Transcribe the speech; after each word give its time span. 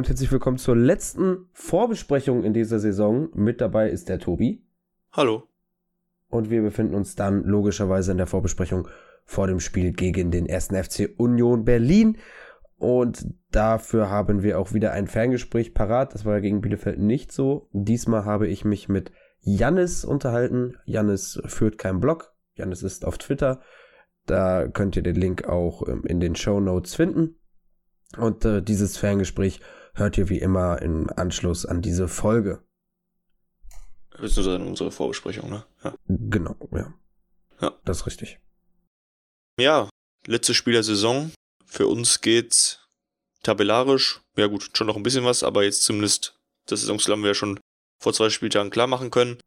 Und 0.00 0.08
herzlich 0.08 0.32
willkommen 0.32 0.56
zur 0.56 0.76
letzten 0.76 1.50
Vorbesprechung 1.52 2.42
in 2.42 2.54
dieser 2.54 2.78
Saison. 2.78 3.28
Mit 3.34 3.60
dabei 3.60 3.90
ist 3.90 4.08
der 4.08 4.18
Tobi. 4.18 4.64
Hallo. 5.12 5.42
Und 6.30 6.48
wir 6.48 6.62
befinden 6.62 6.94
uns 6.94 7.16
dann 7.16 7.44
logischerweise 7.44 8.10
in 8.10 8.16
der 8.16 8.26
Vorbesprechung 8.26 8.88
vor 9.26 9.46
dem 9.46 9.60
Spiel 9.60 9.92
gegen 9.92 10.30
den 10.30 10.50
1. 10.50 10.68
FC 10.68 11.10
Union 11.18 11.66
Berlin. 11.66 12.16
Und 12.78 13.26
dafür 13.50 14.08
haben 14.08 14.42
wir 14.42 14.58
auch 14.58 14.72
wieder 14.72 14.92
ein 14.92 15.06
Ferngespräch 15.06 15.74
parat. 15.74 16.14
Das 16.14 16.24
war 16.24 16.32
ja 16.36 16.40
gegen 16.40 16.62
Bielefeld 16.62 16.98
nicht 16.98 17.30
so. 17.30 17.68
Diesmal 17.72 18.24
habe 18.24 18.48
ich 18.48 18.64
mich 18.64 18.88
mit 18.88 19.12
Jannis 19.42 20.06
unterhalten. 20.06 20.78
Jannis 20.86 21.42
führt 21.44 21.76
keinen 21.76 22.00
Blog. 22.00 22.32
Jannis 22.54 22.82
ist 22.82 23.04
auf 23.04 23.18
Twitter. 23.18 23.60
Da 24.24 24.66
könnt 24.66 24.96
ihr 24.96 25.02
den 25.02 25.16
Link 25.16 25.46
auch 25.46 25.86
ähm, 25.86 26.04
in 26.06 26.20
den 26.20 26.36
Show 26.36 26.58
Notes 26.58 26.94
finden. 26.94 27.36
Und 28.16 28.46
äh, 28.46 28.62
dieses 28.62 28.96
Ferngespräch 28.96 29.60
hört 29.94 30.18
ihr 30.18 30.28
wie 30.28 30.38
immer 30.38 30.80
im 30.82 31.10
Anschluss 31.16 31.66
an 31.66 31.82
diese 31.82 32.08
Folge. 32.08 32.62
Beziehungsweise 34.10 34.58
unsere 34.58 34.90
Vorbesprechung, 34.90 35.50
ne? 35.50 35.64
Ja. 35.82 35.94
Genau, 36.08 36.56
ja. 36.72 36.92
Ja. 37.60 37.72
Das 37.84 37.98
ist 37.98 38.06
richtig. 38.06 38.38
Ja, 39.58 39.88
letztes 40.26 40.56
Spiel 40.56 40.74
der 40.74 40.82
Saison. 40.82 41.30
Für 41.64 41.86
uns 41.86 42.20
geht's 42.20 42.86
tabellarisch, 43.42 44.20
ja 44.36 44.46
gut, 44.46 44.70
schon 44.74 44.86
noch 44.86 44.96
ein 44.96 45.02
bisschen 45.02 45.24
was, 45.24 45.42
aber 45.42 45.64
jetzt 45.64 45.84
zumindest 45.84 46.34
das 46.66 46.80
Saisonziel 46.80 47.12
haben 47.12 47.22
wir 47.22 47.28
ja 47.28 47.34
schon 47.34 47.60
vor 47.98 48.12
zwei 48.12 48.30
Spieltagen 48.30 48.70
klar 48.70 48.86
machen 48.86 49.10
können. 49.10 49.38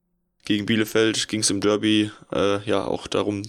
Gegen 0.46 0.66
Bielefeld 0.66 1.28
ging 1.28 1.42
es 1.42 1.50
im 1.50 1.62
Derby 1.62 2.12
äh, 2.31 2.64
ja 2.64 2.86
auch 2.86 3.08
darum, 3.08 3.44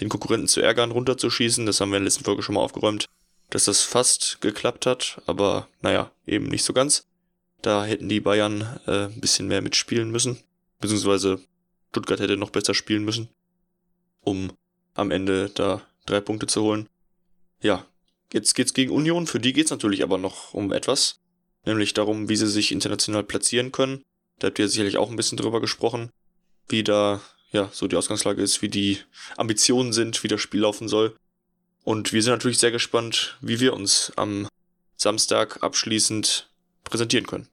den 0.00 0.08
Konkurrenten 0.08 0.48
zu 0.48 0.60
ärgern, 0.60 0.90
runterzuschießen. 0.90 1.66
Das 1.66 1.80
haben 1.80 1.90
wir 1.90 1.96
in 1.96 2.02
der 2.02 2.08
letzten 2.10 2.24
Folge 2.24 2.42
schon 2.42 2.54
mal 2.54 2.60
aufgeräumt 2.60 3.06
dass 3.50 3.64
das 3.64 3.82
fast 3.82 4.40
geklappt 4.40 4.86
hat, 4.86 5.20
aber 5.26 5.68
naja, 5.80 6.10
eben 6.26 6.46
nicht 6.46 6.64
so 6.64 6.72
ganz. 6.72 7.06
Da 7.62 7.84
hätten 7.84 8.08
die 8.08 8.20
Bayern 8.20 8.80
äh, 8.86 9.06
ein 9.06 9.20
bisschen 9.20 9.48
mehr 9.48 9.62
mitspielen 9.62 10.10
müssen, 10.10 10.38
beziehungsweise 10.80 11.40
Stuttgart 11.90 12.20
hätte 12.20 12.36
noch 12.36 12.50
besser 12.50 12.74
spielen 12.74 13.04
müssen, 13.04 13.28
um 14.20 14.52
am 14.94 15.10
Ende 15.10 15.50
da 15.54 15.82
drei 16.04 16.20
Punkte 16.20 16.46
zu 16.46 16.62
holen. 16.62 16.88
Ja, 17.62 17.86
jetzt 18.32 18.54
geht's 18.54 18.74
gegen 18.74 18.92
Union, 18.92 19.26
für 19.26 19.40
die 19.40 19.52
geht's 19.52 19.70
natürlich 19.70 20.02
aber 20.02 20.18
noch 20.18 20.52
um 20.52 20.72
etwas, 20.72 21.20
nämlich 21.64 21.94
darum, 21.94 22.28
wie 22.28 22.36
sie 22.36 22.48
sich 22.48 22.72
international 22.72 23.22
platzieren 23.22 23.72
können. 23.72 24.04
Da 24.38 24.48
habt 24.48 24.58
ihr 24.58 24.68
sicherlich 24.68 24.98
auch 24.98 25.08
ein 25.08 25.16
bisschen 25.16 25.38
drüber 25.38 25.60
gesprochen, 25.60 26.10
wie 26.68 26.84
da 26.84 27.22
ja 27.52 27.70
so 27.72 27.86
die 27.86 27.96
Ausgangslage 27.96 28.42
ist, 28.42 28.60
wie 28.60 28.68
die 28.68 28.98
Ambitionen 29.36 29.92
sind, 29.92 30.22
wie 30.22 30.28
das 30.28 30.40
Spiel 30.40 30.60
laufen 30.60 30.88
soll. 30.88 31.16
Und 31.86 32.12
wir 32.12 32.20
sind 32.20 32.32
natürlich 32.32 32.58
sehr 32.58 32.72
gespannt, 32.72 33.38
wie 33.40 33.60
wir 33.60 33.72
uns 33.72 34.12
am 34.16 34.48
Samstag 34.96 35.62
abschließend 35.62 36.50
präsentieren 36.82 37.28
können. 37.28 37.46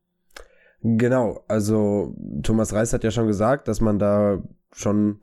Genau, 0.82 1.46
also 1.48 2.16
Thomas 2.42 2.74
Reis 2.74 2.94
hat 2.94 3.04
ja 3.04 3.12
schon 3.12 3.28
gesagt, 3.28 3.68
dass 3.68 3.80
man 3.80 4.00
da 4.00 4.42
schon 4.72 5.20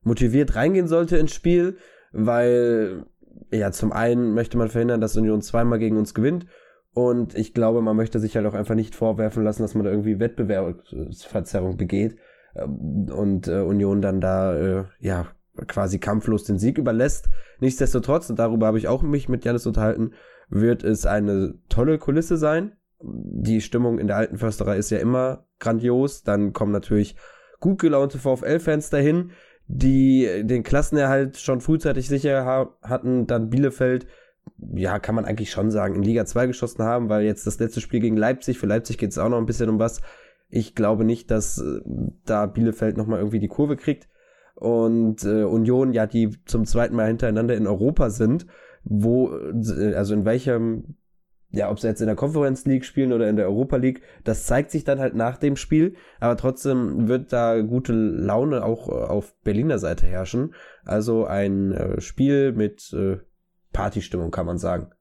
motiviert 0.00 0.56
reingehen 0.56 0.88
sollte 0.88 1.18
ins 1.18 1.34
Spiel, 1.34 1.76
weil 2.12 3.04
ja 3.50 3.70
zum 3.70 3.92
einen 3.92 4.32
möchte 4.32 4.56
man 4.56 4.70
verhindern, 4.70 5.02
dass 5.02 5.18
Union 5.18 5.42
zweimal 5.42 5.78
gegen 5.78 5.98
uns 5.98 6.14
gewinnt 6.14 6.46
und 6.94 7.34
ich 7.34 7.52
glaube, 7.52 7.82
man 7.82 7.96
möchte 7.96 8.18
sich 8.18 8.34
halt 8.34 8.46
auch 8.46 8.54
einfach 8.54 8.74
nicht 8.74 8.94
vorwerfen 8.94 9.44
lassen, 9.44 9.60
dass 9.60 9.74
man 9.74 9.84
da 9.84 9.90
irgendwie 9.90 10.20
Wettbewerbsverzerrung 10.20 11.76
begeht 11.76 12.16
ähm, 12.54 13.10
und 13.14 13.46
äh, 13.46 13.60
Union 13.60 14.00
dann 14.00 14.22
da 14.22 14.56
äh, 14.56 14.84
ja 15.00 15.26
quasi 15.66 15.98
kampflos 15.98 16.44
den 16.44 16.58
Sieg 16.58 16.78
überlässt. 16.78 17.28
Nichtsdestotrotz, 17.60 18.30
und 18.30 18.38
darüber 18.38 18.66
habe 18.66 18.78
ich 18.78 18.88
auch 18.88 19.02
mich 19.02 19.28
mit 19.28 19.44
Janis 19.44 19.66
unterhalten, 19.66 20.12
wird 20.48 20.84
es 20.84 21.06
eine 21.06 21.54
tolle 21.68 21.98
Kulisse 21.98 22.36
sein. 22.36 22.72
Die 23.00 23.60
Stimmung 23.60 23.98
in 23.98 24.06
der 24.06 24.16
alten 24.16 24.38
Försterei 24.38 24.78
ist 24.78 24.90
ja 24.90 24.98
immer 24.98 25.46
grandios. 25.58 26.22
Dann 26.22 26.52
kommen 26.52 26.72
natürlich 26.72 27.16
gut 27.60 27.80
gelaunte 27.80 28.18
VfL-Fans 28.18 28.90
dahin, 28.90 29.30
die 29.66 30.42
den 30.44 30.62
Klassenerhalt 30.62 31.38
schon 31.38 31.60
frühzeitig 31.60 32.08
sicher 32.08 32.44
ha 32.44 32.76
hatten. 32.82 33.26
Dann 33.26 33.50
Bielefeld, 33.50 34.06
ja, 34.74 34.98
kann 34.98 35.14
man 35.14 35.24
eigentlich 35.24 35.50
schon 35.50 35.70
sagen, 35.70 35.94
in 35.94 36.02
Liga 36.02 36.24
2 36.24 36.48
geschossen 36.48 36.82
haben, 36.82 37.08
weil 37.08 37.24
jetzt 37.24 37.46
das 37.46 37.58
letzte 37.58 37.80
Spiel 37.80 38.00
gegen 38.00 38.16
Leipzig, 38.16 38.58
für 38.58 38.66
Leipzig 38.66 38.98
geht 38.98 39.10
es 39.10 39.18
auch 39.18 39.28
noch 39.28 39.38
ein 39.38 39.46
bisschen 39.46 39.70
um 39.70 39.78
was. 39.78 40.00
Ich 40.50 40.74
glaube 40.74 41.04
nicht, 41.04 41.30
dass 41.30 41.58
äh, 41.58 41.80
da 42.24 42.46
Bielefeld 42.46 42.96
nochmal 42.96 43.18
irgendwie 43.18 43.40
die 43.40 43.48
Kurve 43.48 43.76
kriegt 43.76 44.08
und 44.54 45.24
äh, 45.24 45.42
Union, 45.42 45.92
ja, 45.92 46.06
die 46.06 46.30
zum 46.44 46.64
zweiten 46.64 46.94
Mal 46.94 47.08
hintereinander 47.08 47.56
in 47.56 47.66
Europa 47.66 48.10
sind, 48.10 48.46
wo, 48.84 49.34
äh, 49.34 49.94
also 49.94 50.14
in 50.14 50.24
welchem, 50.24 50.96
ja, 51.50 51.70
ob 51.70 51.80
sie 51.80 51.88
jetzt 51.88 52.00
in 52.00 52.06
der 52.06 52.16
Conference 52.16 52.64
League 52.64 52.84
spielen 52.84 53.12
oder 53.12 53.28
in 53.28 53.36
der 53.36 53.46
Europa 53.46 53.76
League, 53.76 54.02
das 54.22 54.46
zeigt 54.46 54.70
sich 54.70 54.84
dann 54.84 55.00
halt 55.00 55.14
nach 55.14 55.38
dem 55.38 55.56
Spiel, 55.56 55.96
aber 56.20 56.36
trotzdem 56.36 57.08
wird 57.08 57.32
da 57.32 57.60
gute 57.60 57.92
Laune 57.92 58.64
auch 58.64 58.88
äh, 58.88 58.92
auf 58.92 59.34
Berliner 59.42 59.78
Seite 59.78 60.06
herrschen. 60.06 60.54
Also 60.84 61.24
ein 61.24 61.72
äh, 61.72 62.00
Spiel 62.00 62.52
mit 62.52 62.92
äh, 62.92 63.18
Partystimmung, 63.72 64.30
kann 64.30 64.46
man 64.46 64.58
sagen. 64.58 64.92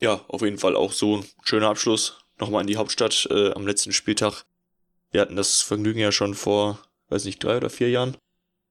Ja, 0.00 0.20
auf 0.28 0.42
jeden 0.42 0.58
Fall 0.58 0.76
auch 0.76 0.92
so 0.92 1.16
ein 1.16 1.24
schöner 1.42 1.68
Abschluss. 1.68 2.20
Nochmal 2.38 2.60
in 2.60 2.66
die 2.66 2.76
Hauptstadt 2.76 3.26
äh, 3.30 3.52
am 3.52 3.66
letzten 3.66 3.92
Spieltag. 3.92 4.44
Wir 5.10 5.22
hatten 5.22 5.36
das 5.36 5.62
Vergnügen 5.62 5.98
ja 5.98 6.12
schon 6.12 6.34
vor, 6.34 6.78
weiß 7.08 7.24
nicht, 7.24 7.42
drei 7.42 7.56
oder 7.56 7.70
vier 7.70 7.88
Jahren 7.88 8.16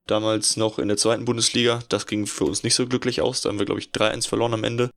damals 0.07 0.57
noch 0.57 0.79
in 0.79 0.88
der 0.88 0.97
zweiten 0.97 1.25
Bundesliga. 1.25 1.83
Das 1.89 2.07
ging 2.07 2.27
für 2.27 2.45
uns 2.45 2.63
nicht 2.63 2.75
so 2.75 2.88
glücklich 2.88 3.21
aus. 3.21 3.41
Da 3.41 3.49
haben 3.49 3.59
wir, 3.59 3.66
glaube 3.66 3.81
ich, 3.81 3.89
3-1 3.89 4.27
verloren 4.27 4.53
am 4.53 4.63
Ende. 4.63 4.89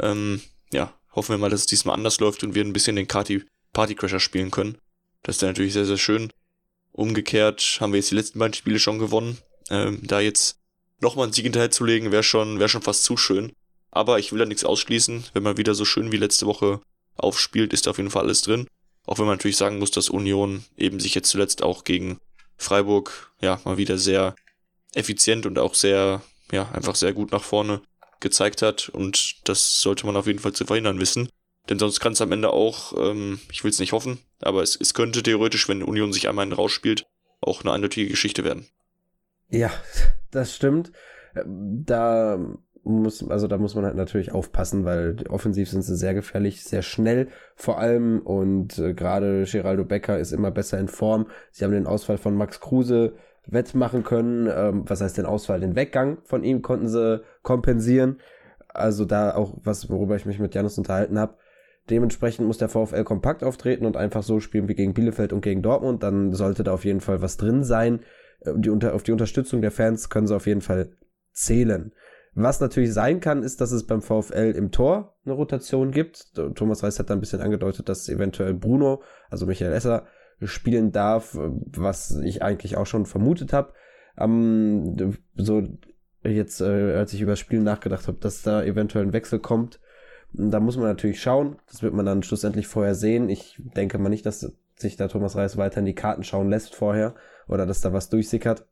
Ähm, 0.00 0.40
ja, 0.72 0.94
hoffen 1.14 1.32
wir 1.32 1.38
mal, 1.38 1.50
dass 1.50 1.60
es 1.60 1.66
diesmal 1.66 1.94
anders 1.94 2.20
läuft 2.20 2.42
und 2.44 2.54
wir 2.54 2.64
ein 2.64 2.72
bisschen 2.72 2.96
den 2.96 3.08
Party, 3.08 3.44
Partycrasher 3.72 4.20
spielen 4.20 4.50
können. 4.50 4.78
Das 5.22 5.36
ist 5.36 5.42
dann 5.42 5.50
natürlich 5.50 5.72
sehr, 5.72 5.86
sehr 5.86 5.98
schön. 5.98 6.32
Umgekehrt 6.92 7.78
haben 7.80 7.92
wir 7.92 7.98
jetzt 7.98 8.10
die 8.10 8.16
letzten 8.16 8.38
beiden 8.38 8.54
Spiele 8.54 8.78
schon 8.78 8.98
gewonnen. 8.98 9.38
Ähm, 9.70 10.00
da 10.02 10.20
jetzt 10.20 10.58
nochmal 11.00 11.24
einen 11.24 11.32
Sieg 11.32 11.44
hinterher 11.44 11.70
zu 11.70 11.84
legen, 11.84 12.12
wäre 12.12 12.22
schon, 12.22 12.58
wäre 12.58 12.68
schon 12.68 12.82
fast 12.82 13.04
zu 13.04 13.16
schön. 13.16 13.52
Aber 13.90 14.18
ich 14.18 14.32
will 14.32 14.38
da 14.38 14.44
nichts 14.44 14.64
ausschließen. 14.64 15.24
Wenn 15.32 15.42
man 15.42 15.56
wieder 15.56 15.74
so 15.74 15.84
schön 15.84 16.12
wie 16.12 16.16
letzte 16.16 16.46
Woche 16.46 16.80
aufspielt, 17.16 17.72
ist 17.72 17.86
da 17.86 17.90
auf 17.90 17.98
jeden 17.98 18.10
Fall 18.10 18.24
alles 18.24 18.42
drin. 18.42 18.66
Auch 19.06 19.18
wenn 19.18 19.26
man 19.26 19.36
natürlich 19.36 19.56
sagen 19.56 19.78
muss, 19.78 19.90
dass 19.90 20.10
Union 20.10 20.64
eben 20.76 21.00
sich 21.00 21.14
jetzt 21.14 21.30
zuletzt 21.30 21.62
auch 21.62 21.84
gegen 21.84 22.18
Freiburg 22.58 23.32
ja 23.40 23.60
mal 23.64 23.78
wieder 23.78 23.96
sehr 23.96 24.34
effizient 24.94 25.46
und 25.46 25.58
auch 25.58 25.74
sehr, 25.74 26.22
ja, 26.52 26.70
einfach 26.72 26.96
sehr 26.96 27.12
gut 27.12 27.32
nach 27.32 27.42
vorne 27.42 27.80
gezeigt 28.20 28.62
hat 28.62 28.88
und 28.88 29.48
das 29.48 29.80
sollte 29.80 30.04
man 30.04 30.16
auf 30.16 30.26
jeden 30.26 30.40
Fall 30.40 30.52
zu 30.52 30.66
verhindern 30.66 31.00
wissen. 31.00 31.28
Denn 31.68 31.78
sonst 31.78 32.00
kann 32.00 32.12
es 32.12 32.20
am 32.20 32.32
Ende 32.32 32.50
auch, 32.50 32.94
ähm, 32.96 33.40
ich 33.52 33.62
will 33.62 33.70
es 33.70 33.78
nicht 33.78 33.92
hoffen, 33.92 34.18
aber 34.40 34.62
es, 34.62 34.76
es 34.80 34.94
könnte 34.94 35.22
theoretisch, 35.22 35.68
wenn 35.68 35.82
Union 35.82 36.12
sich 36.12 36.28
einmal 36.28 36.52
rausspielt, 36.52 37.06
auch 37.40 37.62
eine 37.62 37.72
eindeutige 37.72 38.08
Geschichte 38.08 38.42
werden. 38.44 38.66
Ja, 39.50 39.70
das 40.30 40.54
stimmt. 40.54 40.92
Da 41.34 42.38
muss, 42.84 43.28
also 43.28 43.46
da 43.46 43.58
muss 43.58 43.74
man 43.74 43.84
halt 43.84 43.96
natürlich 43.96 44.32
aufpassen, 44.32 44.84
weil 44.84 45.16
offensiv 45.28 45.70
sind 45.70 45.82
sie 45.82 45.96
sehr 45.96 46.14
gefährlich, 46.14 46.64
sehr 46.64 46.82
schnell 46.82 47.28
vor 47.54 47.78
allem 47.78 48.20
und 48.20 48.78
äh, 48.78 48.94
gerade 48.94 49.44
Geraldo 49.44 49.84
Becker 49.84 50.18
ist 50.18 50.32
immer 50.32 50.50
besser 50.50 50.78
in 50.78 50.88
Form. 50.88 51.26
Sie 51.50 51.64
haben 51.64 51.72
den 51.72 51.86
Ausfall 51.86 52.18
von 52.18 52.34
Max 52.34 52.60
Kruse 52.60 53.14
wettmachen 53.46 54.04
können. 54.04 54.48
Ähm, 54.54 54.84
was 54.86 55.00
heißt 55.00 55.18
den 55.18 55.26
Ausfall? 55.26 55.60
Den 55.60 55.76
Weggang 55.76 56.18
von 56.24 56.44
ihm 56.44 56.62
konnten 56.62 56.88
sie 56.88 57.22
kompensieren. 57.42 58.20
Also 58.68 59.04
da 59.04 59.34
auch 59.34 59.54
was, 59.62 59.90
worüber 59.90 60.16
ich 60.16 60.26
mich 60.26 60.38
mit 60.38 60.54
Janus 60.54 60.78
unterhalten 60.78 61.18
habe. 61.18 61.36
Dementsprechend 61.90 62.46
muss 62.46 62.58
der 62.58 62.68
VfL 62.68 63.04
kompakt 63.04 63.42
auftreten 63.42 63.86
und 63.86 63.96
einfach 63.96 64.22
so 64.22 64.40
spielen 64.40 64.68
wie 64.68 64.74
gegen 64.74 64.92
Bielefeld 64.92 65.32
und 65.32 65.40
gegen 65.40 65.62
Dortmund. 65.62 66.02
Dann 66.02 66.32
sollte 66.32 66.62
da 66.62 66.74
auf 66.74 66.84
jeden 66.84 67.00
Fall 67.00 67.22
was 67.22 67.38
drin 67.38 67.64
sein. 67.64 68.00
Äh, 68.40 68.52
die, 68.56 68.70
unter, 68.70 68.94
auf 68.94 69.02
die 69.02 69.12
Unterstützung 69.12 69.62
der 69.62 69.70
Fans 69.70 70.10
können 70.10 70.26
sie 70.26 70.36
auf 70.36 70.46
jeden 70.46 70.60
Fall 70.60 70.90
zählen. 71.32 71.92
Was 72.40 72.60
natürlich 72.60 72.94
sein 72.94 73.18
kann, 73.18 73.42
ist, 73.42 73.60
dass 73.60 73.72
es 73.72 73.84
beim 73.84 74.00
VfL 74.00 74.52
im 74.56 74.70
Tor 74.70 75.16
eine 75.24 75.34
Rotation 75.34 75.90
gibt. 75.90 76.34
Thomas 76.54 76.84
Reis 76.84 77.00
hat 77.00 77.10
da 77.10 77.14
ein 77.14 77.20
bisschen 77.20 77.40
angedeutet, 77.40 77.88
dass 77.88 78.08
eventuell 78.08 78.54
Bruno, 78.54 79.02
also 79.28 79.44
Michael 79.44 79.72
Esser, 79.72 80.06
spielen 80.42 80.92
darf, 80.92 81.36
was 81.36 82.16
ich 82.22 82.40
eigentlich 82.40 82.76
auch 82.76 82.86
schon 82.86 83.06
vermutet 83.06 83.52
habe. 83.52 83.72
Ähm, 84.16 85.16
so 85.34 85.64
jetzt, 86.22 86.60
äh, 86.60 86.94
als 86.94 87.12
ich 87.12 87.22
über 87.22 87.32
das 87.32 87.40
Spiel 87.40 87.58
nachgedacht 87.58 88.06
habe, 88.06 88.18
dass 88.18 88.42
da 88.42 88.62
eventuell 88.62 89.06
ein 89.06 89.12
Wechsel 89.12 89.40
kommt, 89.40 89.80
da 90.32 90.60
muss 90.60 90.76
man 90.76 90.86
natürlich 90.86 91.20
schauen. 91.20 91.56
Das 91.66 91.82
wird 91.82 91.92
man 91.92 92.06
dann 92.06 92.22
schlussendlich 92.22 92.68
vorher 92.68 92.94
sehen. 92.94 93.28
Ich 93.30 93.60
denke 93.74 93.98
mal 93.98 94.10
nicht, 94.10 94.26
dass 94.26 94.52
sich 94.76 94.94
da 94.94 95.08
Thomas 95.08 95.34
Reis 95.34 95.56
weiter 95.56 95.80
in 95.80 95.86
die 95.86 95.94
Karten 95.96 96.22
schauen 96.22 96.50
lässt 96.50 96.76
vorher 96.76 97.16
oder 97.48 97.66
dass 97.66 97.80
da 97.80 97.92
was 97.92 98.10
durchsickert. 98.10 98.64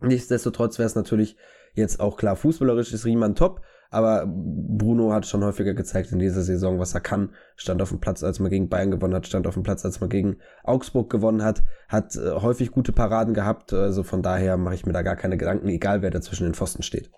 Nichtsdestotrotz 0.00 0.80
wäre 0.80 0.88
es 0.88 0.96
natürlich 0.96 1.36
Jetzt 1.76 2.00
auch 2.00 2.16
klar, 2.16 2.34
fußballerisch 2.36 2.92
ist 2.92 3.04
Riemann 3.04 3.34
top, 3.34 3.60
aber 3.90 4.26
Bruno 4.26 5.12
hat 5.12 5.26
schon 5.26 5.44
häufiger 5.44 5.74
gezeigt 5.74 6.10
in 6.10 6.18
dieser 6.18 6.42
Saison, 6.42 6.78
was 6.78 6.94
er 6.94 7.00
kann. 7.00 7.34
Stand 7.54 7.82
auf 7.82 7.90
dem 7.90 8.00
Platz, 8.00 8.24
als 8.24 8.40
man 8.40 8.50
gegen 8.50 8.68
Bayern 8.68 8.90
gewonnen 8.90 9.14
hat, 9.14 9.26
stand 9.26 9.46
auf 9.46 9.54
dem 9.54 9.62
Platz, 9.62 9.84
als 9.84 10.00
man 10.00 10.08
gegen 10.08 10.38
Augsburg 10.64 11.10
gewonnen 11.10 11.44
hat, 11.44 11.62
hat 11.88 12.16
äh, 12.16 12.32
häufig 12.32 12.70
gute 12.72 12.92
Paraden 12.92 13.34
gehabt. 13.34 13.72
Also 13.72 14.02
von 14.02 14.22
daher 14.22 14.56
mache 14.56 14.74
ich 14.74 14.86
mir 14.86 14.92
da 14.92 15.02
gar 15.02 15.16
keine 15.16 15.36
Gedanken, 15.36 15.68
egal 15.68 16.02
wer 16.02 16.10
da 16.10 16.20
zwischen 16.20 16.44
den 16.44 16.54
Pfosten 16.54 16.82
steht. 16.82 17.10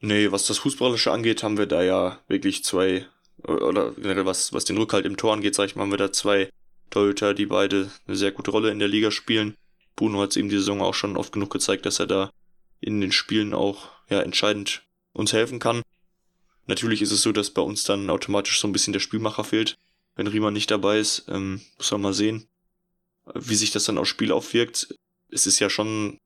Nee, 0.00 0.32
was 0.32 0.46
das 0.46 0.58
Fußballische 0.58 1.12
angeht, 1.12 1.42
haben 1.42 1.58
wir 1.58 1.66
da 1.66 1.82
ja 1.82 2.18
wirklich 2.26 2.64
zwei 2.64 3.04
oder 3.46 3.92
generell 3.92 4.26
was, 4.26 4.52
was 4.52 4.64
den 4.64 4.78
Rückhalt 4.78 5.06
im 5.06 5.16
Tor 5.16 5.34
angeht, 5.34 5.54
sag 5.54 5.66
ich 5.66 5.76
mal, 5.76 5.82
haben 5.82 5.90
wir 5.90 5.98
da 5.98 6.12
zwei 6.12 6.50
Torhüter, 6.90 7.34
die 7.34 7.46
beide 7.46 7.90
eine 8.06 8.16
sehr 8.16 8.32
gute 8.32 8.50
Rolle 8.50 8.70
in 8.70 8.78
der 8.78 8.88
Liga 8.88 9.10
spielen. 9.10 9.54
Bruno 9.96 10.20
hat 10.20 10.30
es 10.30 10.36
eben 10.36 10.48
die 10.48 10.56
Saison 10.56 10.80
auch 10.80 10.94
schon 10.94 11.16
oft 11.16 11.32
genug 11.32 11.50
gezeigt, 11.50 11.86
dass 11.86 12.00
er 12.00 12.06
da 12.06 12.30
in 12.80 13.00
den 13.00 13.12
Spielen 13.12 13.54
auch 13.54 13.88
ja, 14.08 14.20
entscheidend 14.20 14.82
uns 15.12 15.32
helfen 15.32 15.58
kann. 15.58 15.82
Natürlich 16.66 17.02
ist 17.02 17.12
es 17.12 17.22
so, 17.22 17.32
dass 17.32 17.50
bei 17.50 17.62
uns 17.62 17.84
dann 17.84 18.10
automatisch 18.10 18.60
so 18.60 18.68
ein 18.68 18.72
bisschen 18.72 18.92
der 18.92 19.00
Spielmacher 19.00 19.44
fehlt. 19.44 19.76
Wenn 20.16 20.26
Riemann 20.26 20.54
nicht 20.54 20.70
dabei 20.70 20.98
ist, 20.98 21.24
ähm, 21.28 21.60
muss 21.78 21.90
man 21.90 22.00
mal 22.00 22.14
sehen, 22.14 22.46
wie 23.34 23.54
sich 23.54 23.70
das 23.70 23.84
dann 23.84 23.98
aufs 23.98 24.10
Spiel 24.10 24.32
aufwirkt. 24.32 24.94
Es 25.30 25.46
ist 25.46 25.58
ja 25.58 25.70
schon 25.70 26.18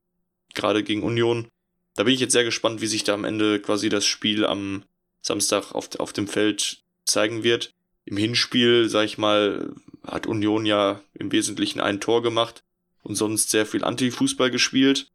gerade 0.53 0.83
gegen 0.83 1.03
Union. 1.03 1.47
Da 1.95 2.03
bin 2.03 2.13
ich 2.13 2.19
jetzt 2.19 2.33
sehr 2.33 2.43
gespannt, 2.43 2.81
wie 2.81 2.87
sich 2.87 3.03
da 3.03 3.13
am 3.13 3.23
Ende 3.23 3.59
quasi 3.59 3.89
das 3.89 4.05
Spiel 4.05 4.45
am 4.45 4.83
Samstag 5.21 5.71
auf, 5.71 5.89
auf 5.99 6.13
dem 6.13 6.27
Feld 6.27 6.83
zeigen 7.05 7.43
wird. 7.43 7.71
Im 8.05 8.17
Hinspiel, 8.17 8.89
sag 8.89 9.05
ich 9.05 9.17
mal, 9.17 9.73
hat 10.05 10.27
Union 10.27 10.65
ja 10.65 11.01
im 11.13 11.31
Wesentlichen 11.31 11.79
ein 11.79 11.99
Tor 11.99 12.21
gemacht 12.21 12.63
und 13.01 13.15
sonst 13.15 13.49
sehr 13.49 13.65
viel 13.65 13.83
Anti-Fußball 13.83 14.51
gespielt. 14.51 15.11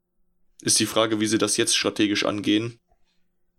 Ist 0.62 0.78
die 0.78 0.86
Frage, 0.86 1.20
wie 1.20 1.26
sie 1.26 1.38
das 1.38 1.56
jetzt 1.56 1.76
strategisch 1.76 2.24
angehen. 2.24 2.78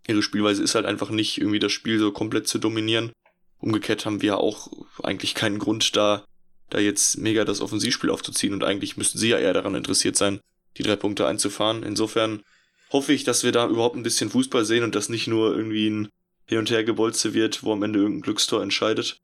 Ihre 0.06 0.22
Spielweise 0.22 0.62
ist 0.62 0.74
halt 0.74 0.86
einfach 0.86 1.10
nicht 1.10 1.38
irgendwie 1.38 1.58
das 1.58 1.72
Spiel 1.72 1.98
so 1.98 2.12
komplett 2.12 2.48
zu 2.48 2.58
dominieren. 2.58 3.12
Umgekehrt 3.58 4.04
haben 4.06 4.22
wir 4.22 4.38
auch 4.38 4.68
eigentlich 5.02 5.34
keinen 5.34 5.58
Grund 5.58 5.96
da, 5.96 6.24
da 6.70 6.78
jetzt 6.78 7.18
mega 7.18 7.44
das 7.44 7.60
Offensivspiel 7.60 8.10
aufzuziehen 8.10 8.54
und 8.54 8.64
eigentlich 8.64 8.96
müssten 8.96 9.18
sie 9.18 9.28
ja 9.28 9.38
eher 9.38 9.52
daran 9.52 9.74
interessiert 9.74 10.16
sein, 10.16 10.40
die 10.76 10.82
drei 10.82 10.96
Punkte 10.96 11.26
einzufahren. 11.26 11.82
Insofern 11.82 12.42
hoffe 12.90 13.12
ich, 13.12 13.24
dass 13.24 13.44
wir 13.44 13.52
da 13.52 13.68
überhaupt 13.68 13.96
ein 13.96 14.02
bisschen 14.02 14.30
Fußball 14.30 14.64
sehen 14.64 14.84
und 14.84 14.94
das 14.94 15.08
nicht 15.08 15.28
nur 15.28 15.56
irgendwie 15.56 15.88
ein 15.88 16.08
Hin- 16.46 16.58
und 16.58 16.70
Hergebolze 16.70 17.34
wird, 17.34 17.62
wo 17.62 17.72
am 17.72 17.82
Ende 17.82 18.00
irgendein 18.00 18.22
Glückstor 18.22 18.62
entscheidet. 18.62 19.18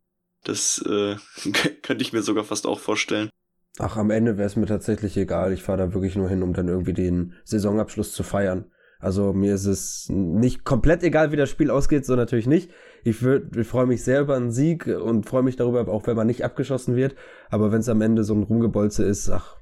Das 0.44 0.78
äh, 0.86 1.16
könnte 1.82 2.02
ich 2.02 2.12
mir 2.12 2.22
sogar 2.22 2.44
fast 2.44 2.66
auch 2.66 2.80
vorstellen. 2.80 3.30
Ach, 3.78 3.96
am 3.96 4.10
Ende 4.10 4.38
wäre 4.38 4.46
es 4.46 4.56
mir 4.56 4.66
tatsächlich 4.66 5.16
egal. 5.16 5.52
Ich 5.52 5.62
fahre 5.62 5.78
da 5.78 5.94
wirklich 5.94 6.16
nur 6.16 6.28
hin, 6.28 6.42
um 6.42 6.52
dann 6.52 6.68
irgendwie 6.68 6.94
den 6.94 7.34
Saisonabschluss 7.44 8.12
zu 8.12 8.22
feiern. 8.22 8.70
Also 9.00 9.32
mir 9.32 9.54
ist 9.54 9.66
es 9.66 10.08
nicht 10.08 10.64
komplett 10.64 11.04
egal, 11.04 11.30
wie 11.30 11.36
das 11.36 11.50
Spiel 11.50 11.70
ausgeht, 11.70 12.04
so 12.04 12.16
natürlich 12.16 12.48
nicht. 12.48 12.70
Ich, 13.04 13.22
ich 13.22 13.66
freue 13.66 13.86
mich 13.86 14.02
sehr 14.02 14.22
über 14.22 14.34
einen 14.34 14.50
Sieg 14.50 14.86
und 14.86 15.26
freue 15.26 15.44
mich 15.44 15.54
darüber, 15.54 15.86
auch 15.88 16.06
wenn 16.08 16.16
man 16.16 16.26
nicht 16.26 16.44
abgeschossen 16.44 16.96
wird. 16.96 17.14
Aber 17.48 17.70
wenn 17.70 17.80
es 17.80 17.88
am 17.88 18.00
Ende 18.00 18.24
so 18.24 18.34
ein 18.34 18.42
Rumgebolze 18.42 19.04
ist, 19.04 19.30
ach, 19.30 19.58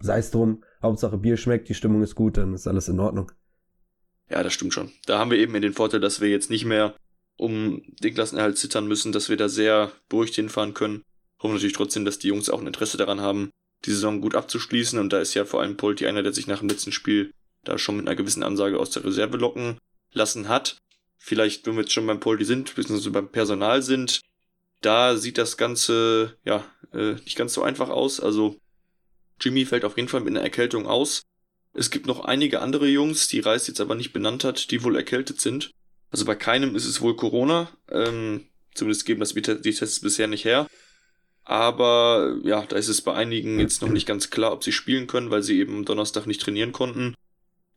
sei 0.00 0.18
es 0.18 0.32
drum. 0.32 0.64
Hauptsache 0.82 1.18
Bier 1.18 1.36
schmeckt, 1.36 1.68
die 1.68 1.74
Stimmung 1.74 2.02
ist 2.02 2.16
gut, 2.16 2.36
dann 2.36 2.54
ist 2.54 2.66
alles 2.66 2.88
in 2.88 2.98
Ordnung. 2.98 3.30
Ja, 4.28 4.42
das 4.42 4.52
stimmt 4.52 4.74
schon. 4.74 4.90
Da 5.06 5.18
haben 5.18 5.30
wir 5.30 5.38
eben 5.38 5.60
den 5.60 5.72
Vorteil, 5.72 6.00
dass 6.00 6.20
wir 6.20 6.28
jetzt 6.28 6.50
nicht 6.50 6.64
mehr 6.64 6.96
um 7.36 7.82
den 8.02 8.14
Klassenerhalt 8.14 8.58
zittern 8.58 8.88
müssen, 8.88 9.12
dass 9.12 9.28
wir 9.28 9.36
da 9.36 9.48
sehr 9.48 9.92
beruhigt 10.08 10.34
hinfahren 10.34 10.74
können. 10.74 11.02
Hoffen 11.44 11.54
natürlich 11.54 11.76
trotzdem, 11.76 12.04
dass 12.04 12.18
die 12.18 12.28
Jungs 12.28 12.50
auch 12.50 12.60
ein 12.60 12.66
Interesse 12.66 12.96
daran 12.96 13.20
haben, 13.20 13.50
die 13.84 13.90
Saison 13.90 14.20
gut 14.20 14.34
abzuschließen. 14.34 14.98
Und 14.98 15.12
da 15.12 15.20
ist 15.20 15.34
ja 15.34 15.44
vor 15.44 15.60
allem 15.60 15.76
Polti 15.76 16.06
einer, 16.06 16.22
der 16.22 16.32
sich 16.32 16.46
nach 16.46 16.60
dem 16.60 16.68
letzten 16.68 16.90
Spiel 16.90 17.32
da 17.62 17.78
schon 17.78 17.96
mit 17.96 18.06
einer 18.06 18.16
gewissen 18.16 18.42
Ansage 18.42 18.78
aus 18.78 18.90
der 18.90 19.04
Reserve 19.04 19.36
locken 19.36 19.78
lassen 20.12 20.48
hat. 20.48 20.78
Vielleicht, 21.18 21.66
wenn 21.66 21.74
wir 21.74 21.82
jetzt 21.82 21.92
schon 21.92 22.06
beim 22.06 22.20
Poldi 22.20 22.44
sind, 22.44 22.74
beziehungsweise 22.74 23.10
beim 23.10 23.30
Personal 23.30 23.82
sind, 23.82 24.20
da 24.80 25.16
sieht 25.16 25.38
das 25.38 25.56
Ganze 25.56 26.36
ja 26.44 26.64
äh, 26.92 27.14
nicht 27.24 27.36
ganz 27.36 27.54
so 27.54 27.62
einfach 27.62 27.90
aus. 27.90 28.20
Also 28.20 28.58
Jimmy 29.40 29.64
fällt 29.64 29.84
auf 29.84 29.96
jeden 29.96 30.08
Fall 30.08 30.20
mit 30.20 30.30
einer 30.30 30.42
Erkältung 30.42 30.86
aus. 30.86 31.22
Es 31.72 31.90
gibt 31.90 32.06
noch 32.06 32.24
einige 32.24 32.60
andere 32.60 32.86
Jungs, 32.86 33.28
die 33.28 33.40
Reis 33.40 33.66
jetzt 33.66 33.80
aber 33.80 33.94
nicht 33.94 34.12
benannt 34.12 34.44
hat, 34.44 34.70
die 34.70 34.82
wohl 34.82 34.96
erkältet 34.96 35.40
sind. 35.40 35.70
Also 36.10 36.24
bei 36.24 36.36
keinem 36.36 36.76
ist 36.76 36.86
es 36.86 37.00
wohl 37.00 37.16
Corona. 37.16 37.70
Ähm, 37.90 38.46
zumindest 38.74 39.04
geben 39.04 39.20
das 39.20 39.34
die 39.34 39.42
Tests 39.42 40.00
bisher 40.00 40.28
nicht 40.28 40.44
her. 40.44 40.68
Aber 41.44 42.38
ja, 42.42 42.64
da 42.64 42.76
ist 42.76 42.88
es 42.88 43.02
bei 43.02 43.14
einigen 43.14 43.60
jetzt 43.60 43.82
noch 43.82 43.90
nicht 43.90 44.06
ganz 44.06 44.30
klar, 44.30 44.52
ob 44.52 44.64
sie 44.64 44.72
spielen 44.72 45.06
können, 45.06 45.30
weil 45.30 45.42
sie 45.42 45.58
eben 45.58 45.76
am 45.76 45.84
Donnerstag 45.84 46.26
nicht 46.26 46.40
trainieren 46.40 46.72
konnten. 46.72 47.14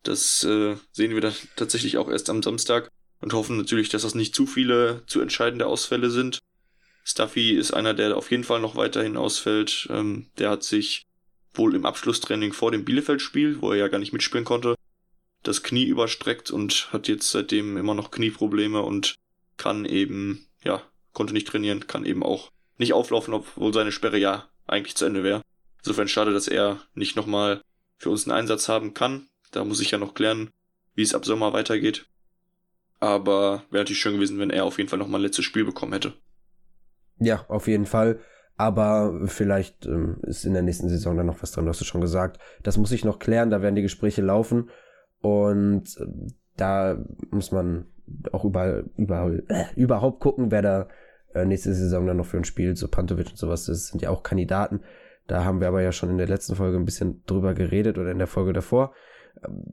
Das 0.03 0.43
äh, 0.43 0.77
sehen 0.93 1.13
wir 1.13 1.21
dann 1.21 1.33
tatsächlich 1.57 1.97
auch 1.97 2.09
erst 2.09 2.29
am 2.29 2.41
Samstag 2.41 2.89
und 3.19 3.33
hoffen 3.33 3.57
natürlich, 3.57 3.89
dass 3.89 4.03
das 4.03 4.15
nicht 4.15 4.33
zu 4.33 4.45
viele, 4.45 5.03
zu 5.07 5.19
entscheidende 5.19 5.67
Ausfälle 5.67 6.09
sind. 6.09 6.39
Stuffy 7.03 7.51
ist 7.51 7.71
einer, 7.71 7.93
der 7.93 8.15
auf 8.15 8.31
jeden 8.31 8.43
Fall 8.43 8.61
noch 8.61 8.75
weiterhin 8.75 9.17
ausfällt. 9.17 9.87
Ähm, 9.89 10.27
der 10.37 10.49
hat 10.49 10.63
sich 10.63 11.05
wohl 11.53 11.75
im 11.75 11.85
Abschlusstraining 11.85 12.53
vor 12.53 12.71
dem 12.71 12.85
Bielefeld-Spiel, 12.85 13.61
wo 13.61 13.71
er 13.71 13.77
ja 13.77 13.87
gar 13.87 13.99
nicht 13.99 14.13
mitspielen 14.13 14.45
konnte, 14.45 14.75
das 15.43 15.63
Knie 15.63 15.85
überstreckt 15.85 16.51
und 16.51 16.91
hat 16.93 17.07
jetzt 17.07 17.31
seitdem 17.31 17.77
immer 17.77 17.95
noch 17.95 18.11
Knieprobleme 18.11 18.81
und 18.81 19.15
kann 19.57 19.85
eben, 19.85 20.45
ja, 20.63 20.83
konnte 21.13 21.33
nicht 21.33 21.47
trainieren, 21.47 21.87
kann 21.87 22.05
eben 22.05 22.23
auch 22.23 22.51
nicht 22.77 22.93
auflaufen, 22.93 23.33
obwohl 23.33 23.73
seine 23.73 23.91
Sperre 23.91 24.17
ja 24.17 24.45
eigentlich 24.67 24.95
zu 24.95 25.05
Ende 25.05 25.23
wäre. 25.23 25.41
Insofern 25.79 26.07
schade, 26.07 26.33
dass 26.33 26.47
er 26.47 26.79
nicht 26.93 27.15
nochmal 27.15 27.61
für 27.97 28.09
uns 28.09 28.27
einen 28.27 28.37
Einsatz 28.37 28.69
haben 28.69 28.93
kann. 28.93 29.27
Da 29.51 29.63
muss 29.63 29.79
ich 29.79 29.91
ja 29.91 29.97
noch 29.97 30.13
klären, 30.13 30.51
wie 30.95 31.01
es 31.01 31.15
ab 31.15 31.25
Sommer 31.25 31.53
weitergeht. 31.53 32.07
Aber 32.99 33.63
wäre 33.69 33.83
natürlich 33.83 33.99
schön 33.99 34.15
gewesen, 34.15 34.39
wenn 34.39 34.49
er 34.49 34.65
auf 34.65 34.77
jeden 34.77 34.89
Fall 34.89 34.99
nochmal 34.99 35.19
ein 35.19 35.23
letztes 35.23 35.45
Spiel 35.45 35.65
bekommen 35.65 35.93
hätte. 35.93 36.13
Ja, 37.19 37.45
auf 37.47 37.67
jeden 37.67 37.85
Fall. 37.85 38.19
Aber 38.55 39.27
vielleicht 39.27 39.85
ähm, 39.85 40.17
ist 40.23 40.45
in 40.45 40.53
der 40.53 40.63
nächsten 40.63 40.89
Saison 40.89 41.15
dann 41.15 41.27
noch 41.27 41.41
was 41.41 41.51
drin, 41.51 41.67
hast 41.67 41.79
du 41.79 41.85
schon 41.85 42.01
gesagt. 42.01 42.41
Das 42.63 42.77
muss 42.77 42.91
ich 42.91 43.05
noch 43.05 43.19
klären, 43.19 43.51
da 43.51 43.61
werden 43.61 43.75
die 43.75 43.83
Gespräche 43.83 44.23
laufen. 44.23 44.69
Und 45.21 45.95
äh, 45.97 46.05
da 46.55 46.97
muss 47.29 47.51
man 47.51 47.85
auch 48.31 48.45
überall, 48.45 48.89
überall, 48.97 49.43
äh, 49.47 49.65
überhaupt 49.75 50.19
gucken, 50.19 50.49
wer 50.49 50.61
da 50.61 50.89
äh, 51.37 51.45
nächste 51.45 51.73
Saison 51.73 52.05
dann 52.07 52.17
noch 52.17 52.25
für 52.25 52.37
ein 52.37 52.43
Spiel, 52.43 52.75
so 52.75 52.87
Pantovic 52.87 53.29
und 53.29 53.37
sowas, 53.37 53.65
das 53.65 53.87
sind 53.87 54.01
ja 54.01 54.09
auch 54.09 54.23
Kandidaten. 54.23 54.81
Da 55.27 55.43
haben 55.43 55.59
wir 55.59 55.67
aber 55.67 55.81
ja 55.81 55.91
schon 55.91 56.09
in 56.09 56.17
der 56.17 56.27
letzten 56.27 56.55
Folge 56.55 56.77
ein 56.77 56.85
bisschen 56.85 57.23
drüber 57.25 57.53
geredet 57.53 57.97
oder 57.97 58.11
in 58.11 58.17
der 58.17 58.27
Folge 58.27 58.53
davor. 58.53 58.93
Ähm, 59.45 59.63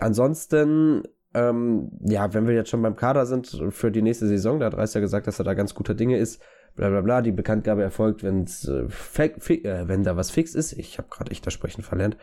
ansonsten 0.00 1.02
ähm, 1.34 1.90
ja, 2.00 2.32
wenn 2.34 2.46
wir 2.46 2.54
jetzt 2.54 2.70
schon 2.70 2.82
beim 2.82 2.96
Kader 2.96 3.26
sind 3.26 3.62
für 3.70 3.90
die 3.90 4.02
nächste 4.02 4.26
Saison, 4.26 4.60
da 4.60 4.66
hat 4.66 4.76
Reis 4.76 4.94
ja 4.94 5.00
gesagt, 5.00 5.26
dass 5.26 5.38
er 5.38 5.44
da 5.44 5.54
ganz 5.54 5.74
guter 5.74 5.94
Dinge 5.94 6.18
ist, 6.18 6.42
bla 6.76 6.88
bla 6.90 7.00
bla, 7.00 7.22
die 7.22 7.32
Bekanntgabe 7.32 7.82
erfolgt, 7.82 8.22
wenn's, 8.22 8.68
äh, 8.68 8.82
äh, 8.82 9.88
wenn 9.88 10.02
da 10.02 10.16
was 10.16 10.30
fix 10.30 10.54
ist. 10.54 10.72
Ich 10.74 10.98
habe 10.98 11.08
gerade 11.08 11.30
echt 11.30 11.46
das 11.46 11.54
Sprechen 11.54 11.82
verlernt. 11.82 12.16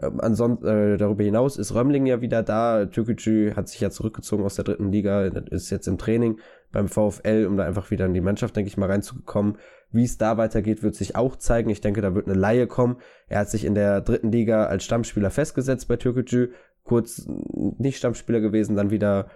Ähm, 0.00 0.20
ansonsten, 0.20 0.66
äh, 0.66 0.96
darüber 0.96 1.24
hinaus 1.24 1.56
ist 1.56 1.74
Römling 1.74 2.06
ja 2.06 2.20
wieder 2.20 2.42
da. 2.42 2.86
Türkgücü 2.86 3.54
hat 3.54 3.68
sich 3.68 3.80
ja 3.80 3.90
zurückgezogen 3.90 4.44
aus 4.44 4.54
der 4.54 4.64
dritten 4.64 4.92
Liga, 4.92 5.22
ist 5.22 5.70
jetzt 5.70 5.88
im 5.88 5.98
Training 5.98 6.38
beim 6.72 6.88
VfL, 6.88 7.46
um 7.46 7.56
da 7.56 7.64
einfach 7.64 7.90
wieder 7.90 8.06
in 8.06 8.14
die 8.14 8.20
Mannschaft, 8.20 8.56
denke 8.56 8.68
ich 8.68 8.76
mal, 8.76 8.90
reinzukommen. 8.90 9.58
Wie 9.90 10.04
es 10.04 10.18
da 10.18 10.36
weitergeht, 10.36 10.82
wird 10.82 10.94
sich 10.94 11.16
auch 11.16 11.36
zeigen. 11.36 11.70
Ich 11.70 11.80
denke, 11.80 12.02
da 12.02 12.14
wird 12.14 12.26
eine 12.26 12.38
Laie 12.38 12.66
kommen. 12.66 12.96
Er 13.26 13.40
hat 13.40 13.50
sich 13.50 13.64
in 13.64 13.74
der 13.74 14.00
dritten 14.00 14.30
Liga 14.30 14.66
als 14.66 14.84
Stammspieler 14.84 15.30
festgesetzt 15.30 15.88
bei 15.88 15.96
Türkgücü, 15.96 16.50
kurz 16.84 17.26
nicht 17.26 17.96
Stammspieler 17.96 18.40
gewesen, 18.40 18.76
dann 18.76 18.90
wieder 18.90 19.30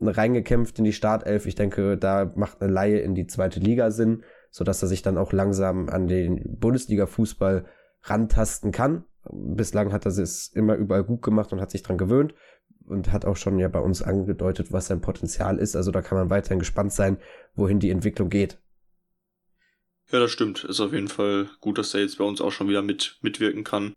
reingekämpft 0.00 0.78
in 0.78 0.84
die 0.84 0.92
Startelf. 0.92 1.46
Ich 1.46 1.54
denke, 1.54 1.96
da 1.96 2.32
macht 2.34 2.60
eine 2.60 2.72
Laie 2.72 2.98
in 2.98 3.14
die 3.14 3.26
zweite 3.26 3.60
Liga 3.60 3.90
Sinn, 3.90 4.24
sodass 4.50 4.82
er 4.82 4.88
sich 4.88 5.02
dann 5.02 5.18
auch 5.18 5.32
langsam 5.32 5.88
an 5.88 6.08
den 6.08 6.58
Bundesliga-Fußball 6.58 7.64
rantasten 8.02 8.72
kann. 8.72 9.04
Bislang 9.30 9.92
hat 9.92 10.04
er 10.04 10.16
es 10.16 10.48
immer 10.48 10.74
überall 10.74 11.04
gut 11.04 11.22
gemacht 11.22 11.52
und 11.52 11.60
hat 11.60 11.70
sich 11.70 11.82
dran 11.82 11.98
gewöhnt 11.98 12.34
und 12.86 13.12
hat 13.12 13.24
auch 13.24 13.36
schon 13.36 13.58
ja 13.58 13.68
bei 13.68 13.78
uns 13.78 14.02
angedeutet, 14.02 14.72
was 14.72 14.86
sein 14.86 15.00
Potenzial 15.00 15.58
ist. 15.58 15.76
Also 15.76 15.90
da 15.90 16.02
kann 16.02 16.18
man 16.18 16.30
weiterhin 16.30 16.58
gespannt 16.58 16.92
sein, 16.92 17.18
wohin 17.54 17.78
die 17.78 17.90
Entwicklung 17.90 18.28
geht. 18.28 18.58
Ja, 20.10 20.18
das 20.18 20.30
stimmt. 20.30 20.64
Ist 20.64 20.80
auf 20.80 20.92
jeden 20.92 21.08
Fall 21.08 21.48
gut, 21.60 21.78
dass 21.78 21.94
er 21.94 22.00
jetzt 22.00 22.18
bei 22.18 22.24
uns 22.24 22.40
auch 22.40 22.52
schon 22.52 22.68
wieder 22.68 22.82
mit 22.82 23.18
mitwirken 23.22 23.64
kann. 23.64 23.94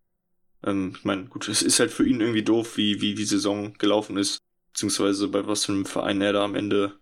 Ähm, 0.63 0.93
ich 0.97 1.03
meine, 1.03 1.25
gut, 1.25 1.47
es 1.47 1.61
ist 1.61 1.79
halt 1.79 1.91
für 1.91 2.05
ihn 2.07 2.21
irgendwie 2.21 2.43
doof, 2.43 2.77
wie, 2.77 3.01
wie 3.01 3.15
die 3.15 3.25
Saison 3.25 3.73
gelaufen 3.73 4.17
ist, 4.17 4.39
beziehungsweise 4.71 5.27
bei 5.27 5.45
was 5.45 5.65
für 5.65 5.73
einem 5.73 5.85
Verein 5.85 6.21
er 6.21 6.33
da 6.33 6.43
am 6.43 6.55
Ende 6.55 6.93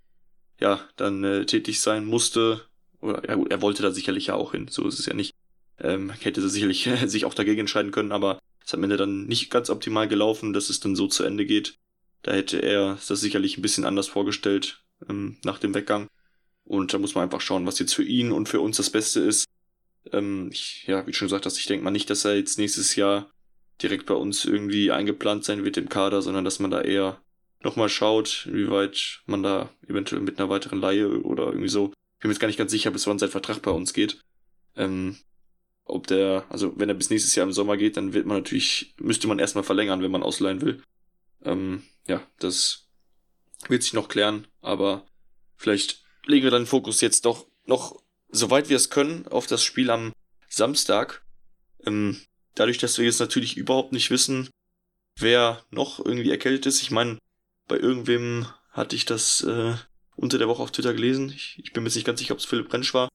ja 0.59 0.79
dann 0.95 1.23
äh, 1.23 1.45
tätig 1.45 1.79
sein 1.81 2.05
musste. 2.05 2.61
Oder 3.01 3.27
ja 3.27 3.37
er 3.49 3.61
wollte 3.61 3.83
da 3.83 3.91
sicherlich 3.91 4.27
ja 4.27 4.35
auch 4.35 4.53
hin, 4.53 4.67
so 4.69 4.87
ist 4.87 4.99
es 4.99 5.05
ja 5.05 5.13
nicht. 5.13 5.32
Ähm, 5.79 6.11
hätte 6.11 6.41
er 6.41 6.49
sicherlich 6.49 6.89
sich 7.05 7.25
auch 7.25 7.33
dagegen 7.33 7.61
entscheiden 7.61 7.91
können, 7.91 8.11
aber 8.11 8.39
es 8.59 8.67
ist 8.67 8.73
am 8.75 8.83
Ende 8.83 8.97
dann 8.97 9.25
nicht 9.25 9.49
ganz 9.49 9.69
optimal 9.69 10.07
gelaufen, 10.07 10.53
dass 10.53 10.69
es 10.69 10.79
dann 10.79 10.95
so 10.95 11.07
zu 11.07 11.23
Ende 11.23 11.45
geht. 11.45 11.77
Da 12.21 12.31
hätte 12.31 12.61
er 12.61 12.97
das 13.07 13.19
sicherlich 13.19 13.57
ein 13.57 13.61
bisschen 13.61 13.85
anders 13.85 14.07
vorgestellt 14.07 14.81
ähm, 15.09 15.37
nach 15.43 15.59
dem 15.59 15.73
Weggang. 15.73 16.07
Und 16.63 16.93
da 16.93 16.97
muss 16.97 17.15
man 17.15 17.25
einfach 17.25 17.41
schauen, 17.41 17.65
was 17.65 17.79
jetzt 17.79 17.93
für 17.93 18.03
ihn 18.03 18.31
und 18.31 18.47
für 18.47 18.61
uns 18.61 18.77
das 18.77 18.89
Beste 18.89 19.19
ist. 19.19 19.45
Ähm, 20.11 20.49
ich, 20.51 20.85
ja, 20.87 21.05
wie 21.05 21.13
schon 21.13 21.27
gesagt 21.27 21.45
hast, 21.45 21.57
ich 21.57 21.65
denke 21.65 21.83
mal 21.83 21.91
nicht, 21.91 22.09
dass 22.09 22.23
er 22.23 22.35
jetzt 22.35 22.57
nächstes 22.57 22.95
Jahr 22.95 23.29
direkt 23.81 24.05
bei 24.05 24.13
uns 24.13 24.45
irgendwie 24.45 24.91
eingeplant 24.91 25.43
sein 25.43 25.65
wird 25.65 25.77
im 25.77 25.89
Kader, 25.89 26.21
sondern 26.21 26.45
dass 26.45 26.59
man 26.59 26.71
da 26.71 26.81
eher 26.81 27.19
nochmal 27.63 27.89
schaut, 27.89 28.47
wie 28.51 28.69
weit 28.69 29.21
man 29.25 29.43
da 29.43 29.69
eventuell 29.87 30.21
mit 30.21 30.39
einer 30.39 30.49
weiteren 30.49 30.79
Laie 30.79 31.09
oder 31.21 31.47
irgendwie 31.47 31.69
so. 31.69 31.87
Ich 31.87 32.19
bin 32.19 32.29
mir 32.29 32.33
jetzt 32.33 32.39
gar 32.39 32.47
nicht 32.47 32.57
ganz 32.57 32.71
sicher, 32.71 32.91
bis 32.91 33.07
wann 33.07 33.19
sein 33.19 33.29
Vertrag 33.29 33.61
bei 33.61 33.71
uns 33.71 33.93
geht. 33.93 34.21
Ähm, 34.75 35.17
ob 35.85 36.07
der, 36.07 36.45
also 36.49 36.73
wenn 36.77 36.89
er 36.89 36.95
bis 36.95 37.09
nächstes 37.09 37.35
Jahr 37.35 37.45
im 37.45 37.53
Sommer 37.53 37.77
geht, 37.77 37.97
dann 37.97 38.13
wird 38.13 38.25
man 38.25 38.37
natürlich, 38.37 38.93
müsste 38.97 39.27
man 39.27 39.39
erstmal 39.39 39.63
verlängern, 39.63 40.01
wenn 40.01 40.11
man 40.11 40.23
ausleihen 40.23 40.61
will. 40.61 40.81
Ähm, 41.43 41.83
ja, 42.07 42.21
das 42.39 42.87
wird 43.67 43.83
sich 43.83 43.93
noch 43.93 44.07
klären, 44.07 44.47
aber 44.61 45.05
vielleicht 45.57 46.03
legen 46.25 46.43
wir 46.43 46.51
dann 46.51 46.63
den 46.63 46.67
Fokus 46.67 47.01
jetzt 47.01 47.25
doch 47.25 47.47
noch, 47.65 48.01
soweit 48.29 48.69
wir 48.69 48.77
es 48.77 48.89
können, 48.89 49.27
auf 49.27 49.47
das 49.47 49.63
Spiel 49.63 49.89
am 49.89 50.13
Samstag. 50.47 51.23
Ähm, 51.85 52.19
dadurch, 52.55 52.77
dass 52.77 52.97
wir 52.97 53.05
jetzt 53.05 53.19
natürlich 53.19 53.57
überhaupt 53.57 53.91
nicht 53.91 54.09
wissen, 54.09 54.49
wer 55.17 55.63
noch 55.69 56.03
irgendwie 56.03 56.31
erkältet 56.31 56.65
ist. 56.65 56.81
Ich 56.81 56.91
meine, 56.91 57.17
bei 57.67 57.77
irgendwem 57.77 58.47
hatte 58.71 58.95
ich 58.95 59.05
das 59.05 59.41
äh, 59.41 59.75
unter 60.15 60.37
der 60.37 60.47
Woche 60.47 60.63
auf 60.63 60.71
Twitter 60.71 60.93
gelesen. 60.93 61.31
Ich, 61.35 61.59
ich 61.63 61.73
bin 61.73 61.83
mir 61.83 61.89
nicht 61.89 62.05
ganz 62.05 62.19
sicher, 62.19 62.33
ob 62.33 62.39
es 62.39 62.45
Philipp 62.45 62.71
Rentsch 62.73 62.93
war. 62.93 63.09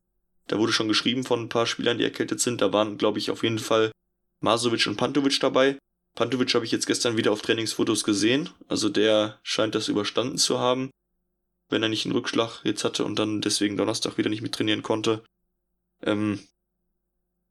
Da 0.48 0.58
wurde 0.58 0.72
schon 0.72 0.88
geschrieben 0.88 1.24
von 1.24 1.42
ein 1.42 1.48
paar 1.48 1.66
Spielern, 1.66 1.98
die 1.98 2.04
erkältet 2.04 2.40
sind. 2.40 2.60
Da 2.60 2.72
waren, 2.72 2.98
glaube 2.98 3.18
ich, 3.18 3.30
auf 3.30 3.42
jeden 3.42 3.58
Fall 3.58 3.92
Masovic 4.40 4.86
und 4.86 4.96
Pantovic 4.96 5.38
dabei. 5.40 5.78
Pantovic 6.14 6.54
habe 6.54 6.64
ich 6.64 6.72
jetzt 6.72 6.86
gestern 6.86 7.16
wieder 7.16 7.32
auf 7.32 7.42
Trainingsfotos 7.42 8.02
gesehen. 8.02 8.50
Also 8.66 8.88
der 8.88 9.38
scheint 9.42 9.74
das 9.74 9.88
überstanden 9.88 10.38
zu 10.38 10.58
haben, 10.58 10.90
wenn 11.68 11.82
er 11.82 11.88
nicht 11.88 12.06
einen 12.06 12.14
Rückschlag 12.14 12.60
jetzt 12.64 12.82
hatte 12.82 13.04
und 13.04 13.18
dann 13.18 13.40
deswegen 13.40 13.76
Donnerstag 13.76 14.18
wieder 14.18 14.30
nicht 14.30 14.42
mit 14.42 14.54
trainieren 14.54 14.82
konnte. 14.82 15.22
Ähm, 16.02 16.40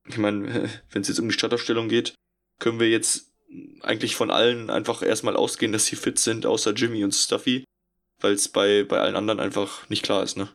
ich 0.07 0.17
meine, 0.17 0.69
wenn 0.91 1.01
es 1.01 1.07
jetzt 1.07 1.19
um 1.19 1.29
die 1.29 1.33
Startaufstellung 1.33 1.87
geht, 1.87 2.15
können 2.59 2.79
wir 2.79 2.89
jetzt 2.89 3.31
eigentlich 3.81 4.15
von 4.15 4.31
allen 4.31 4.69
einfach 4.69 5.01
erstmal 5.01 5.35
ausgehen, 5.35 5.71
dass 5.71 5.85
sie 5.85 5.95
fit 5.95 6.19
sind, 6.19 6.45
außer 6.45 6.73
Jimmy 6.73 7.03
und 7.03 7.13
Stuffy, 7.13 7.63
weil 8.19 8.33
es 8.33 8.49
bei, 8.49 8.83
bei 8.83 8.99
allen 8.99 9.15
anderen 9.15 9.39
einfach 9.39 9.87
nicht 9.89 10.03
klar 10.03 10.23
ist, 10.23 10.35
ne? 10.35 10.49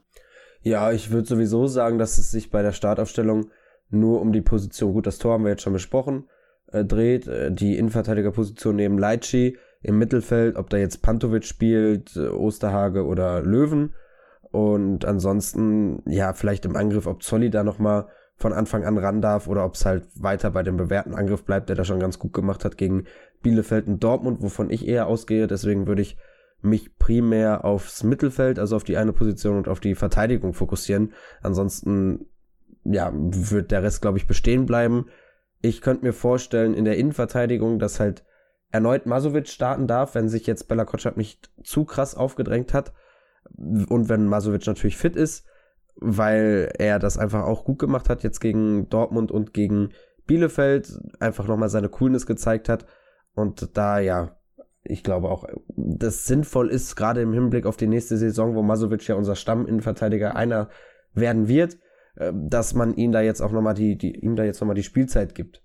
Ja, 0.63 0.93
ich 0.93 1.11
würde 1.11 1.27
sowieso 1.27 1.67
sagen, 1.67 1.99
dass 1.99 2.19
es 2.19 2.31
sich 2.31 2.51
bei 2.51 2.63
der 2.63 2.73
Startaufstellung 2.73 3.51
nur 3.91 4.21
um 4.21 4.33
die 4.33 4.41
Position, 4.41 4.93
gut, 4.93 5.07
das 5.07 5.19
Tor 5.19 5.35
haben 5.35 5.45
wir 5.45 5.51
jetzt 5.51 5.63
schon 5.63 5.73
besprochen, 5.73 6.29
äh, 6.71 6.85
dreht. 6.85 7.27
Äh, 7.27 7.53
die 7.53 7.77
Innenverteidigerposition 7.77 8.77
neben 8.77 8.99
Leitschi 8.99 9.59
im 9.83 9.99
Mittelfeld, 9.99 10.57
ob 10.57 10.71
da 10.71 10.77
jetzt 10.77 11.03
Pantovic 11.03 11.45
spielt, 11.45 12.17
äh, 12.17 12.29
Osterhage 12.29 13.05
oder 13.05 13.43
Löwen. 13.43 13.95
Und 14.51 15.05
ansonsten, 15.05 16.03
ja, 16.07 16.33
vielleicht 16.35 16.65
im 16.65 16.77
Angriff, 16.77 17.07
ob 17.07 17.23
Zolli 17.23 17.51
da 17.51 17.65
nochmal 17.65 18.07
von 18.37 18.53
Anfang 18.53 18.85
an 18.85 18.99
ran 18.99 19.21
darf 19.21 19.49
oder 19.49 19.65
ob 19.65 19.75
es 19.75 19.87
halt 19.87 20.05
weiter 20.15 20.51
bei 20.51 20.63
dem 20.63 20.77
bewährten 20.77 21.15
Angriff 21.15 21.45
bleibt, 21.45 21.69
der 21.69 21.77
da 21.77 21.85
schon 21.85 22.01
ganz 22.01 22.19
gut 22.19 22.33
gemacht 22.33 22.65
hat 22.65 22.77
gegen 22.77 23.05
Bielefeld 23.43 23.89
und 23.89 24.03
Dortmund, 24.03 24.43
wovon 24.43 24.71
ich 24.71 24.87
eher 24.87 25.07
ausgehe. 25.07 25.47
Deswegen 25.47 25.87
würde 25.87 26.03
ich 26.03 26.17
mich 26.63 26.97
primär 26.97 27.65
aufs 27.65 28.05
Mittelfeld, 28.05 28.59
also 28.59 28.77
auf 28.77 28.85
die 28.85 28.97
eine 28.97 29.13
Position 29.13 29.57
und 29.57 29.69
auf 29.69 29.81
die 29.81 29.95
Verteidigung 29.95 30.55
fokussieren. 30.55 31.13
Ansonsten, 31.43 32.27
ja, 32.85 33.11
wird 33.13 33.71
der 33.71 33.83
Rest, 33.83 34.03
glaube 34.03 34.19
ich, 34.19 34.27
bestehen 34.27 34.67
bleiben. 34.67 35.07
Ich 35.61 35.81
könnte 35.81 36.05
mir 36.05 36.13
vorstellen, 36.13 36.75
in 36.75 36.85
der 36.85 36.97
Innenverteidigung, 36.97 37.79
dass 37.79 38.01
halt 38.01 38.25
erneut 38.71 39.07
Masovic 39.07 39.49
starten 39.49 39.87
darf, 39.87 40.15
wenn 40.15 40.29
sich 40.29 40.47
jetzt 40.47 40.69
Bella 40.69 40.85
Kotschap 40.85 41.17
nicht 41.17 41.51
zu 41.63 41.85
krass 41.85 42.15
aufgedrängt 42.15 42.73
hat. 42.73 42.93
Und 43.55 44.09
wenn 44.09 44.27
Masovic 44.27 44.67
natürlich 44.67 44.97
fit 44.97 45.15
ist, 45.15 45.47
weil 45.97 46.73
er 46.79 46.99
das 46.99 47.19
einfach 47.19 47.45
auch 47.45 47.65
gut 47.65 47.79
gemacht 47.79 48.09
hat, 48.09 48.23
jetzt 48.23 48.41
gegen 48.41 48.89
Dortmund 48.89 49.31
und 49.31 49.53
gegen 49.53 49.91
Bielefeld, 50.27 50.93
einfach 51.21 51.47
nochmal 51.47 51.69
seine 51.69 51.89
Coolness 51.89 52.27
gezeigt 52.27 52.69
hat. 52.69 52.87
Und 53.35 53.77
da, 53.77 53.99
ja, 53.99 54.37
ich 54.85 55.03
glaube 55.03 55.29
auch, 55.29 55.45
das 55.77 56.27
sinnvoll 56.27 56.71
ist, 56.71 56.97
gerade 56.97 57.23
im 57.23 57.33
Hinblick 57.33 57.67
auf 57.67 57.77
die 57.77 57.87
nächste 57.87 58.17
Saison, 58.17 58.55
wo 58.55 58.63
Masovic 58.63 59.07
ja 59.07 59.15
unser 59.15 59.37
Stamminnenverteidiger 59.37 60.35
einer 60.35 60.71
werden 61.15 61.49
wird, 61.49 61.79
äh, 62.17 62.33
dass 62.35 62.75
man 62.75 62.95
ihn 62.95 63.13
da 63.13 63.21
jetzt 63.21 63.41
auch 63.41 63.53
nochmal 63.53 63.75
die, 63.75 63.97
die, 63.97 64.17
ihm 64.17 64.37
da 64.37 64.45
jetzt 64.45 64.61
nochmal 64.61 64.75
die 64.75 64.83
Spielzeit 64.83 65.35
gibt. 65.35 65.63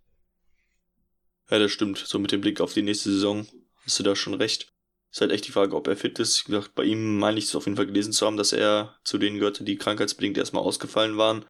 Ja, 1.50 1.60
das 1.60 1.72
stimmt. 1.72 1.98
So 1.98 2.20
mit 2.20 2.32
dem 2.32 2.42
Blick 2.42 2.62
auf 2.62 2.74
die 2.74 2.84
nächste 2.84 3.12
Saison 3.12 3.48
hast 3.86 4.00
du 4.00 4.04
da 4.04 4.16
schon 4.16 4.34
recht. 4.34 4.74
Ist 5.12 5.22
halt 5.22 5.32
echt 5.32 5.48
die 5.48 5.52
Frage, 5.52 5.76
ob 5.76 5.88
er 5.88 5.96
fit 5.96 6.20
ist. 6.20 6.48
Wie 6.48 6.52
gesagt, 6.52 6.76
bei 6.76 6.84
ihm 6.84 7.18
meine 7.18 7.40
ich 7.40 7.46
es 7.46 7.56
auf 7.56 7.66
jeden 7.66 7.78
Fall 7.78 7.88
gelesen 7.88 8.12
zu 8.12 8.26
haben, 8.26 8.38
dass 8.38 8.52
er 8.52 8.98
zu 9.04 9.18
denen 9.18 9.40
gehörte, 9.40 9.64
die 9.64 9.78
krankheitsbedingt 9.78 10.38
erstmal 10.38 10.64
ausgefallen 10.64 11.18
waren. 11.18 11.46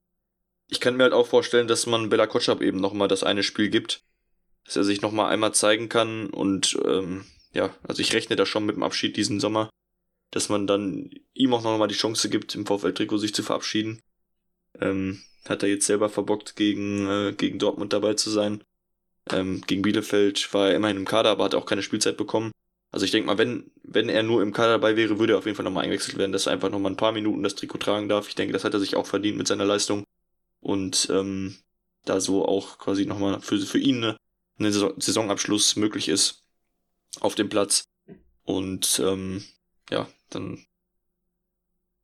Ich 0.70 0.80
kann 0.80 0.96
mir 0.96 1.04
halt 1.04 1.14
auch 1.14 1.28
vorstellen, 1.28 1.68
dass 1.68 1.88
man 1.88 2.10
Bella 2.10 2.28
Kotschap 2.28 2.62
eben 2.62 2.80
nochmal 2.80 3.08
das 3.08 3.24
eine 3.24 3.42
Spiel 3.42 3.70
gibt, 3.70 4.04
dass 4.66 4.76
er 4.76 4.84
sich 4.84 5.02
nochmal 5.02 5.32
einmal 5.32 5.54
zeigen 5.54 5.90
kann 5.90 6.30
und 6.30 6.78
ähm, 6.86 7.26
ja, 7.54 7.74
also 7.84 8.02
ich 8.02 8.14
rechne 8.14 8.36
da 8.36 8.46
schon 8.46 8.66
mit 8.66 8.76
dem 8.76 8.84
Abschied 8.84 9.18
diesen 9.18 9.40
Sommer, 9.40 9.70
dass 10.32 10.50
man 10.50 10.68
dann 10.68 11.10
ihm 11.34 11.54
auch 11.54 11.64
nochmal 11.64 11.88
die 11.88 11.96
Chance 11.96 12.30
gibt, 12.30 12.56
im 12.56 12.66
VfL-Trikot 12.66 13.18
sich 13.18 13.34
zu 13.34 13.44
verabschieden. 13.44 14.02
Ähm, 14.80 15.22
hat 15.48 15.64
er 15.64 15.70
jetzt 15.70 15.86
selber 15.86 16.10
verbockt, 16.10 16.56
gegen, 16.56 17.08
äh, 17.08 17.34
gegen 17.34 17.60
Dortmund 17.60 17.94
dabei 17.94 18.14
zu 18.16 18.30
sein. 18.30 18.64
Ähm, 19.32 19.62
gegen 19.66 19.82
Bielefeld 19.82 20.54
war 20.54 20.70
er 20.70 20.76
immerhin 20.76 20.98
im 20.98 21.06
Kader, 21.06 21.32
aber 21.32 21.46
hat 21.46 21.56
auch 21.56 21.66
keine 21.66 21.84
Spielzeit 21.84 22.18
bekommen. 22.18 22.52
Also 22.92 23.06
ich 23.06 23.12
denke 23.12 23.28
mal, 23.28 23.38
wenn, 23.38 23.72
wenn 23.84 24.10
er 24.10 24.24
nur 24.24 24.42
im 24.42 24.54
Kader 24.54 24.74
dabei 24.74 24.96
wäre, 24.96 25.20
würde 25.20 25.34
er 25.34 25.40
auf 25.40 25.46
jeden 25.46 25.56
Fall 25.56 25.66
nochmal 25.66 25.84
eingewechselt 25.84 26.18
werden, 26.18 26.32
dass 26.32 26.46
er 26.46 26.54
einfach 26.54 26.70
nochmal 26.70 26.92
ein 26.92 26.98
paar 26.98 27.12
Minuten 27.12 27.44
das 27.44 27.56
Trikot 27.56 27.80
tragen 27.80 28.10
darf. 28.10 28.30
Ich 28.30 28.36
denke, 28.36 28.54
das 28.54 28.64
hat 28.64 28.74
er 28.74 28.80
sich 28.80 28.96
auch 28.96 29.06
verdient 29.06 29.38
mit 29.38 29.48
seiner 29.48 29.66
Leistung. 29.66 30.04
Und 30.62 31.08
ähm, 31.12 31.56
da 32.06 32.20
so 32.20 32.46
auch 32.46 32.78
quasi 32.78 33.06
nochmal 33.06 33.42
für, 33.42 33.60
für 33.60 33.80
ihn 33.80 34.16
eine 34.60 34.72
Saisonabschluss 34.72 35.76
möglich 35.76 36.10
ist 36.10 36.47
auf 37.22 37.36
dem 37.36 37.50
Platz. 37.50 37.84
Und 38.44 39.02
ähm, 39.04 39.44
ja, 39.90 40.08
dann 40.30 40.66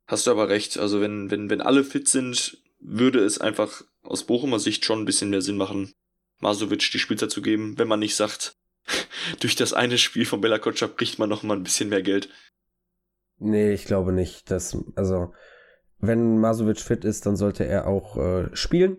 hast 0.08 0.28
du 0.28 0.32
aber 0.32 0.50
recht. 0.50 0.78
Also 0.78 1.02
wenn, 1.02 1.32
wenn, 1.32 1.50
wenn 1.50 1.62
alle 1.62 1.84
fit 1.84 2.08
sind, 2.08 2.58
würde 2.80 3.24
es 3.24 3.40
einfach 3.40 3.84
aus 4.02 4.26
Bochumer 4.26 4.60
Sicht 4.60 4.86
schon 4.86 5.00
ein 5.00 5.06
bisschen 5.06 5.30
mehr 5.30 5.42
Sinn 5.42 5.58
machen, 5.58 5.94
Masovic 6.40 6.92
die 6.92 7.00
Spielzeit 7.00 7.32
zu 7.32 7.42
geben, 7.42 7.78
wenn 7.78 7.88
man 7.88 8.00
nicht 8.00 8.16
sagt, 8.16 8.58
durch 9.40 9.56
das 9.56 9.74
eine 9.74 9.98
Spiel 9.98 10.26
von 10.26 10.42
Bella 10.42 10.60
Kotschap 10.60 10.98
kriegt 10.98 11.20
man 11.20 11.30
noch 11.30 11.44
mal 11.44 11.56
ein 11.56 11.64
bisschen 11.64 11.90
mehr 11.90 12.02
Geld. 12.02 12.30
Nee, 13.40 13.74
ich 13.74 13.86
glaube 13.86 14.12
nicht. 14.12 14.52
Dass, 14.52 14.78
also, 14.96 15.34
wenn 16.00 16.40
Masovic 16.40 16.80
fit 16.80 17.06
ist, 17.06 17.26
dann 17.26 17.36
sollte 17.36 17.66
er 17.66 17.88
auch 17.88 18.18
äh, 18.18 18.56
spielen. 18.56 18.98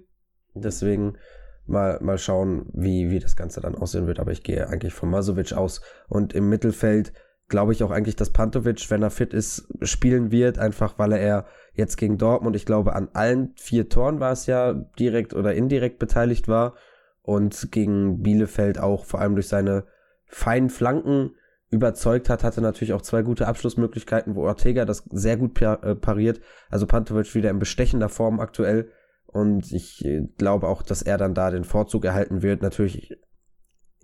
Deswegen 0.54 1.18
mal, 1.66 1.98
mal 2.00 2.18
schauen, 2.18 2.66
wie, 2.72 3.10
wie 3.10 3.18
das 3.18 3.36
Ganze 3.36 3.60
dann 3.60 3.74
aussehen 3.74 4.06
wird. 4.06 4.20
Aber 4.20 4.32
ich 4.32 4.42
gehe 4.42 4.68
eigentlich 4.68 4.94
von 4.94 5.10
Masovic 5.10 5.52
aus. 5.52 5.80
Und 6.08 6.32
im 6.32 6.48
Mittelfeld 6.48 7.12
glaube 7.48 7.72
ich 7.72 7.82
auch 7.82 7.90
eigentlich, 7.90 8.16
dass 8.16 8.30
Pantovic, 8.30 8.90
wenn 8.90 9.02
er 9.02 9.10
fit 9.10 9.34
ist, 9.34 9.68
spielen 9.82 10.30
wird, 10.30 10.58
einfach 10.58 10.98
weil 10.98 11.12
er 11.12 11.46
jetzt 11.74 11.96
gegen 11.96 12.18
Dortmund, 12.18 12.56
ich 12.56 12.66
glaube, 12.66 12.94
an 12.94 13.08
allen 13.12 13.52
vier 13.56 13.88
Toren 13.88 14.20
war 14.20 14.32
es 14.32 14.46
ja 14.46 14.72
direkt 14.98 15.34
oder 15.34 15.54
indirekt 15.54 15.98
beteiligt 15.98 16.48
war 16.48 16.74
und 17.22 17.70
gegen 17.70 18.22
Bielefeld 18.22 18.78
auch 18.78 19.04
vor 19.04 19.20
allem 19.20 19.34
durch 19.34 19.48
seine 19.48 19.84
feinen 20.26 20.70
Flanken 20.70 21.32
überzeugt 21.70 22.30
hat, 22.30 22.44
hatte 22.44 22.60
natürlich 22.60 22.92
auch 22.92 23.02
zwei 23.02 23.22
gute 23.22 23.48
Abschlussmöglichkeiten, 23.48 24.36
wo 24.36 24.44
Ortega 24.44 24.84
das 24.84 25.04
sehr 25.10 25.36
gut 25.36 25.60
äh, 25.60 25.94
pariert. 25.96 26.40
Also 26.70 26.86
Pantovic 26.86 27.34
wieder 27.34 27.50
in 27.50 27.58
bestechender 27.58 28.08
Form 28.08 28.40
aktuell. 28.40 28.90
Und 29.34 29.72
ich 29.72 30.04
äh, 30.04 30.22
glaube 30.38 30.68
auch, 30.68 30.82
dass 30.82 31.02
er 31.02 31.18
dann 31.18 31.34
da 31.34 31.50
den 31.50 31.64
Vorzug 31.64 32.04
erhalten 32.04 32.42
wird. 32.42 32.62
Natürlich 32.62 33.18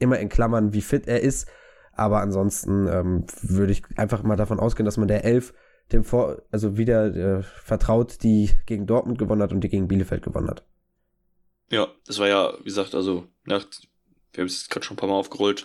immer 0.01 0.19
in 0.19 0.29
Klammern, 0.29 0.73
wie 0.73 0.83
fit 0.83 1.07
er 1.07 1.21
ist. 1.21 1.49
Aber 1.93 2.21
ansonsten 2.21 2.89
ähm, 2.89 3.27
würde 3.43 3.73
ich 3.73 3.85
einfach 3.97 4.25
mal 4.25 4.37
davon 4.37 4.59
ausgehen, 4.59 4.85
dass 4.85 4.97
man 4.97 5.09
der 5.09 5.25
Elf 5.25 5.55
dem 5.93 6.05
Vor 6.05 6.43
also 6.51 6.77
wieder 6.77 7.15
äh, 7.15 7.43
vertraut, 7.43 8.23
die 8.23 8.51
gegen 8.67 8.87
Dortmund 8.87 9.19
gewonnen 9.19 9.43
hat 9.43 9.53
und 9.53 9.61
die 9.61 9.69
gegen 9.69 9.89
Bielefeld 9.89 10.23
gewonnen 10.23 10.49
hat. 10.49 10.65
Ja, 11.71 11.89
das 12.07 12.19
war 12.19 12.29
ja, 12.29 12.53
wie 12.59 12.65
gesagt, 12.65 12.95
also, 12.95 13.27
nach, 13.45 13.65
wir 14.33 14.43
haben 14.43 14.49
es 14.49 14.69
gerade 14.69 14.85
schon 14.85 14.97
ein 14.97 14.99
paar 14.99 15.09
Mal 15.09 15.15
aufgerollt. 15.15 15.65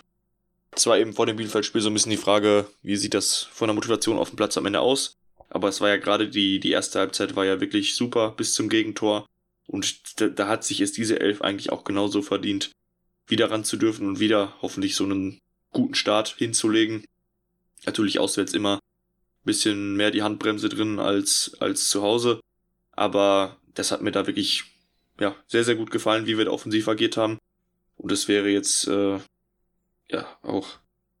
Es 0.70 0.86
war 0.86 0.98
eben 0.98 1.12
vor 1.12 1.26
dem 1.26 1.36
Bielefeld-Spiel 1.36 1.80
so 1.80 1.90
ein 1.90 1.94
bisschen 1.94 2.10
die 2.10 2.16
Frage, 2.16 2.66
wie 2.82 2.96
sieht 2.96 3.14
das 3.14 3.42
von 3.42 3.66
der 3.66 3.74
Motivation 3.74 4.18
auf 4.18 4.30
dem 4.30 4.36
Platz 4.36 4.56
am 4.56 4.66
Ende 4.66 4.80
aus? 4.80 5.16
Aber 5.48 5.68
es 5.68 5.80
war 5.80 5.88
ja 5.88 5.96
gerade 5.96 6.28
die, 6.28 6.60
die 6.60 6.72
erste 6.72 6.98
Halbzeit 6.98 7.34
war 7.34 7.44
ja 7.44 7.60
wirklich 7.60 7.94
super 7.94 8.32
bis 8.36 8.54
zum 8.54 8.68
Gegentor. 8.68 9.26
Und 9.66 10.20
da, 10.20 10.48
hat 10.48 10.64
sich 10.64 10.80
es 10.80 10.92
diese 10.92 11.20
Elf 11.20 11.42
eigentlich 11.42 11.70
auch 11.70 11.84
genauso 11.84 12.22
verdient, 12.22 12.70
wieder 13.26 13.50
ran 13.50 13.64
zu 13.64 13.76
dürfen 13.76 14.06
und 14.06 14.20
wieder 14.20 14.56
hoffentlich 14.62 14.94
so 14.94 15.04
einen 15.04 15.40
guten 15.72 15.94
Start 15.94 16.36
hinzulegen. 16.38 17.04
Natürlich 17.84 18.18
auswärts 18.18 18.54
immer 18.54 18.78
bisschen 19.46 19.96
mehr 19.96 20.10
die 20.10 20.22
Handbremse 20.22 20.68
drin 20.68 20.98
als, 20.98 21.56
als 21.60 21.88
zu 21.88 22.02
Hause. 22.02 22.40
Aber 22.92 23.56
das 23.74 23.92
hat 23.92 24.02
mir 24.02 24.12
da 24.12 24.26
wirklich 24.26 24.64
ja, 25.18 25.34
sehr, 25.46 25.64
sehr 25.64 25.76
gut 25.76 25.90
gefallen, 25.90 26.26
wie 26.26 26.36
wir 26.36 26.44
da 26.44 26.50
offensiv 26.50 26.88
agiert 26.88 27.16
haben. 27.16 27.38
Und 27.96 28.12
es 28.12 28.28
wäre 28.28 28.50
jetzt, 28.50 28.86
äh, 28.88 29.18
ja, 30.10 30.38
auch, 30.42 30.68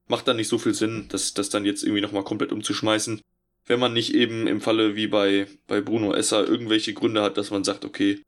macht 0.08 0.28
dann 0.28 0.36
nicht 0.36 0.48
so 0.48 0.58
viel 0.58 0.74
Sinn, 0.74 1.06
das, 1.08 1.32
das 1.32 1.48
dann 1.48 1.64
jetzt 1.64 1.82
irgendwie 1.82 2.02
nochmal 2.02 2.24
komplett 2.24 2.52
umzuschmeißen. 2.52 3.20
Wenn 3.64 3.80
man 3.80 3.94
nicht 3.94 4.14
eben 4.14 4.46
im 4.46 4.60
Falle 4.60 4.94
wie 4.94 5.06
bei, 5.06 5.46
bei 5.66 5.80
Bruno 5.80 6.12
Esser 6.12 6.46
irgendwelche 6.46 6.92
Gründe 6.92 7.22
hat, 7.22 7.36
dass 7.36 7.50
man 7.50 7.64
sagt, 7.64 7.84
okay, 7.84 8.22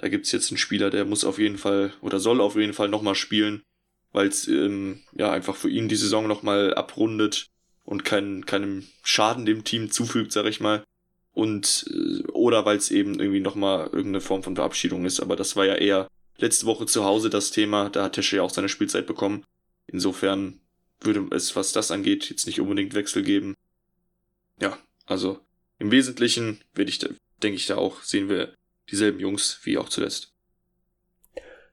da 0.00 0.08
gibt's 0.08 0.32
jetzt 0.32 0.50
einen 0.50 0.56
Spieler, 0.56 0.88
der 0.88 1.04
muss 1.04 1.24
auf 1.24 1.38
jeden 1.38 1.58
Fall 1.58 1.92
oder 2.00 2.20
soll 2.20 2.40
auf 2.40 2.56
jeden 2.56 2.72
Fall 2.72 2.88
nochmal 2.88 3.14
spielen, 3.14 3.62
weil 4.12 4.28
es 4.28 4.48
ähm, 4.48 5.00
ja 5.12 5.30
einfach 5.30 5.56
für 5.56 5.68
ihn 5.68 5.88
die 5.88 5.96
Saison 5.96 6.26
nochmal 6.26 6.72
abrundet 6.72 7.48
und 7.84 8.04
kein, 8.06 8.46
keinem 8.46 8.86
Schaden 9.02 9.44
dem 9.44 9.62
Team 9.62 9.90
zufügt, 9.90 10.32
sag 10.32 10.46
ich 10.46 10.58
mal 10.58 10.82
und 11.32 11.86
äh, 11.90 12.22
oder 12.28 12.64
weil 12.64 12.78
es 12.78 12.90
eben 12.90 13.20
irgendwie 13.20 13.40
nochmal 13.40 13.86
irgendeine 13.86 14.22
Form 14.22 14.42
von 14.42 14.56
Verabschiedung 14.56 15.04
ist. 15.04 15.20
Aber 15.20 15.36
das 15.36 15.54
war 15.54 15.66
ja 15.66 15.74
eher 15.74 16.08
letzte 16.38 16.64
Woche 16.64 16.86
zu 16.86 17.04
Hause 17.04 17.30
das 17.30 17.50
Thema. 17.50 17.90
Da 17.90 18.04
hat 18.04 18.14
Tesche 18.14 18.36
ja 18.36 18.42
auch 18.42 18.50
seine 18.50 18.68
Spielzeit 18.70 19.06
bekommen. 19.06 19.44
Insofern 19.86 20.60
würde 21.00 21.26
es, 21.34 21.56
was 21.56 21.72
das 21.72 21.90
angeht, 21.90 22.30
jetzt 22.30 22.46
nicht 22.46 22.60
unbedingt 22.60 22.94
Wechsel 22.94 23.22
geben. 23.22 23.54
Ja, 24.60 24.78
also 25.06 25.40
im 25.78 25.90
Wesentlichen 25.90 26.62
werde 26.74 26.90
ich 26.90 26.98
da, 26.98 27.08
denke 27.42 27.56
ich 27.56 27.66
da 27.66 27.76
auch, 27.76 28.02
sehen 28.02 28.28
wir 28.28 28.54
dieselben 28.90 29.20
Jungs 29.20 29.60
wie 29.64 29.78
auch 29.78 29.88
zuletzt. 29.88 30.34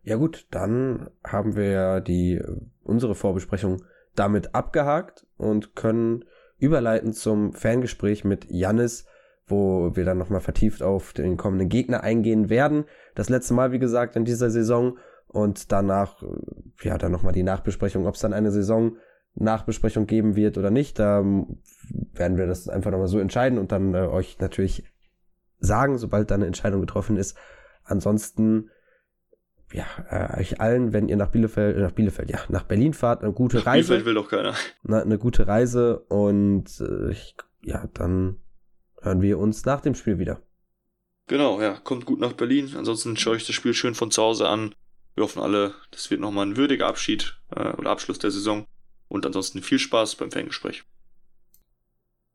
Ja 0.03 0.15
gut, 0.15 0.47
dann 0.51 1.09
haben 1.23 1.55
wir 1.55 1.69
ja 1.69 1.99
die 1.99 2.41
unsere 2.83 3.15
Vorbesprechung 3.15 3.83
damit 4.15 4.55
abgehakt 4.55 5.27
und 5.37 5.75
können 5.75 6.23
überleiten 6.57 7.13
zum 7.13 7.53
Fangespräch 7.53 8.23
mit 8.23 8.47
Jannis, 8.49 9.05
wo 9.47 9.95
wir 9.95 10.05
dann 10.05 10.17
nochmal 10.17 10.41
vertieft 10.41 10.81
auf 10.81 11.13
den 11.13 11.37
kommenden 11.37 11.69
Gegner 11.69 12.03
eingehen 12.03 12.49
werden. 12.49 12.85
Das 13.15 13.29
letzte 13.29 13.53
Mal, 13.53 13.71
wie 13.71 13.79
gesagt, 13.79 14.15
in 14.15 14.25
dieser 14.25 14.49
Saison 14.49 14.97
und 15.27 15.71
danach, 15.71 16.23
ja, 16.81 16.97
dann 16.97 17.11
nochmal 17.11 17.33
die 17.33 17.43
Nachbesprechung, 17.43 18.07
ob 18.07 18.15
es 18.15 18.21
dann 18.21 18.33
eine 18.33 18.51
Saison 18.51 18.97
Nachbesprechung 19.35 20.07
geben 20.07 20.35
wird 20.35 20.57
oder 20.57 20.71
nicht. 20.71 20.99
Da 20.99 21.23
werden 22.13 22.37
wir 22.37 22.47
das 22.47 22.67
einfach 22.69 22.91
nochmal 22.91 23.07
so 23.07 23.19
entscheiden 23.19 23.59
und 23.59 23.71
dann 23.71 23.93
äh, 23.93 24.07
euch 24.07 24.39
natürlich 24.39 24.83
sagen, 25.59 25.97
sobald 25.97 26.31
da 26.31 26.35
eine 26.35 26.45
Entscheidung 26.45 26.81
getroffen 26.81 27.17
ist. 27.17 27.37
Ansonsten, 27.83 28.69
ja, 29.71 29.85
äh, 30.09 30.39
euch 30.39 30.59
allen, 30.59 30.93
wenn 30.93 31.09
ihr 31.09 31.17
nach 31.17 31.29
Bielefeld, 31.29 31.77
äh, 31.77 31.81
nach 31.81 31.91
Bielefeld, 31.91 32.29
ja, 32.29 32.39
nach 32.49 32.63
Berlin 32.63 32.93
fahrt, 32.93 33.23
eine 33.23 33.33
gute 33.33 33.65
Reise. 33.65 33.89
Bielefeld 33.89 34.05
will 34.05 34.13
doch 34.13 34.29
keiner. 34.29 34.53
Na, 34.83 35.01
eine 35.01 35.17
gute 35.17 35.47
Reise 35.47 35.99
und 35.99 36.65
äh, 36.79 37.11
ich, 37.11 37.35
ja, 37.61 37.87
dann 37.93 38.37
hören 39.01 39.21
wir 39.21 39.39
uns 39.39 39.65
nach 39.65 39.81
dem 39.81 39.95
Spiel 39.95 40.19
wieder. 40.19 40.41
Genau, 41.27 41.61
ja, 41.61 41.77
kommt 41.77 42.05
gut 42.05 42.19
nach 42.19 42.33
Berlin. 42.33 42.73
Ansonsten 42.77 43.17
schaue 43.17 43.35
ich 43.35 43.45
das 43.45 43.55
Spiel 43.55 43.73
schön 43.73 43.95
von 43.95 44.11
zu 44.11 44.21
Hause 44.21 44.47
an. 44.47 44.73
Wir 45.15 45.23
hoffen 45.23 45.41
alle, 45.41 45.73
das 45.91 46.09
wird 46.09 46.21
nochmal 46.21 46.45
ein 46.45 46.57
würdiger 46.57 46.87
Abschied 46.87 47.37
äh, 47.55 47.73
oder 47.73 47.89
Abschluss 47.89 48.19
der 48.19 48.31
Saison. 48.31 48.65
Und 49.09 49.25
ansonsten 49.25 49.61
viel 49.61 49.79
Spaß 49.79 50.15
beim 50.15 50.31
Fangespräch. 50.31 50.83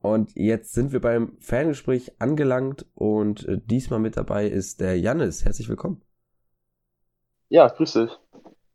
Und 0.02 0.32
jetzt 0.35 0.73
sind 0.73 0.92
wir 0.92 1.00
beim 1.00 1.37
Fangespräch 1.38 2.21
angelangt 2.21 2.87
und 2.94 3.47
äh, 3.47 3.61
diesmal 3.64 4.00
mit 4.00 4.16
dabei 4.16 4.49
ist 4.49 4.80
der 4.80 4.99
Jannis. 4.99 5.44
Herzlich 5.44 5.68
willkommen. 5.68 6.02
Ja, 7.49 7.68
grüß 7.68 7.92
dich. 7.92 8.11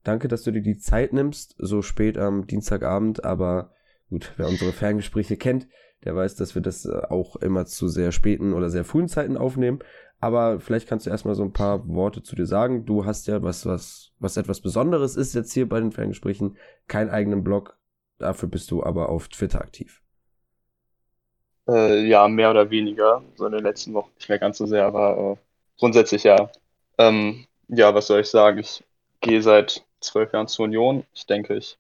Danke, 0.06 0.30
dass 0.30 0.44
du 0.44 0.52
dir 0.52 0.62
die 0.62 0.78
Zeit 0.78 1.12
nimmst, 1.12 1.56
so 1.58 1.82
spät 1.82 2.18
am 2.18 2.48
Dienstagabend, 2.48 3.26
aber 3.26 3.74
gut, 4.10 4.32
wer 4.38 4.48
unsere 4.48 4.72
Ferngespräche 4.72 5.36
kennt, 5.36 5.68
der 6.06 6.16
weiß, 6.16 6.36
dass 6.36 6.56
wir 6.56 6.62
das 6.62 6.86
äh, 6.86 7.02
auch 7.10 7.36
immer 7.36 7.66
zu 7.66 7.90
sehr 7.90 8.14
späten 8.14 8.54
oder 8.54 8.70
sehr 8.70 8.86
frühen 8.86 9.10
Zeiten 9.10 9.36
aufnehmen. 9.36 9.80
Aber 10.22 10.62
vielleicht 10.62 10.88
kannst 10.88 11.08
du 11.08 11.10
erstmal 11.10 11.36
so 11.36 11.44
ein 11.44 11.52
paar 11.52 11.86
Worte 11.90 12.24
zu 12.24 12.38
dir 12.38 12.46
sagen. 12.46 12.86
Du 12.86 13.06
hast 13.06 13.28
ja 13.28 13.44
was, 13.44 13.66
was, 13.66 14.14
was 14.20 14.38
etwas 14.38 14.62
Besonderes 14.62 15.18
ist 15.18 15.36
jetzt 15.36 15.52
hier 15.52 15.68
bei 15.68 15.82
den 15.82 15.92
Ferngesprächen, 15.92 16.56
keinen 16.88 17.10
eigenen 17.10 17.44
Blog. 17.44 17.78
Dafür 18.18 18.48
bist 18.48 18.72
du 18.72 18.82
aber 18.82 19.10
auf 19.10 19.28
Twitter 19.28 19.60
aktiv. 19.60 20.02
Äh, 21.68 22.06
ja, 22.08 22.28
mehr 22.28 22.52
oder 22.52 22.70
weniger. 22.70 23.24
So 23.36 23.46
in 23.46 23.52
den 23.52 23.64
letzten 23.64 23.94
Wochen 23.94 24.12
nicht 24.16 24.30
mehr 24.30 24.40
ganz 24.40 24.58
so 24.58 24.66
sehr, 24.66 24.86
aber 24.86 25.18
äh, 25.18 25.80
grundsätzlich 25.80 26.24
ja. 26.24 26.50
Ähm, 26.98 27.46
ja, 27.68 27.94
was 27.94 28.08
soll 28.08 28.22
ich 28.22 28.30
sagen? 28.30 28.60
Ich 28.60 28.84
gehe 29.22 29.42
seit 29.42 29.86
zwölf 30.00 30.32
Jahren 30.34 30.48
zur 30.48 30.66
Union. 30.66 31.04
Ich 31.14 31.26
denke, 31.26 31.56
ich 31.56 31.78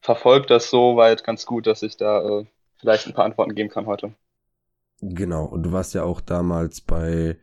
verfolge 0.00 0.46
das 0.46 0.70
so 0.70 0.96
weit 0.96 1.24
ganz 1.24 1.46
gut, 1.46 1.66
dass 1.66 1.82
ich 1.82 1.96
da 1.96 2.40
äh, 2.40 2.46
vielleicht 2.78 3.06
ein 3.06 3.14
paar 3.14 3.24
Antworten 3.24 3.54
geben 3.54 3.70
kann 3.70 3.86
heute. 3.86 4.12
Genau, 5.00 5.44
und 5.44 5.64
du 5.64 5.72
warst 5.72 5.94
ja 5.94 6.04
auch 6.04 6.20
damals 6.20 6.80
bei 6.80 7.36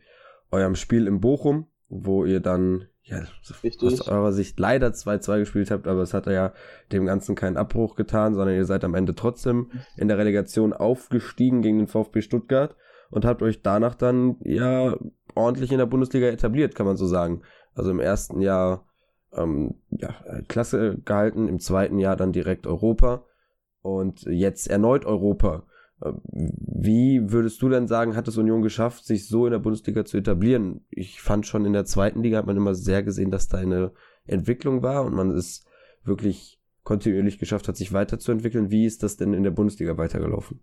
eurem 0.50 0.74
Spiel 0.74 1.06
in 1.06 1.20
Bochum, 1.20 1.66
wo 1.88 2.24
ihr 2.24 2.40
dann 2.40 2.88
ja, 3.04 3.22
Richtig. 3.62 3.82
aus 3.82 4.08
eurer 4.08 4.32
Sicht 4.32 4.58
leider 4.58 4.88
2-2 4.88 5.40
gespielt 5.40 5.70
habt, 5.70 5.86
aber 5.86 6.00
es 6.00 6.14
hat 6.14 6.26
ja 6.26 6.54
dem 6.90 7.04
Ganzen 7.04 7.34
keinen 7.34 7.58
Abbruch 7.58 7.96
getan, 7.96 8.34
sondern 8.34 8.56
ihr 8.56 8.64
seid 8.64 8.82
am 8.82 8.94
Ende 8.94 9.14
trotzdem 9.14 9.70
in 9.96 10.08
der 10.08 10.16
Relegation 10.16 10.72
aufgestiegen 10.72 11.60
gegen 11.60 11.78
den 11.78 11.86
VfB 11.86 12.22
Stuttgart 12.22 12.76
und 13.10 13.26
habt 13.26 13.42
euch 13.42 13.60
danach 13.60 13.94
dann 13.94 14.36
ja 14.40 14.96
ordentlich 15.34 15.70
in 15.70 15.78
der 15.78 15.86
Bundesliga 15.86 16.28
etabliert, 16.28 16.74
kann 16.74 16.86
man 16.86 16.96
so 16.96 17.06
sagen. 17.06 17.42
Also 17.74 17.90
im 17.90 18.00
ersten 18.00 18.40
Jahr 18.40 18.86
ähm, 19.32 19.74
ja, 19.90 20.14
Klasse 20.48 20.96
gehalten, 21.04 21.48
im 21.48 21.58
zweiten 21.58 21.98
Jahr 21.98 22.16
dann 22.16 22.32
direkt 22.32 22.66
Europa 22.66 23.24
und 23.82 24.22
jetzt 24.22 24.68
erneut 24.68 25.04
Europa. 25.04 25.64
Wie 26.00 27.30
würdest 27.30 27.62
du 27.62 27.68
denn 27.68 27.86
sagen, 27.86 28.16
hat 28.16 28.28
es 28.28 28.36
Union 28.36 28.62
geschafft, 28.62 29.04
sich 29.06 29.28
so 29.28 29.46
in 29.46 29.52
der 29.52 29.58
Bundesliga 29.58 30.04
zu 30.04 30.16
etablieren? 30.16 30.84
Ich 30.90 31.20
fand 31.20 31.46
schon 31.46 31.64
in 31.64 31.72
der 31.72 31.84
zweiten 31.84 32.22
Liga 32.22 32.38
hat 32.38 32.46
man 32.46 32.56
immer 32.56 32.74
sehr 32.74 33.02
gesehen, 33.02 33.30
dass 33.30 33.48
da 33.48 33.58
eine 33.58 33.92
Entwicklung 34.26 34.82
war 34.82 35.04
und 35.04 35.14
man 35.14 35.30
es 35.30 35.64
wirklich 36.02 36.60
kontinuierlich 36.82 37.38
geschafft 37.38 37.68
hat, 37.68 37.76
sich 37.76 37.92
weiterzuentwickeln. 37.92 38.70
Wie 38.70 38.84
ist 38.84 39.02
das 39.02 39.16
denn 39.16 39.32
in 39.32 39.42
der 39.42 39.50
Bundesliga 39.50 39.96
weitergelaufen? 39.96 40.60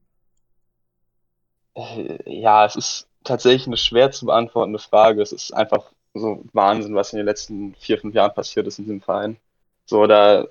Äh, 1.76 2.18
ja, 2.26 2.66
es 2.66 2.76
ist 2.76 3.08
tatsächlich 3.24 3.68
eine 3.68 3.78
schwer 3.78 4.12
zu 4.12 4.28
beantwortende 4.28 4.80
Frage. 4.80 5.22
Es 5.22 5.32
ist 5.32 5.52
einfach 5.52 5.92
so 6.14 6.44
Wahnsinn, 6.54 6.96
was 6.96 7.14
in 7.14 7.18
den 7.18 7.26
letzten 7.26 7.74
vier, 7.76 7.98
fünf 7.98 8.14
Jahren 8.14 8.34
passiert 8.34 8.68
ist 8.68 8.80
in 8.80 8.86
diesem 8.86 9.02
Verein. 9.02 9.38
So, 9.86 10.06
da 10.08 10.46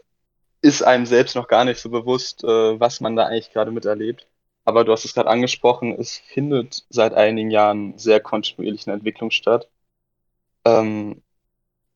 ist 0.63 0.83
einem 0.83 1.07
selbst 1.07 1.37
noch 1.37 1.49
gar 1.49 1.65
nicht 1.65 1.81
so 1.81 1.91
bewusst, 1.91 2.45
äh, 2.45 2.81
was 2.81 3.01
man 3.01 3.17
da 3.17 3.27
eigentlich 3.27 3.53
gerade 3.53 3.71
miterlebt. 3.71 4.27
Aber 4.71 4.85
du 4.85 4.93
hast 4.93 5.05
es 5.05 5.15
gerade 5.15 5.29
angesprochen, 5.29 5.97
es 5.99 6.19
findet 6.19 6.85
seit 6.91 7.13
einigen 7.13 7.51
Jahren 7.51 7.99
sehr 7.99 8.21
kontinuierlich 8.21 8.87
eine 8.87 8.95
Entwicklung 8.95 9.33
statt. 9.33 9.69
Ähm, 10.65 11.23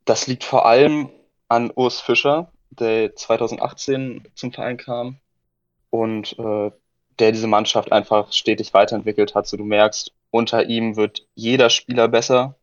das 0.05 0.27
liegt 0.27 0.43
vor 0.43 0.67
allem 0.67 1.09
an 1.47 1.71
Urs 1.73 2.01
Fischer, 2.01 2.51
der 2.71 3.15
2018 3.15 4.27
zum 4.35 4.53
Verein 4.53 4.77
kam 4.77 5.21
und 5.91 6.37
äh, 6.37 6.73
der 7.21 7.31
diese 7.31 7.47
Mannschaft 7.47 7.93
einfach 7.93 8.33
stetig 8.33 8.75
weiterentwickelt 8.75 9.37
hat. 9.37 9.47
So 9.47 9.57
du 9.57 9.63
merkst, 9.63 10.11
unter 10.33 10.65
ihm 10.65 10.97
wird 10.97 11.29
jeder 11.37 11.71
Spieler 11.71 12.09
besser, 12.09 12.57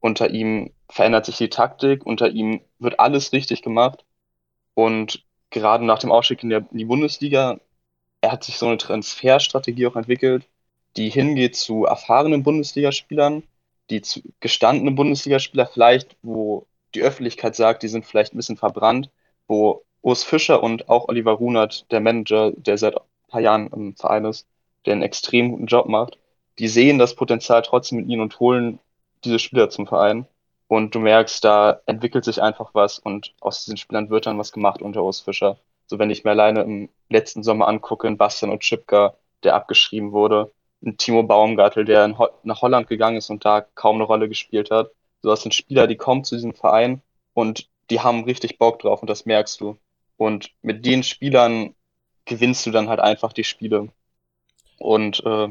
unter 0.00 0.30
ihm 0.30 0.72
verändert 0.88 1.26
sich 1.26 1.36
die 1.36 1.50
Taktik, 1.50 2.06
unter 2.06 2.30
ihm 2.30 2.62
wird 2.78 2.98
alles 2.98 3.34
richtig 3.34 3.60
gemacht 3.60 4.06
und 4.72 5.22
gerade 5.50 5.84
nach 5.84 5.98
dem 5.98 6.12
Aufstieg 6.12 6.42
in, 6.44 6.48
der, 6.48 6.64
in 6.72 6.78
die 6.78 6.86
Bundesliga 6.86 7.60
hat 8.30 8.44
sich 8.44 8.58
so 8.58 8.66
eine 8.66 8.78
Transferstrategie 8.78 9.86
auch 9.86 9.96
entwickelt, 9.96 10.46
die 10.96 11.10
hingeht 11.10 11.56
zu 11.56 11.84
erfahrenen 11.84 12.42
Bundesligaspielern, 12.42 13.42
die 13.90 14.02
zu 14.02 14.20
gestandenen 14.40 14.94
Bundesligaspieler 14.94 15.66
vielleicht, 15.66 16.16
wo 16.22 16.66
die 16.94 17.02
Öffentlichkeit 17.02 17.54
sagt, 17.56 17.82
die 17.82 17.88
sind 17.88 18.04
vielleicht 18.04 18.34
ein 18.34 18.36
bisschen 18.36 18.56
verbrannt, 18.56 19.10
wo 19.46 19.84
Urs 20.02 20.24
Fischer 20.24 20.62
und 20.62 20.88
auch 20.88 21.08
Oliver 21.08 21.32
Runert, 21.32 21.90
der 21.90 22.00
Manager, 22.00 22.52
der 22.52 22.78
seit 22.78 22.96
ein 22.96 23.04
paar 23.28 23.40
Jahren 23.40 23.68
im 23.68 23.94
Verein 23.96 24.24
ist, 24.24 24.46
der 24.86 24.94
einen 24.94 25.02
extrem 25.02 25.50
guten 25.50 25.66
Job 25.66 25.86
macht, 25.86 26.18
die 26.58 26.68
sehen 26.68 26.98
das 26.98 27.14
Potenzial 27.14 27.62
trotzdem 27.62 27.98
mit 27.98 28.08
ihnen 28.08 28.22
und 28.22 28.40
holen 28.40 28.78
diese 29.24 29.38
Spieler 29.38 29.70
zum 29.70 29.86
Verein. 29.86 30.26
Und 30.68 30.94
du 30.94 31.00
merkst, 31.00 31.44
da 31.44 31.80
entwickelt 31.86 32.24
sich 32.24 32.40
einfach 32.40 32.70
was 32.74 32.98
und 32.98 33.34
aus 33.40 33.64
diesen 33.64 33.76
Spielern 33.76 34.08
wird 34.08 34.26
dann 34.26 34.38
was 34.38 34.52
gemacht 34.52 34.82
unter 34.82 35.02
Urs 35.02 35.20
Fischer. 35.20 35.58
So, 35.90 35.98
wenn 35.98 36.10
ich 36.10 36.22
mir 36.22 36.30
alleine 36.30 36.60
im 36.62 36.88
letzten 37.08 37.42
Sommer 37.42 37.66
angucke, 37.66 38.06
in 38.06 38.16
Bastian 38.16 38.52
und 38.52 38.60
Chipka, 38.60 39.16
der 39.42 39.56
abgeschrieben 39.56 40.12
wurde, 40.12 40.52
ein 40.84 40.96
Timo 40.96 41.24
Baumgartel, 41.24 41.84
der 41.84 42.16
Ho 42.16 42.28
nach 42.44 42.62
Holland 42.62 42.86
gegangen 42.86 43.16
ist 43.16 43.28
und 43.28 43.44
da 43.44 43.60
kaum 43.60 43.96
eine 43.96 44.04
Rolle 44.04 44.28
gespielt 44.28 44.70
hat. 44.70 44.92
So, 45.20 45.30
das 45.30 45.42
sind 45.42 45.52
Spieler, 45.52 45.88
die 45.88 45.96
kommen 45.96 46.22
zu 46.22 46.36
diesem 46.36 46.54
Verein 46.54 47.02
und 47.34 47.68
die 47.90 47.98
haben 47.98 48.22
richtig 48.22 48.56
Bock 48.56 48.78
drauf 48.78 49.00
und 49.02 49.10
das 49.10 49.26
merkst 49.26 49.60
du. 49.60 49.78
Und 50.16 50.52
mit 50.62 50.86
den 50.86 51.02
Spielern 51.02 51.74
gewinnst 52.24 52.64
du 52.66 52.70
dann 52.70 52.88
halt 52.88 53.00
einfach 53.00 53.32
die 53.32 53.42
Spiele. 53.42 53.88
Und 54.78 55.24
äh, 55.26 55.48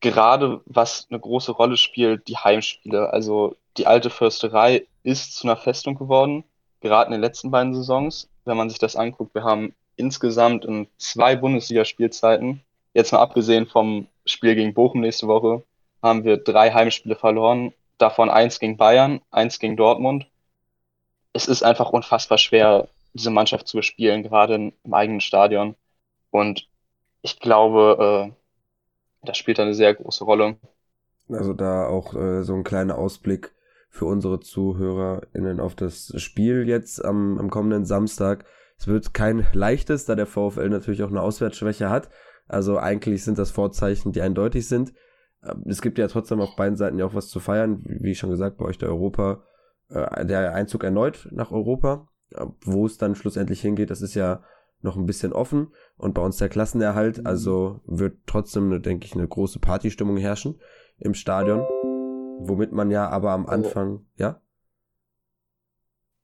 gerade 0.00 0.62
was 0.64 1.06
eine 1.10 1.20
große 1.20 1.52
Rolle 1.52 1.76
spielt, 1.76 2.28
die 2.28 2.38
Heimspiele. 2.38 3.12
Also 3.12 3.56
die 3.76 3.86
alte 3.86 4.08
Försterei 4.08 4.86
ist 5.02 5.34
zu 5.34 5.46
einer 5.46 5.58
Festung 5.58 5.96
geworden, 5.96 6.44
gerade 6.80 7.08
in 7.08 7.12
den 7.12 7.20
letzten 7.20 7.50
beiden 7.50 7.74
Saisons 7.74 8.31
wenn 8.44 8.56
man 8.56 8.70
sich 8.70 8.78
das 8.78 8.96
anguckt. 8.96 9.34
Wir 9.34 9.44
haben 9.44 9.74
insgesamt 9.96 10.64
in 10.64 10.88
zwei 10.98 11.36
Bundesligaspielzeiten, 11.36 12.62
jetzt 12.94 13.12
mal 13.12 13.20
abgesehen 13.20 13.66
vom 13.66 14.06
Spiel 14.24 14.54
gegen 14.54 14.74
Bochum 14.74 15.00
nächste 15.00 15.28
Woche, 15.28 15.62
haben 16.02 16.24
wir 16.24 16.36
drei 16.36 16.72
Heimspiele 16.72 17.16
verloren, 17.16 17.72
davon 17.98 18.30
eins 18.30 18.58
gegen 18.58 18.76
Bayern, 18.76 19.20
eins 19.30 19.58
gegen 19.58 19.76
Dortmund. 19.76 20.26
Es 21.32 21.46
ist 21.46 21.62
einfach 21.62 21.90
unfassbar 21.90 22.38
schwer, 22.38 22.88
diese 23.14 23.30
Mannschaft 23.30 23.68
zu 23.68 23.76
bespielen, 23.76 24.22
gerade 24.22 24.54
im 24.54 24.94
eigenen 24.94 25.20
Stadion. 25.20 25.76
Und 26.30 26.66
ich 27.22 27.38
glaube, 27.40 28.32
äh, 28.32 29.26
das 29.26 29.38
spielt 29.38 29.60
eine 29.60 29.74
sehr 29.74 29.94
große 29.94 30.24
Rolle. 30.24 30.56
Also 31.28 31.52
da 31.52 31.86
auch 31.86 32.14
äh, 32.14 32.42
so 32.42 32.54
ein 32.54 32.64
kleiner 32.64 32.98
Ausblick 32.98 33.52
für 33.92 34.06
unsere 34.06 34.40
ZuhörerInnen 34.40 35.60
auf 35.60 35.74
das 35.74 36.14
Spiel 36.16 36.66
jetzt 36.66 37.04
am, 37.04 37.36
am 37.38 37.50
kommenden 37.50 37.84
Samstag. 37.84 38.46
Es 38.78 38.86
wird 38.86 39.12
kein 39.12 39.46
leichtes, 39.52 40.06
da 40.06 40.14
der 40.14 40.26
VfL 40.26 40.70
natürlich 40.70 41.02
auch 41.02 41.10
eine 41.10 41.20
Auswärtsschwäche 41.20 41.90
hat. 41.90 42.08
Also 42.48 42.78
eigentlich 42.78 43.22
sind 43.22 43.38
das 43.38 43.50
Vorzeichen, 43.50 44.10
die 44.12 44.22
eindeutig 44.22 44.66
sind. 44.66 44.94
Ähm, 45.44 45.64
es 45.66 45.82
gibt 45.82 45.98
ja 45.98 46.08
trotzdem 46.08 46.40
auf 46.40 46.56
beiden 46.56 46.78
Seiten 46.78 46.98
ja 46.98 47.04
auch 47.04 47.14
was 47.14 47.28
zu 47.28 47.38
feiern. 47.38 47.82
Wie 47.84 48.14
schon 48.14 48.30
gesagt, 48.30 48.56
bei 48.56 48.64
euch 48.64 48.78
der 48.78 48.88
Europa, 48.88 49.44
äh, 49.90 50.24
der 50.24 50.54
Einzug 50.54 50.84
erneut 50.84 51.28
nach 51.30 51.52
Europa. 51.52 52.08
Wo 52.64 52.86
es 52.86 52.96
dann 52.96 53.14
schlussendlich 53.14 53.60
hingeht, 53.60 53.90
das 53.90 54.00
ist 54.00 54.14
ja 54.14 54.42
noch 54.80 54.96
ein 54.96 55.04
bisschen 55.04 55.34
offen 55.34 55.68
und 55.98 56.14
bei 56.14 56.22
uns 56.22 56.38
der 56.38 56.48
Klassenerhalt, 56.48 57.26
also 57.26 57.82
wird 57.84 58.20
trotzdem, 58.26 58.82
denke 58.82 59.04
ich, 59.04 59.12
eine 59.14 59.28
große 59.28 59.58
Partystimmung 59.58 60.16
herrschen 60.16 60.58
im 60.98 61.12
Stadion, 61.12 61.66
womit 62.48 62.72
man 62.72 62.90
ja 62.90 63.08
aber 63.08 63.30
am 63.30 63.46
also 63.46 63.66
Anfang, 63.66 64.06
ja? 64.16 64.40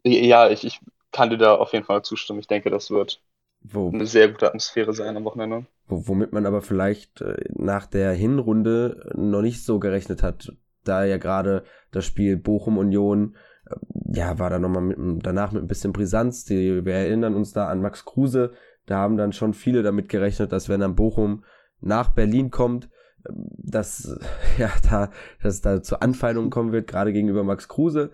Ja, 0.04 0.48
ich, 0.48 0.64
ich 0.64 0.80
kann 1.12 1.30
dir 1.30 1.38
da 1.38 1.54
auf 1.54 1.72
jeden 1.72 1.84
Fall 1.84 2.02
zustimmen. 2.02 2.40
Ich 2.40 2.46
denke, 2.46 2.70
das 2.70 2.90
wird 2.90 3.20
wo, 3.60 3.90
eine 3.90 4.06
sehr 4.06 4.28
gute 4.28 4.46
Atmosphäre 4.46 4.92
sein 4.92 5.16
am 5.16 5.24
Wochenende. 5.24 5.66
Womit 5.86 6.32
man 6.32 6.46
aber 6.46 6.62
vielleicht 6.62 7.20
äh, 7.20 7.36
nach 7.54 7.86
der 7.86 8.12
Hinrunde 8.12 9.10
noch 9.14 9.42
nicht 9.42 9.64
so 9.64 9.78
gerechnet 9.78 10.22
hat, 10.22 10.52
da 10.84 11.04
ja 11.04 11.16
gerade 11.16 11.64
das 11.90 12.04
Spiel 12.04 12.36
Bochum-Union, 12.36 13.36
äh, 13.66 13.74
ja, 14.18 14.38
war 14.38 14.50
da 14.50 14.58
nochmal 14.58 14.82
mit, 14.82 15.26
danach 15.26 15.52
mit 15.52 15.62
ein 15.62 15.68
bisschen 15.68 15.92
Brisanz. 15.92 16.44
Die, 16.44 16.84
wir 16.84 16.94
erinnern 16.94 17.34
uns 17.34 17.52
da 17.52 17.68
an 17.68 17.80
Max 17.80 18.04
Kruse. 18.04 18.52
Da 18.86 18.98
haben 18.98 19.16
dann 19.16 19.32
schon 19.32 19.54
viele 19.54 19.82
damit 19.82 20.08
gerechnet, 20.08 20.52
dass 20.52 20.68
wenn 20.68 20.80
dann 20.80 20.96
Bochum 20.96 21.44
nach 21.80 22.14
Berlin 22.14 22.50
kommt, 22.50 22.88
dass, 23.24 24.18
ja, 24.58 24.70
da, 24.88 25.10
dass 25.42 25.60
da 25.60 25.82
zu 25.82 26.00
Anfeindungen 26.00 26.50
kommen 26.50 26.72
wird, 26.72 26.86
gerade 26.86 27.12
gegenüber 27.12 27.44
Max 27.44 27.68
Kruse. 27.68 28.10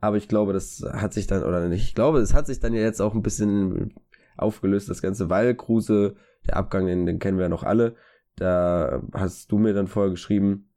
Aber 0.00 0.16
ich 0.16 0.28
glaube, 0.28 0.52
das 0.52 0.84
hat 0.92 1.14
sich 1.14 1.26
dann, 1.26 1.42
oder 1.42 1.68
nicht, 1.68 1.84
ich 1.84 1.94
glaube, 1.94 2.18
es 2.18 2.34
hat 2.34 2.46
sich 2.46 2.60
dann 2.60 2.74
ja 2.74 2.82
jetzt 2.82 3.00
auch 3.00 3.14
ein 3.14 3.22
bisschen 3.22 3.94
aufgelöst, 4.36 4.90
das 4.90 5.00
Ganze, 5.00 5.30
weil 5.30 5.54
Kruse, 5.54 6.16
der 6.46 6.56
Abgang, 6.56 6.86
den, 6.86 7.06
den 7.06 7.18
kennen 7.18 7.38
wir 7.38 7.44
ja 7.44 7.48
noch 7.48 7.62
alle, 7.62 7.96
da 8.36 9.02
hast 9.14 9.50
du 9.50 9.58
mir 9.58 9.72
dann 9.72 9.86
vorher 9.86 10.10
geschrieben, 10.10 10.68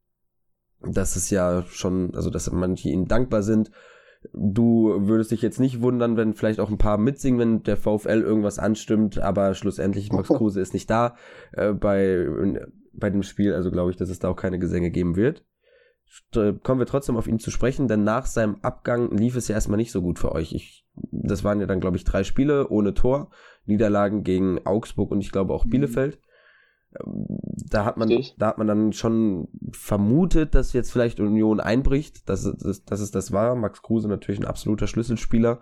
dass 0.81 1.17
es 1.17 1.29
ja 1.29 1.63
schon, 1.67 2.15
also 2.15 2.29
dass 2.29 2.49
manche 2.51 2.89
ihnen 2.89 3.07
dankbar 3.07 3.43
sind. 3.43 3.71
Du 4.33 5.07
würdest 5.07 5.31
dich 5.31 5.41
jetzt 5.41 5.59
nicht 5.59 5.81
wundern, 5.81 6.17
wenn 6.17 6.33
vielleicht 6.33 6.59
auch 6.59 6.69
ein 6.69 6.77
paar 6.77 6.97
mitsingen, 6.97 7.39
wenn 7.39 7.63
der 7.63 7.77
VfL 7.77 8.21
irgendwas 8.21 8.59
anstimmt, 8.59 9.19
aber 9.19 9.53
schlussendlich 9.53 10.11
Max 10.11 10.27
Kruse 10.29 10.61
ist 10.61 10.73
nicht 10.73 10.89
da 10.89 11.15
äh, 11.51 11.73
bei, 11.73 12.25
bei 12.99 13.09
dem 13.09 13.23
Spiel, 13.23 13.53
also 13.53 13.71
glaube 13.71 13.91
ich, 13.91 13.97
dass 13.97 14.09
es 14.09 14.19
da 14.19 14.29
auch 14.29 14.35
keine 14.35 14.59
Gesänge 14.59 14.91
geben 14.91 15.15
wird. 15.15 15.45
Kommen 16.33 16.79
wir 16.79 16.87
trotzdem 16.87 17.17
auf 17.17 17.27
ihn 17.27 17.39
zu 17.39 17.51
sprechen, 17.51 17.87
denn 17.87 18.03
nach 18.03 18.25
seinem 18.25 18.57
Abgang 18.61 19.15
lief 19.15 19.35
es 19.35 19.47
ja 19.47 19.55
erstmal 19.55 19.77
nicht 19.77 19.91
so 19.91 20.01
gut 20.01 20.17
für 20.17 20.31
euch. 20.31 20.53
Ich, 20.53 20.87
das 21.11 21.43
waren 21.43 21.59
ja 21.59 21.67
dann, 21.67 21.79
glaube 21.79 21.97
ich, 21.97 22.03
drei 22.03 22.23
Spiele 22.23 22.69
ohne 22.69 22.95
Tor, 22.95 23.29
Niederlagen 23.65 24.23
gegen 24.23 24.65
Augsburg 24.65 25.11
und 25.11 25.21
ich 25.21 25.31
glaube 25.31 25.53
auch 25.53 25.65
mhm. 25.65 25.69
Bielefeld 25.69 26.19
da 27.69 27.85
hat 27.85 27.97
man, 27.97 28.09
da 28.37 28.47
hat 28.47 28.57
man 28.57 28.67
dann 28.67 28.93
schon 28.93 29.47
vermutet, 29.71 30.55
dass 30.55 30.73
jetzt 30.73 30.91
vielleicht 30.91 31.19
Union 31.19 31.59
einbricht, 31.59 32.27
dass 32.27 32.45
es, 32.45 32.83
dass 32.83 32.99
es 32.99 33.11
das 33.11 33.31
war. 33.31 33.55
Max 33.55 33.81
Kruse 33.81 34.07
natürlich 34.07 34.39
ein 34.39 34.47
absoluter 34.47 34.87
Schlüsselspieler. 34.87 35.59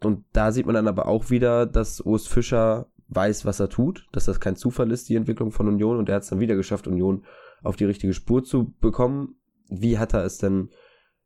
Und 0.00 0.24
da 0.32 0.52
sieht 0.52 0.66
man 0.66 0.76
dann 0.76 0.86
aber 0.86 1.06
auch 1.06 1.30
wieder, 1.30 1.66
dass 1.66 2.00
Urs 2.00 2.28
Fischer 2.28 2.86
weiß, 3.08 3.44
was 3.44 3.60
er 3.60 3.68
tut, 3.68 4.06
dass 4.12 4.24
das 4.26 4.40
kein 4.40 4.56
Zufall 4.56 4.90
ist, 4.90 5.08
die 5.08 5.16
Entwicklung 5.16 5.52
von 5.52 5.68
Union. 5.68 5.98
Und 5.98 6.08
er 6.08 6.16
hat 6.16 6.22
es 6.22 6.28
dann 6.28 6.40
wieder 6.40 6.56
geschafft, 6.56 6.86
Union 6.86 7.24
auf 7.62 7.76
die 7.76 7.84
richtige 7.84 8.14
Spur 8.14 8.44
zu 8.44 8.72
bekommen. 8.80 9.36
Wie 9.68 9.98
hat 9.98 10.14
er 10.14 10.24
es 10.24 10.38
denn, 10.38 10.70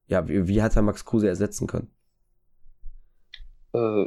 ja, 0.07 0.29
wie, 0.29 0.49
wie 0.49 0.63
hat 0.63 0.77
er 0.77 0.83
Max 0.83 1.05
Kruse 1.05 1.29
ersetzen 1.29 1.67
können? 1.67 1.91
Äh, 3.73 4.07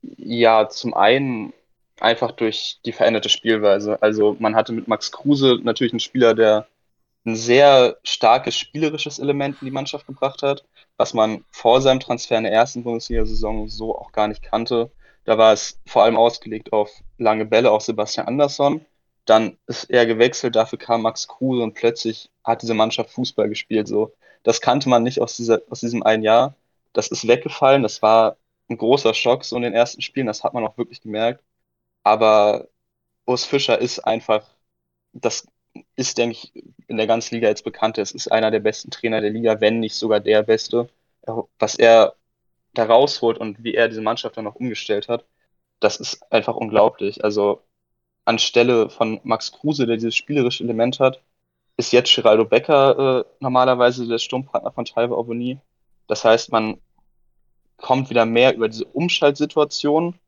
ja, 0.00 0.68
zum 0.68 0.94
einen 0.94 1.52
einfach 2.00 2.32
durch 2.32 2.80
die 2.84 2.92
veränderte 2.92 3.28
Spielweise. 3.28 4.02
Also 4.02 4.36
man 4.38 4.54
hatte 4.54 4.72
mit 4.72 4.88
Max 4.88 5.10
Kruse 5.10 5.58
natürlich 5.62 5.92
einen 5.92 6.00
Spieler, 6.00 6.34
der 6.34 6.68
ein 7.26 7.36
sehr 7.36 7.98
starkes 8.04 8.56
spielerisches 8.56 9.18
Element 9.18 9.56
in 9.60 9.66
die 9.66 9.72
Mannschaft 9.72 10.06
gebracht 10.06 10.42
hat, 10.42 10.64
was 10.96 11.14
man 11.14 11.44
vor 11.50 11.80
seinem 11.80 12.00
Transfer 12.00 12.38
in 12.38 12.44
der 12.44 12.52
ersten 12.52 12.84
Bundesliga-Saison 12.84 13.68
so 13.68 13.96
auch 13.96 14.12
gar 14.12 14.28
nicht 14.28 14.42
kannte. 14.42 14.90
Da 15.28 15.36
war 15.36 15.52
es 15.52 15.78
vor 15.84 16.04
allem 16.04 16.16
ausgelegt 16.16 16.72
auf 16.72 16.90
lange 17.18 17.44
Bälle 17.44 17.70
auf 17.70 17.82
Sebastian 17.82 18.26
Andersson. 18.26 18.86
Dann 19.26 19.58
ist 19.66 19.90
er 19.90 20.06
gewechselt, 20.06 20.56
dafür 20.56 20.78
kam 20.78 21.02
Max 21.02 21.28
Kruse 21.28 21.62
und 21.62 21.74
plötzlich 21.74 22.30
hat 22.44 22.62
diese 22.62 22.72
Mannschaft 22.72 23.10
Fußball 23.10 23.46
gespielt. 23.50 23.88
So, 23.88 24.14
das 24.42 24.62
kannte 24.62 24.88
man 24.88 25.02
nicht 25.02 25.20
aus, 25.20 25.36
dieser, 25.36 25.60
aus 25.68 25.80
diesem 25.80 26.02
einen 26.02 26.22
Jahr. 26.22 26.54
Das 26.94 27.08
ist 27.08 27.28
weggefallen. 27.28 27.82
Das 27.82 28.00
war 28.00 28.38
ein 28.70 28.78
großer 28.78 29.12
Schock 29.12 29.44
so 29.44 29.54
in 29.56 29.62
den 29.62 29.74
ersten 29.74 30.00
Spielen. 30.00 30.26
Das 30.26 30.44
hat 30.44 30.54
man 30.54 30.64
auch 30.66 30.78
wirklich 30.78 31.02
gemerkt. 31.02 31.44
Aber 32.04 32.68
Urs 33.26 33.44
Fischer 33.44 33.78
ist 33.78 34.00
einfach, 34.00 34.48
das 35.12 35.46
ist, 35.96 36.16
denke 36.16 36.36
ich, 36.36 36.54
in 36.88 36.96
der 36.96 37.06
ganzen 37.06 37.34
Liga 37.34 37.48
jetzt 37.48 37.64
bekannt. 37.64 37.98
Es 37.98 38.12
ist 38.12 38.32
einer 38.32 38.50
der 38.50 38.60
besten 38.60 38.90
Trainer 38.90 39.20
der 39.20 39.30
Liga, 39.30 39.60
wenn 39.60 39.80
nicht 39.80 39.94
sogar 39.94 40.20
der 40.20 40.42
beste. 40.42 40.88
Was 41.58 41.74
er 41.74 42.17
da 42.78 42.84
rausholt 42.84 43.38
und 43.38 43.62
wie 43.64 43.74
er 43.74 43.88
diese 43.88 44.02
Mannschaft 44.02 44.36
dann 44.36 44.44
noch 44.44 44.56
umgestellt 44.56 45.08
hat, 45.08 45.24
das 45.80 45.96
ist 45.96 46.32
einfach 46.32 46.56
unglaublich. 46.56 47.24
Also 47.24 47.62
anstelle 48.24 48.90
von 48.90 49.20
Max 49.24 49.52
Kruse, 49.52 49.86
der 49.86 49.96
dieses 49.96 50.16
spielerische 50.16 50.64
Element 50.64 51.00
hat, 51.00 51.22
ist 51.76 51.92
jetzt 51.92 52.14
Geraldo 52.14 52.44
Becker 52.44 53.20
äh, 53.20 53.24
normalerweise 53.40 54.06
der 54.06 54.18
Sturmpartner 54.18 54.72
von 54.72 54.84
Taiwo 54.84 55.18
Avoni. 55.20 55.58
Das 56.08 56.24
heißt, 56.24 56.52
man 56.52 56.80
kommt 57.76 58.10
wieder 58.10 58.26
mehr 58.26 58.54
über 58.54 58.68
diese 58.68 58.84
Umschaltsituation 58.86 60.18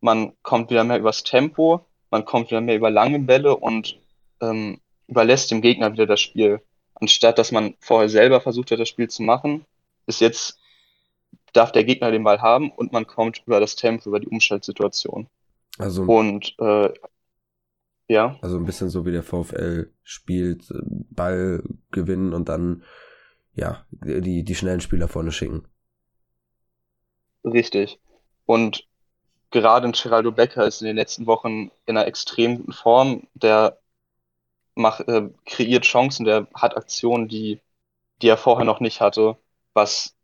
man 0.00 0.32
kommt 0.42 0.70
wieder 0.70 0.84
mehr 0.84 0.98
übers 0.98 1.22
Tempo, 1.24 1.84
man 2.10 2.24
kommt 2.24 2.50
wieder 2.50 2.60
mehr 2.60 2.76
über 2.76 2.90
lange 2.90 3.18
Bälle 3.20 3.56
und 3.56 3.98
ähm, 4.40 4.80
überlässt 5.06 5.50
dem 5.50 5.60
Gegner 5.60 5.92
wieder 5.92 6.06
das 6.06 6.20
Spiel. 6.20 6.62
Anstatt 6.94 7.38
dass 7.38 7.52
man 7.52 7.74
vorher 7.80 8.08
selber 8.08 8.40
versucht 8.40 8.70
hat, 8.70 8.80
das 8.80 8.88
Spiel 8.88 9.08
zu 9.08 9.22
machen, 9.22 9.64
ist 10.06 10.20
jetzt, 10.20 10.58
darf 11.52 11.72
der 11.72 11.84
Gegner 11.84 12.10
den 12.10 12.24
Ball 12.24 12.40
haben 12.40 12.70
und 12.70 12.92
man 12.92 13.06
kommt 13.06 13.42
über 13.46 13.60
das 13.60 13.76
Tempo, 13.76 14.08
über 14.08 14.20
die 14.20 14.28
Umschaltsituation. 14.28 15.28
Also, 15.78 16.02
und 16.02 16.54
äh, 16.58 16.92
ja. 18.08 18.36
Also 18.42 18.56
ein 18.56 18.64
bisschen 18.64 18.88
so 18.88 19.06
wie 19.06 19.12
der 19.12 19.22
VfL 19.22 19.92
spielt, 20.02 20.64
Ball 21.10 21.62
gewinnen 21.90 22.32
und 22.32 22.48
dann 22.48 22.82
ja, 23.54 23.84
die, 23.90 24.44
die 24.44 24.54
schnellen 24.54 24.80
Spieler 24.80 25.08
vorne 25.08 25.32
schicken. 25.32 25.64
Richtig. 27.44 28.00
Und 28.46 28.86
gerade 29.50 29.86
ein 29.86 29.92
Geraldo 29.92 30.32
Becker 30.32 30.66
ist 30.66 30.80
in 30.80 30.86
den 30.86 30.96
letzten 30.96 31.26
Wochen 31.26 31.70
in 31.86 31.96
einer 31.96 32.06
extrem 32.06 32.58
guten 32.58 32.72
Form. 32.72 33.26
Der 33.34 33.78
macht, 34.74 35.08
äh, 35.08 35.28
kreiert 35.46 35.84
Chancen, 35.84 36.24
der 36.24 36.48
hat 36.54 36.76
Aktionen, 36.76 37.28
die, 37.28 37.60
die 38.22 38.28
er 38.28 38.36
vorher 38.36 38.64
noch 38.64 38.80
nicht 38.80 39.00
hatte, 39.00 39.36
was 39.74 40.16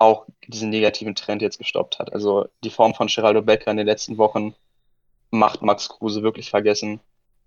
auch 0.00 0.26
diesen 0.48 0.70
negativen 0.70 1.14
Trend 1.14 1.42
jetzt 1.42 1.58
gestoppt 1.58 1.98
hat. 1.98 2.12
Also 2.12 2.48
die 2.64 2.70
Form 2.70 2.94
von 2.94 3.06
Geraldo 3.06 3.42
Becker 3.42 3.70
in 3.70 3.76
den 3.76 3.86
letzten 3.86 4.18
Wochen 4.18 4.54
macht 5.30 5.62
Max 5.62 5.88
Kruse 5.88 6.22
wirklich 6.22 6.50
vergessen. 6.50 7.00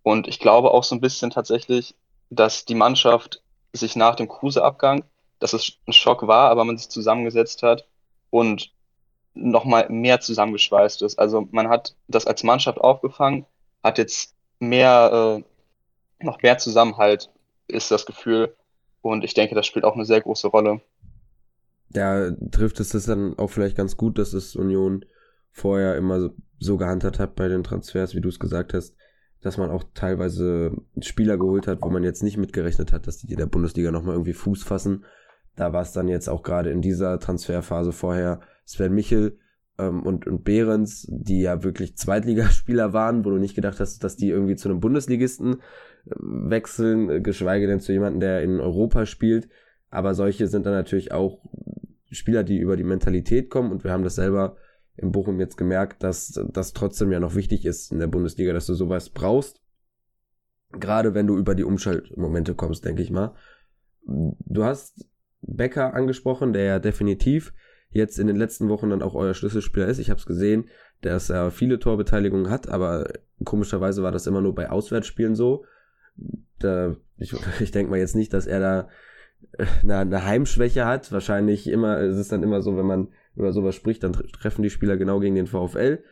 Und 0.03 0.27
ich 0.27 0.39
glaube 0.39 0.71
auch 0.71 0.83
so 0.83 0.95
ein 0.95 1.01
bisschen 1.01 1.31
tatsächlich, 1.31 1.95
dass 2.29 2.65
die 2.65 2.75
Mannschaft 2.75 3.41
sich 3.73 3.95
nach 3.95 4.15
dem 4.15 4.27
Kruse-Abgang, 4.27 5.03
dass 5.39 5.53
es 5.53 5.79
ein 5.87 5.93
Schock 5.93 6.27
war, 6.27 6.49
aber 6.49 6.63
man 6.63 6.77
sich 6.77 6.89
zusammengesetzt 6.89 7.63
hat 7.63 7.87
und 8.29 8.71
nochmal 9.33 9.89
mehr 9.89 10.19
zusammengeschweißt 10.19 11.01
ist. 11.01 11.17
Also 11.17 11.47
man 11.51 11.69
hat 11.69 11.95
das 12.07 12.27
als 12.27 12.43
Mannschaft 12.43 12.79
aufgefangen, 12.79 13.47
hat 13.81 13.97
jetzt 13.97 14.35
mehr, 14.59 15.41
äh, 15.41 16.23
noch 16.23 16.41
mehr 16.43 16.59
Zusammenhalt, 16.59 17.29
ist 17.67 17.89
das 17.89 18.05
Gefühl. 18.05 18.55
Und 19.01 19.23
ich 19.23 19.33
denke, 19.33 19.55
das 19.55 19.65
spielt 19.65 19.85
auch 19.85 19.95
eine 19.95 20.05
sehr 20.05 20.21
große 20.21 20.47
Rolle. 20.47 20.81
Ja, 21.95 22.31
trifft 22.51 22.79
es 22.79 22.89
das 22.89 23.05
dann 23.05 23.37
auch 23.37 23.49
vielleicht 23.49 23.77
ganz 23.77 23.97
gut, 23.97 24.17
dass 24.17 24.33
es 24.33 24.55
Union 24.55 25.05
vorher 25.51 25.95
immer 25.95 26.19
so, 26.19 26.35
so 26.59 26.77
gehandhabt 26.77 27.19
hat 27.19 27.35
bei 27.35 27.47
den 27.47 27.63
Transfers, 27.63 28.15
wie 28.15 28.21
du 28.21 28.29
es 28.29 28.39
gesagt 28.39 28.73
hast, 28.73 28.95
dass 29.41 29.57
man 29.57 29.69
auch 29.69 29.83
teilweise 29.93 30.71
Spieler 31.01 31.37
geholt 31.37 31.67
hat, 31.67 31.79
wo 31.81 31.89
man 31.89 32.03
jetzt 32.03 32.23
nicht 32.23 32.37
mitgerechnet 32.37 32.91
hat, 32.93 33.07
dass 33.07 33.17
die 33.17 33.31
in 33.31 33.37
der 33.37 33.45
Bundesliga 33.45 33.91
nochmal 33.91 34.15
irgendwie 34.15 34.33
Fuß 34.33 34.63
fassen. 34.63 35.05
Da 35.55 35.73
war 35.73 35.81
es 35.83 35.91
dann 35.91 36.07
jetzt 36.07 36.29
auch 36.29 36.41
gerade 36.41 36.71
in 36.71 36.81
dieser 36.81 37.19
Transferphase 37.19 37.91
vorher 37.91 38.39
Sven 38.65 38.93
Michel 38.93 39.37
ähm, 39.77 40.03
und, 40.03 40.25
und 40.25 40.43
Behrens, 40.43 41.05
die 41.09 41.41
ja 41.41 41.63
wirklich 41.63 41.97
Zweitligaspieler 41.97 42.93
waren, 42.93 43.25
wo 43.25 43.29
du 43.29 43.37
nicht 43.37 43.55
gedacht 43.55 43.79
hast, 43.79 44.03
dass 44.03 44.15
die 44.15 44.29
irgendwie 44.29 44.55
zu 44.55 44.69
einem 44.69 44.79
Bundesligisten 44.79 45.55
äh, 46.05 46.15
wechseln, 46.15 47.09
äh, 47.09 47.21
geschweige 47.21 47.67
denn 47.67 47.81
zu 47.81 47.91
jemandem, 47.91 48.21
der 48.21 48.41
in 48.41 48.59
Europa 48.59 49.05
spielt. 49.05 49.49
Aber 49.89 50.15
solche 50.15 50.47
sind 50.47 50.65
dann 50.65 50.73
natürlich 50.73 51.11
auch 51.11 51.39
Spieler, 52.13 52.43
die 52.43 52.57
über 52.57 52.77
die 52.77 52.83
Mentalität 52.83 53.49
kommen 53.49 53.71
und 53.71 53.83
wir 53.83 53.91
haben 53.91 54.03
das 54.03 54.15
selber 54.15 54.57
in 54.95 55.11
Bochum 55.11 55.39
jetzt 55.39 55.57
gemerkt, 55.57 56.03
dass 56.03 56.39
das 56.51 56.73
trotzdem 56.73 57.11
ja 57.11 57.19
noch 57.19 57.35
wichtig 57.35 57.65
ist 57.65 57.91
in 57.91 57.99
der 57.99 58.07
Bundesliga, 58.07 58.53
dass 58.53 58.67
du 58.67 58.73
sowas 58.73 59.09
brauchst. 59.09 59.61
Gerade 60.71 61.13
wenn 61.13 61.27
du 61.27 61.37
über 61.37 61.55
die 61.55 61.63
Umschaltmomente 61.63 62.55
kommst, 62.55 62.85
denke 62.85 63.01
ich 63.01 63.11
mal. 63.11 63.35
Du 64.05 64.63
hast 64.63 65.07
Becker 65.41 65.93
angesprochen, 65.93 66.53
der 66.53 66.63
ja 66.63 66.79
definitiv 66.79 67.53
jetzt 67.89 68.17
in 68.17 68.27
den 68.27 68.35
letzten 68.35 68.69
Wochen 68.69 68.89
dann 68.89 69.01
auch 69.01 69.13
euer 69.13 69.33
Schlüsselspieler 69.33 69.87
ist. 69.87 69.99
Ich 69.99 70.09
habe 70.09 70.19
es 70.19 70.25
gesehen, 70.25 70.69
dass 71.01 71.29
er 71.29 71.51
viele 71.51 71.79
Torbeteiligungen 71.79 72.49
hat, 72.49 72.67
aber 72.67 73.07
komischerweise 73.43 74.03
war 74.03 74.11
das 74.11 74.27
immer 74.27 74.41
nur 74.41 74.55
bei 74.55 74.69
Auswärtsspielen 74.69 75.35
so. 75.35 75.65
Da, 76.59 76.95
ich, 77.17 77.33
ich 77.59 77.71
denke 77.71 77.91
mal 77.91 77.99
jetzt 77.99 78.15
nicht, 78.15 78.33
dass 78.33 78.47
er 78.47 78.59
da 78.59 78.89
eine, 79.83 79.97
eine 79.99 80.25
Heimschwäche 80.25 80.85
hat. 80.85 81.11
Wahrscheinlich 81.11 81.67
immer, 81.67 81.97
es 81.97 82.17
ist 82.17 82.31
dann 82.31 82.43
immer 82.43 82.61
so, 82.61 82.77
wenn 82.77 82.85
man 82.85 83.07
über 83.35 83.51
sowas 83.51 83.75
spricht, 83.75 84.03
dann 84.03 84.13
treffen 84.13 84.63
die 84.63 84.69
Spieler 84.69 84.97
genau 84.97 85.19
gegen 85.19 85.35
den 85.35 85.47
VfL. 85.47 86.03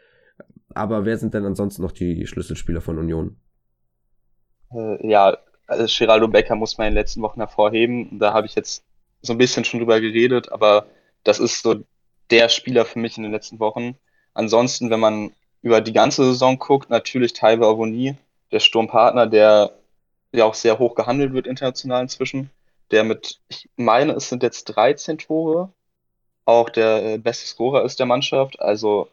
aber 0.74 1.06
wer 1.06 1.18
sind 1.18 1.34
denn 1.34 1.46
ansonsten 1.46 1.82
noch 1.82 1.92
die 1.92 2.26
Schlüsselspieler 2.26 2.82
von 2.82 2.98
Union? 2.98 3.38
Äh, 4.74 5.08
ja, 5.08 5.38
also 5.68 5.86
Geraldo 5.88 6.28
Becker 6.28 6.56
muss 6.56 6.78
man 6.78 6.88
in 6.88 6.94
den 6.94 7.00
letzten 7.00 7.22
Wochen 7.22 7.40
hervorheben. 7.40 8.20
Da 8.20 8.34
habe 8.34 8.48
ich 8.48 8.56
jetzt 8.56 8.84
so 9.22 9.34
ein 9.34 9.38
bisschen 9.38 9.64
schon 9.64 9.80
drüber 9.80 10.02
geredet, 10.02 10.52
aber 10.52 10.88
das 11.24 11.40
ist 11.40 11.62
so 11.62 11.84
der 12.30 12.50
Spieler 12.50 12.86
für 12.86 13.00
mich 13.00 13.18
in 13.18 13.24
den 13.24 13.32
letzten 13.32 13.60
Wochen. 13.60 13.96
Ansonsten, 14.34 14.90
wenn 14.90 15.00
man 15.00 15.32
über 15.62 15.82
die 15.82 15.94
ganze 15.94 16.24
Saison 16.24 16.58
guckt, 16.58 16.90
natürlich 16.90 17.34
Taiwo 17.34 17.66
Avoni, 17.66 18.16
der 18.52 18.60
Sturmpartner, 18.60 19.28
der 19.28 19.78
ja 20.32 20.46
auch 20.46 20.54
sehr 20.54 20.80
hoch 20.80 20.96
gehandelt 20.96 21.34
wird 21.34 21.48
international 21.48 22.04
inzwischen. 22.04 22.50
Der 22.92 23.04
mit, 23.04 23.40
ich 23.48 23.70
meine, 23.78 24.14
es 24.14 24.30
sind 24.30 24.44
jetzt 24.44 24.66
13 24.66 25.18
Tore, 25.18 25.74
auch 26.46 26.70
der 26.70 27.14
äh, 27.14 27.18
beste 27.18 27.48
Scorer 27.48 27.84
ist 27.86 28.00
der 28.00 28.06
Mannschaft. 28.06 28.60
Also 28.60 29.10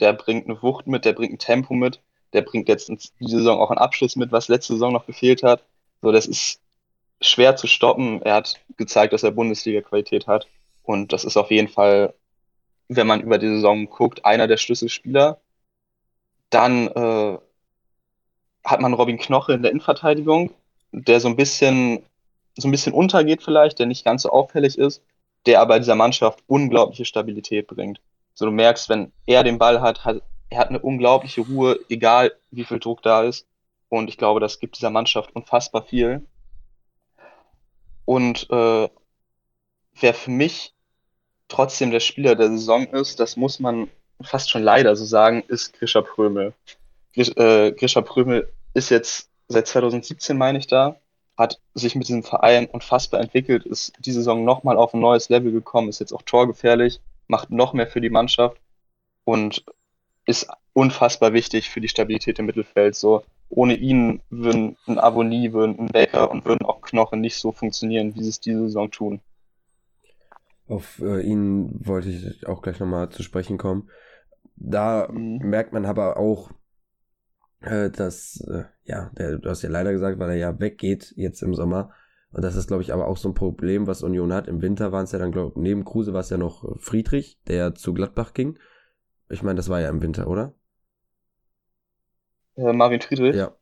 der 0.00 0.12
bringt 0.12 0.48
eine 0.48 0.62
Wucht 0.62 0.86
mit, 0.86 1.04
der 1.04 1.12
bringt 1.12 1.32
ein 1.34 1.38
Tempo 1.38 1.74
mit, 1.74 2.00
der 2.32 2.42
bringt 2.42 2.68
jetzt 2.68 2.88
in 2.88 2.98
dieser 3.20 3.38
Saison 3.38 3.60
auch 3.60 3.70
einen 3.70 3.78
Abschluss 3.78 4.16
mit, 4.16 4.32
was 4.32 4.48
letzte 4.48 4.74
Saison 4.74 4.92
noch 4.92 5.06
gefehlt 5.06 5.42
hat. 5.42 5.64
So, 6.02 6.12
das 6.12 6.26
ist 6.26 6.60
schwer 7.20 7.56
zu 7.56 7.66
stoppen. 7.66 8.22
Er 8.22 8.34
hat 8.34 8.60
gezeigt, 8.76 9.12
dass 9.12 9.22
er 9.22 9.30
Bundesliga-Qualität 9.32 10.26
hat. 10.26 10.46
Und 10.82 11.12
das 11.12 11.24
ist 11.24 11.36
auf 11.36 11.50
jeden 11.50 11.68
Fall, 11.68 12.14
wenn 12.88 13.06
man 13.06 13.20
über 13.20 13.38
die 13.38 13.48
Saison 13.48 13.88
guckt, 13.88 14.24
einer 14.24 14.46
der 14.46 14.58
Schlüsselspieler. 14.58 15.40
Dann 16.50 16.88
äh, 16.88 17.38
hat 18.64 18.80
man 18.80 18.94
Robin 18.94 19.18
Knoche 19.18 19.54
in 19.54 19.62
der 19.62 19.72
Innenverteidigung, 19.72 20.52
der 20.92 21.20
so 21.20 21.28
ein 21.28 21.36
bisschen, 21.36 22.04
so 22.56 22.68
ein 22.68 22.70
bisschen 22.70 22.94
untergeht 22.94 23.42
vielleicht, 23.42 23.78
der 23.78 23.86
nicht 23.86 24.04
ganz 24.04 24.22
so 24.22 24.30
auffällig 24.30 24.78
ist, 24.78 25.02
der 25.46 25.60
aber 25.60 25.78
dieser 25.78 25.94
Mannschaft 25.94 26.42
unglaubliche 26.46 27.04
Stabilität 27.04 27.66
bringt. 27.66 28.00
So 28.34 28.46
du 28.46 28.50
merkst, 28.50 28.88
wenn 28.88 29.12
er 29.26 29.44
den 29.44 29.58
Ball 29.58 29.80
hat, 29.80 30.04
hat 30.04 30.22
er 30.48 30.58
hat 30.58 30.68
eine 30.68 30.80
unglaubliche 30.80 31.42
Ruhe, 31.42 31.78
egal 31.88 32.32
wie 32.50 32.64
viel 32.64 32.78
Druck 32.78 33.02
da 33.02 33.22
ist. 33.22 33.46
Und 33.88 34.08
ich 34.08 34.18
glaube, 34.18 34.40
das 34.40 34.58
gibt 34.58 34.76
dieser 34.76 34.90
Mannschaft 34.90 35.34
unfassbar 35.34 35.82
viel. 35.82 36.26
Und 38.04 38.48
äh, 38.50 38.88
wer 40.00 40.14
für 40.14 40.30
mich 40.30 40.74
trotzdem 41.48 41.90
der 41.90 42.00
Spieler 42.00 42.34
der 42.34 42.48
Saison 42.48 42.86
ist, 42.86 43.20
das 43.20 43.36
muss 43.36 43.60
man 43.60 43.88
fast 44.22 44.50
schon 44.50 44.62
leider 44.62 44.94
so 44.96 45.04
sagen, 45.04 45.42
ist 45.48 45.72
Grisha 45.72 46.00
Prömel. 46.00 46.52
Äh, 47.14 47.72
Grisha 47.72 48.00
Prömel 48.02 48.52
ist 48.74 48.90
jetzt 48.90 49.30
seit 49.48 49.66
2017, 49.66 50.36
meine 50.36 50.58
ich, 50.58 50.66
da, 50.66 50.96
hat 51.36 51.60
sich 51.74 51.94
mit 51.94 52.08
diesem 52.08 52.22
Verein 52.22 52.66
unfassbar 52.66 53.20
entwickelt, 53.20 53.64
ist 53.66 53.92
die 53.98 54.12
Saison 54.12 54.44
nochmal 54.44 54.76
auf 54.76 54.94
ein 54.94 55.00
neues 55.00 55.28
Level 55.28 55.52
gekommen, 55.52 55.88
ist 55.88 56.00
jetzt 56.00 56.12
auch 56.12 56.22
torgefährlich, 56.22 57.00
macht 57.28 57.50
noch 57.50 57.72
mehr 57.72 57.86
für 57.86 58.00
die 58.00 58.10
Mannschaft 58.10 58.60
und 59.24 59.64
ist 60.24 60.48
unfassbar 60.72 61.32
wichtig 61.32 61.70
für 61.70 61.80
die 61.80 61.88
Stabilität 61.88 62.38
im 62.38 62.46
Mittelfeld. 62.46 62.94
So, 62.94 63.22
ohne 63.48 63.74
ihn 63.74 64.22
würden 64.30 64.76
ein 64.86 64.98
Abonnie, 64.98 65.52
würden 65.52 65.78
ein 65.78 65.86
Becker 65.88 66.30
und 66.30 66.44
würden 66.44 66.66
auch 66.66 66.80
Knochen 66.80 67.20
nicht 67.20 67.36
so 67.36 67.52
funktionieren, 67.52 68.14
wie 68.14 68.22
sie 68.22 68.30
es 68.30 68.40
diese 68.40 68.62
Saison 68.62 68.90
tun. 68.90 69.20
Auf 70.68 71.00
äh, 71.00 71.20
ihn 71.20 71.70
wollte 71.86 72.08
ich 72.08 72.46
auch 72.46 72.60
gleich 72.60 72.80
nochmal 72.80 73.10
zu 73.10 73.22
sprechen 73.22 73.56
kommen. 73.56 73.88
Da 74.56 75.08
mhm. 75.10 75.38
merkt 75.42 75.72
man 75.72 75.84
aber 75.84 76.16
auch, 76.16 76.50
äh, 77.60 77.90
dass, 77.90 78.40
äh, 78.48 78.64
ja, 78.84 79.10
der, 79.18 79.38
du 79.38 79.48
hast 79.48 79.62
ja 79.62 79.70
leider 79.70 79.92
gesagt, 79.92 80.18
weil 80.18 80.30
er 80.30 80.36
ja 80.36 80.60
weggeht 80.60 81.12
jetzt 81.16 81.42
im 81.42 81.54
Sommer. 81.54 81.92
Und 82.32 82.42
das 82.42 82.56
ist, 82.56 82.66
glaube 82.66 82.82
ich, 82.82 82.92
aber 82.92 83.06
auch 83.06 83.16
so 83.16 83.28
ein 83.28 83.34
Problem, 83.34 83.86
was 83.86 84.02
Union 84.02 84.32
hat. 84.32 84.48
Im 84.48 84.60
Winter 84.60 84.92
waren 84.92 85.04
es 85.04 85.12
ja 85.12 85.18
dann, 85.18 85.32
glaube 85.32 85.52
ich, 85.54 85.62
neben 85.62 85.84
Kruse 85.84 86.12
war 86.12 86.20
es 86.20 86.30
ja 86.30 86.36
noch 86.36 86.78
Friedrich, 86.78 87.40
der 87.48 87.74
zu 87.74 87.94
Gladbach 87.94 88.34
ging. 88.34 88.58
Ich 89.28 89.42
meine, 89.42 89.56
das 89.56 89.68
war 89.68 89.80
ja 89.80 89.88
im 89.88 90.02
Winter, 90.02 90.28
oder? 90.28 90.54
Äh, 92.56 92.72
Marvin 92.72 93.00
Friedrich? 93.00 93.34
Ja. 93.34 93.56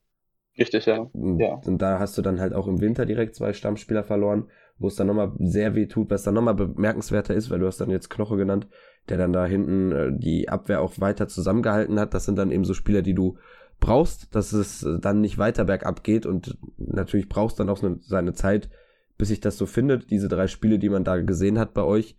Richtig, 0.59 0.87
ja. 0.87 0.98
Und, 0.98 1.40
ja. 1.40 1.54
und 1.64 1.83
da 1.83 1.98
hast 1.98 2.16
du 2.16 2.22
dann 2.22 2.40
halt 2.40 2.52
auch 2.52 2.68
im 2.68 2.80
Winter 2.80 3.07
direkt 3.07 3.35
zwei 3.35 3.52
Stammspieler 3.52 4.04
verloren, 4.04 4.48
wo 4.78 4.87
es 4.87 4.94
dann 4.94 5.09
nochmal 5.09 5.33
sehr 5.38 5.74
weh 5.74 5.87
tut, 5.87 6.11
was 6.11 6.22
dann 6.22 6.35
nochmal 6.35 6.54
bemerkenswerter 6.54 7.35
ist, 7.35 7.50
weil 7.50 7.59
du 7.59 7.66
hast 7.66 7.80
dann 7.80 7.90
jetzt 7.90 8.11
Knoche 8.11 8.37
genannt, 8.37 8.68
der 9.09 9.18
dann 9.18 9.33
da 9.33 9.46
hinten 9.46 9.92
äh, 9.92 10.12
die 10.12 10.48
Abwehr 10.48 10.80
auch 10.80 11.00
weiter 11.00 11.26
zusammengehalten 11.26 11.98
hat. 11.98 12.14
Das 12.14 12.24
sind 12.24 12.37
dann 12.37 12.52
eben 12.52 12.64
so 12.64 12.74
Spieler, 12.74 13.02
die 13.02 13.14
du 13.14 13.37
brauchst, 13.85 14.35
dass 14.35 14.55
es 14.55 14.87
dann 15.01 15.20
nicht 15.20 15.37
weiter 15.37 15.66
bergab 15.66 16.03
geht 16.03 16.25
und 16.25 16.57
natürlich 16.79 17.29
brauchst 17.29 17.61
dann 17.61 17.68
auch 17.68 17.79
seine 18.01 18.33
Zeit, 18.33 18.70
bis 19.18 19.29
sich 19.29 19.40
das 19.40 19.59
so 19.59 19.66
findet. 19.66 20.11
Diese 20.11 20.29
drei 20.29 20.47
Spiele, 20.47 20.79
die 20.79 20.88
man 20.88 21.05
da 21.05 21.20
gesehen 21.20 21.59
hat 21.59 21.75
bei 21.75 21.83
euch, 21.83 22.16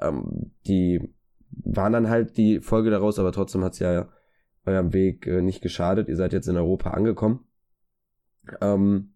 ähm, 0.00 0.52
die 0.66 1.14
waren 1.50 1.92
dann 1.92 2.08
halt 2.08 2.38
die 2.38 2.60
Folge 2.60 2.90
daraus, 2.90 3.18
aber 3.18 3.30
trotzdem 3.30 3.62
hat's 3.62 3.78
ja 3.78 4.08
eurem 4.64 4.94
Weg 4.94 5.26
äh, 5.26 5.42
nicht 5.42 5.60
geschadet. 5.60 6.08
Ihr 6.08 6.16
seid 6.16 6.32
jetzt 6.32 6.48
in 6.48 6.56
Europa 6.56 6.92
angekommen. 6.92 7.44
Ähm, 8.62 9.12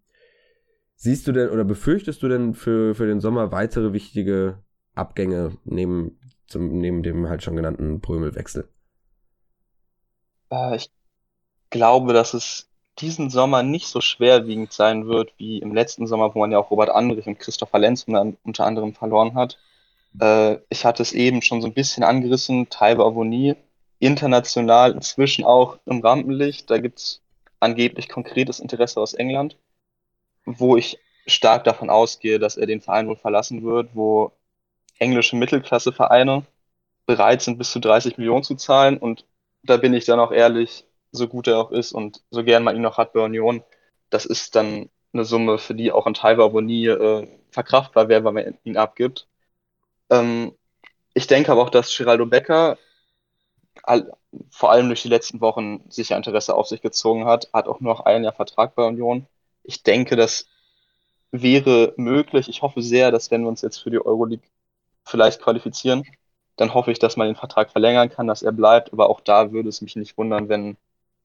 siehst 0.96 1.26
du 1.26 1.32
denn 1.32 1.48
oder 1.48 1.64
befürchtest 1.64 2.22
du 2.22 2.28
denn 2.28 2.52
für, 2.52 2.94
für 2.94 3.06
den 3.06 3.20
Sommer 3.20 3.52
weitere 3.52 3.94
wichtige 3.94 4.62
Abgänge 4.94 5.56
neben, 5.64 6.18
zum, 6.46 6.78
neben 6.78 7.02
dem 7.02 7.30
halt 7.30 7.42
schon 7.42 7.56
genannten 7.56 8.02
Prömelwechsel? 8.02 8.68
Äh, 10.50 10.76
ich 10.76 10.90
glaube, 11.76 12.12
dass 12.12 12.34
es 12.34 12.68
diesen 12.98 13.30
Sommer 13.30 13.62
nicht 13.62 13.88
so 13.88 14.00
schwerwiegend 14.00 14.72
sein 14.72 15.06
wird 15.06 15.34
wie 15.38 15.58
im 15.58 15.74
letzten 15.74 16.06
Sommer, 16.06 16.34
wo 16.34 16.40
man 16.40 16.50
ja 16.52 16.58
auch 16.58 16.70
Robert 16.70 16.90
Andrich 16.90 17.26
und 17.26 17.38
Christopher 17.38 17.78
Lenz 17.78 18.04
unter 18.04 18.64
anderem 18.64 18.94
verloren 18.94 19.34
hat. 19.34 19.58
Äh, 20.20 20.58
ich 20.70 20.84
hatte 20.84 21.02
es 21.02 21.12
eben 21.12 21.42
schon 21.42 21.60
so 21.60 21.68
ein 21.68 21.74
bisschen 21.74 22.04
angerissen, 22.04 22.68
Taiba 22.70 23.04
Avoni, 23.04 23.56
international 23.98 24.92
inzwischen 24.92 25.44
auch 25.44 25.78
im 25.86 26.00
Rampenlicht. 26.00 26.70
Da 26.70 26.78
gibt 26.78 26.98
es 26.98 27.22
angeblich 27.60 28.08
konkretes 28.08 28.60
Interesse 28.60 29.00
aus 29.00 29.14
England, 29.14 29.56
wo 30.46 30.76
ich 30.76 30.98
stark 31.26 31.64
davon 31.64 31.90
ausgehe, 31.90 32.38
dass 32.38 32.56
er 32.56 32.66
den 32.66 32.80
Verein 32.80 33.08
wohl 33.08 33.16
verlassen 33.16 33.64
wird, 33.64 33.90
wo 33.94 34.32
englische 34.98 35.36
Mittelklassevereine 35.36 36.46
bereit 37.06 37.42
sind, 37.42 37.58
bis 37.58 37.72
zu 37.72 37.80
30 37.80 38.18
Millionen 38.18 38.44
zu 38.44 38.54
zahlen. 38.56 38.98
Und 38.98 39.26
da 39.62 39.76
bin 39.76 39.94
ich 39.94 40.04
dann 40.06 40.20
auch 40.20 40.32
ehrlich, 40.32 40.84
so 41.16 41.28
gut 41.28 41.48
er 41.48 41.58
auch 41.58 41.70
ist 41.72 41.92
und 41.92 42.22
so 42.30 42.44
gern 42.44 42.64
man 42.64 42.76
ihn 42.76 42.82
noch 42.82 42.98
hat 42.98 43.12
bei 43.12 43.20
Union, 43.20 43.62
das 44.10 44.26
ist 44.26 44.54
dann 44.56 44.90
eine 45.12 45.24
Summe, 45.24 45.58
für 45.58 45.74
die 45.74 45.92
auch 45.92 46.06
ein 46.06 46.14
Taiba 46.14 46.44
Aboni 46.44 46.86
äh, 46.88 47.28
verkraftbar 47.50 48.08
wäre, 48.08 48.24
weil 48.24 48.32
man 48.32 48.58
ihn 48.64 48.76
abgibt. 48.76 49.28
Ähm, 50.10 50.54
ich 51.14 51.26
denke 51.26 51.52
aber 51.52 51.62
auch, 51.62 51.70
dass 51.70 51.96
Geraldo 51.96 52.26
Becker 52.26 52.78
all, 53.82 54.12
vor 54.50 54.70
allem 54.70 54.88
durch 54.88 55.02
die 55.02 55.08
letzten 55.08 55.40
Wochen 55.40 55.84
sicher 55.90 56.16
Interesse 56.16 56.54
auf 56.54 56.66
sich 56.68 56.82
gezogen 56.82 57.24
hat, 57.26 57.48
hat 57.52 57.68
auch 57.68 57.80
nur 57.80 57.94
noch 57.94 58.00
ein 58.00 58.24
Jahr 58.24 58.32
Vertrag 58.32 58.74
bei 58.74 58.84
Union. 58.84 59.26
Ich 59.62 59.82
denke, 59.82 60.16
das 60.16 60.46
wäre 61.32 61.94
möglich. 61.96 62.48
Ich 62.48 62.62
hoffe 62.62 62.82
sehr, 62.82 63.10
dass 63.10 63.30
wenn 63.30 63.42
wir 63.42 63.48
uns 63.48 63.62
jetzt 63.62 63.78
für 63.78 63.90
die 63.90 64.04
Euroleague 64.04 64.46
vielleicht 65.04 65.40
qualifizieren, 65.40 66.04
dann 66.56 66.74
hoffe 66.74 66.90
ich, 66.90 66.98
dass 66.98 67.16
man 67.16 67.28
den 67.28 67.36
Vertrag 67.36 67.70
verlängern 67.70 68.10
kann, 68.10 68.26
dass 68.26 68.42
er 68.42 68.52
bleibt. 68.52 68.92
Aber 68.92 69.10
auch 69.10 69.20
da 69.20 69.52
würde 69.52 69.68
es 69.68 69.82
mich 69.82 69.96
nicht 69.96 70.16
wundern, 70.18 70.48
wenn, 70.48 70.76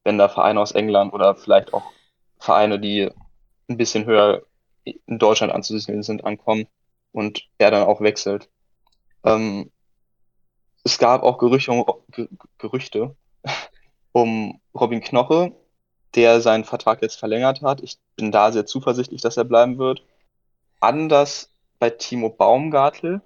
wenn 0.04 0.18
da 0.18 0.28
Vereine 0.28 0.60
aus 0.60 0.72
England 0.72 1.12
oder 1.12 1.34
vielleicht 1.34 1.72
auch 1.74 1.84
Vereine, 2.38 2.80
die 2.80 3.10
ein 3.68 3.76
bisschen 3.76 4.04
höher 4.04 4.42
in 4.84 5.18
Deutschland 5.18 5.52
anzusiedeln 5.52 6.02
sind, 6.02 6.24
ankommen 6.24 6.66
und 7.12 7.44
er 7.58 7.70
dann 7.70 7.86
auch 7.86 8.00
wechselt. 8.00 8.48
Ähm, 9.24 9.70
es 10.84 10.98
gab 10.98 11.22
auch 11.22 11.38
Gerüchte, 11.38 11.84
Gerüchte 12.58 13.14
um 14.12 14.60
Robin 14.74 15.00
Knoche, 15.00 15.52
der 16.14 16.40
seinen 16.40 16.64
Vertrag 16.64 17.02
jetzt 17.02 17.18
verlängert 17.18 17.62
hat. 17.62 17.82
Ich 17.82 17.98
bin 18.16 18.32
da 18.32 18.52
sehr 18.52 18.66
zuversichtlich, 18.66 19.20
dass 19.22 19.36
er 19.36 19.44
bleiben 19.44 19.78
wird. 19.78 20.04
Anders 20.80 21.50
bei 21.78 21.90
Timo 21.90 22.28
Baumgartel. 22.28 23.22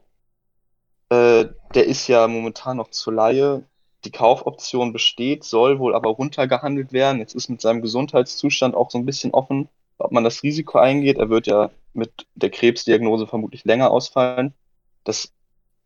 Äh, 1.09 1.47
der 1.75 1.87
ist 1.87 2.07
ja 2.09 2.29
momentan 2.29 2.77
noch 2.77 2.91
zur 2.91 3.15
Laie. 3.15 3.65
Die 4.07 4.13
Kaufoption 4.13 4.93
besteht, 4.93 5.43
soll 5.43 5.81
wohl 5.81 5.93
aber 5.93 6.11
runtergehandelt 6.11 6.93
werden. 6.93 7.19
Jetzt 7.19 7.35
ist 7.35 7.49
mit 7.49 7.61
seinem 7.61 7.83
Gesundheitszustand 7.83 8.77
auch 8.77 8.89
so 8.89 8.99
ein 8.99 9.05
bisschen 9.05 9.33
offen, 9.33 9.69
ob 9.99 10.13
man 10.13 10.23
das 10.23 10.45
Risiko 10.45 10.79
eingeht. 10.79 11.19
Er 11.19 11.29
wird 11.29 11.49
ja 11.49 11.71
mit 11.93 12.13
der 12.37 12.51
Krebsdiagnose 12.51 13.27
vermutlich 13.27 13.65
länger 13.65 13.91
ausfallen. 13.91 14.55
Das 15.03 15.33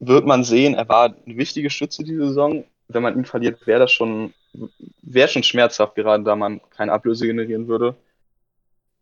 wird 0.00 0.26
man 0.26 0.44
sehen, 0.44 0.74
er 0.74 0.87
war 0.90 1.14
eine 1.24 1.37
wichtige 1.38 1.70
Stütze 1.70 2.04
diese 2.04 2.26
Saison. 2.28 2.64
Wenn 2.88 3.02
man 3.02 3.16
ihn 3.16 3.24
verliert, 3.24 3.66
wäre 3.66 3.80
das 3.80 3.92
schon, 3.92 4.35
wäre 5.00 5.28
schon 5.28 5.42
schmerzhaft, 5.42 5.94
gerade 5.94 6.22
da 6.22 6.37
man 6.37 6.61
keine 6.68 6.92
Ablöse 6.92 7.26
generieren 7.26 7.68
würde. 7.68 7.96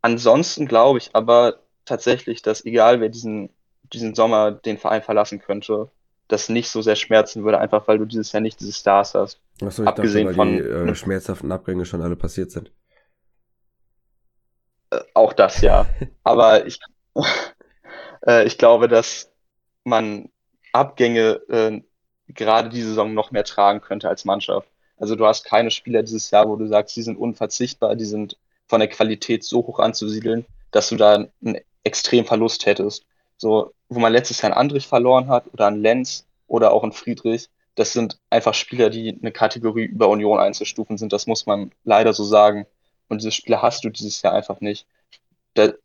Ansonsten 0.01 0.69
glaube 0.69 0.99
ich 0.99 1.11
aber 1.13 1.59
tatsächlich, 1.87 2.43
dass 2.43 2.65
egal 2.65 3.01
wer 3.01 3.09
diesen, 3.09 3.51
diesen 3.93 4.15
Sommer 4.15 4.53
den 4.53 4.79
Verein 4.79 5.03
verlassen 5.03 5.41
könnte, 5.41 5.91
das 6.29 6.49
nicht 6.49 6.69
so 6.71 6.83
sehr 6.83 6.97
schmerzen 6.97 7.45
würde, 7.45 7.59
einfach 7.59 7.89
weil 7.89 7.99
du 7.99 8.05
dieses 8.05 8.33
Jahr 8.33 8.41
nicht 8.41 8.61
diese 8.61 8.73
Stars 8.73 9.15
hast. 9.15 9.41
Achso, 9.63 9.83
ich 9.83 9.89
Abgesehen 9.89 10.27
dachte, 10.27 10.39
weil 10.39 10.47
von, 10.47 10.85
die 10.85 10.91
äh, 10.91 10.95
schmerzhaften 10.95 11.51
Abgänge 11.51 11.85
schon 11.85 12.03
alle 12.03 12.17
passiert 12.17 12.51
sind. 12.51 12.71
Äh, 14.91 15.01
auch 15.15 15.33
das 15.33 15.61
ja. 15.63 15.87
aber 16.25 16.67
ich, 16.67 16.79
äh, 18.27 18.45
ich 18.47 18.59
glaube, 18.59 18.89
dass 18.89 19.33
man 19.85 20.29
Abgänge 20.73 21.41
äh, 21.49 21.81
gerade 22.29 22.69
diese 22.69 22.89
Saison 22.89 23.15
noch 23.15 23.31
mehr 23.31 23.45
tragen 23.45 23.81
könnte 23.81 24.09
als 24.09 24.25
Mannschaft. 24.25 24.69
Also 24.99 25.17
du 25.17 25.27
hast 25.27 25.45
keine 25.45 25.71
Spieler 25.71 26.03
dieses 26.03 26.31
Jahr, 26.31 26.49
wo 26.49 26.57
du 26.57 26.67
sagst, 26.67 26.95
die 26.97 27.03
sind 27.03 27.17
unverzichtbar, 27.17 27.97
die 27.97 28.05
sind 28.05 28.37
von 28.67 28.81
der 28.81 28.89
Qualität 28.89 29.45
so 29.45 29.59
hoch 29.59 29.79
anzusiedeln, 29.79 30.45
dass 30.71 30.91
du 30.91 30.97
da 30.97 31.15
einen 31.15 31.59
extrem 31.85 32.27
Verlust 32.27 32.67
hättest. 32.67 33.07
So, 33.39 33.73
wo 33.89 34.01
man 34.01 34.13
letztes 34.13 34.43
Jahr 34.43 34.53
einen 34.53 34.61
Andrich 34.61 34.87
verloren 34.87 35.29
hat 35.29 35.45
oder 35.53 35.67
einen 35.67 35.81
Lenz 35.81 36.27
oder 36.47 36.73
auch 36.73 36.83
einen 36.83 36.93
Friedrich, 36.93 37.49
das 37.77 37.93
sind 37.93 38.19
einfach 38.29 38.55
Spieler, 38.55 38.91
die 38.91 39.17
eine 39.21 39.33
Kategorie 39.33 39.85
über 39.85 40.09
Union 40.09 40.41
einzustufen 40.41 40.99
sind. 40.99 41.13
Das 41.13 41.27
muss 41.27 41.47
man 41.47 41.71
leider 41.85 42.13
so 42.13 42.25
sagen. 42.25 42.67
Und 43.09 43.23
diese 43.23 43.31
Spieler 43.31 43.63
hast 43.63 43.85
du 43.85 43.91
dieses 43.91 44.21
Jahr 44.21 44.35
einfach 44.35 44.61
nicht. 44.61 44.87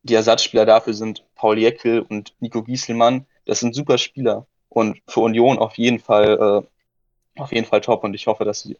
die 0.03 0.13
Ersatzspieler 0.13 0.65
dafür 0.65 0.93
sind 0.93 1.23
Paul 1.35 1.57
Jeckel 1.57 2.01
und 2.01 2.33
Nico 2.39 2.63
Gieselmann. 2.63 3.25
Das 3.45 3.59
sind 3.59 3.75
super 3.75 3.97
Spieler 3.97 4.47
und 4.69 5.01
für 5.07 5.21
Union 5.21 5.57
auf 5.59 5.77
jeden 5.77 5.99
Fall, 5.99 6.65
äh, 7.37 7.41
auf 7.41 7.51
jeden 7.51 7.67
Fall 7.67 7.81
top. 7.81 8.03
Und 8.03 8.13
ich 8.13 8.27
hoffe, 8.27 8.43
dass 8.45 8.61
sie 8.61 8.77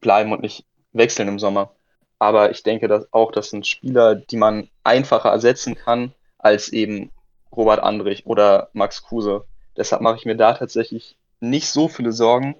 bleiben 0.00 0.32
und 0.32 0.42
nicht 0.42 0.64
wechseln 0.92 1.28
im 1.28 1.38
Sommer. 1.38 1.72
Aber 2.18 2.50
ich 2.50 2.62
denke 2.62 2.88
dass 2.88 3.12
auch, 3.12 3.32
das 3.32 3.50
sind 3.50 3.66
Spieler, 3.66 4.16
die 4.16 4.36
man 4.36 4.68
einfacher 4.84 5.30
ersetzen 5.30 5.74
kann 5.76 6.12
als 6.38 6.70
eben 6.70 7.10
Robert 7.58 7.82
Andrich 7.82 8.24
oder 8.24 8.70
Max 8.72 9.02
Kruse. 9.02 9.44
Deshalb 9.76 10.00
mache 10.00 10.16
ich 10.16 10.24
mir 10.24 10.36
da 10.36 10.54
tatsächlich 10.54 11.16
nicht 11.40 11.68
so 11.68 11.88
viele 11.88 12.12
Sorgen. 12.12 12.54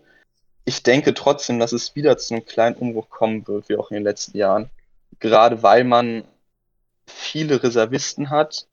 Ich 0.64 0.82
denke 0.82 1.14
trotzdem, 1.14 1.60
dass 1.60 1.72
es 1.72 1.94
wieder 1.94 2.18
zu 2.18 2.34
einem 2.34 2.44
kleinen 2.44 2.76
Umbruch 2.76 3.08
kommen 3.08 3.46
wird, 3.46 3.68
wie 3.68 3.76
auch 3.76 3.90
in 3.90 3.94
den 3.94 4.04
letzten 4.04 4.36
Jahren. 4.36 4.68
Gerade 5.20 5.62
weil 5.62 5.84
man 5.84 6.24
viele 7.06 7.62
Reservisten 7.62 8.28
hat, 8.28 8.66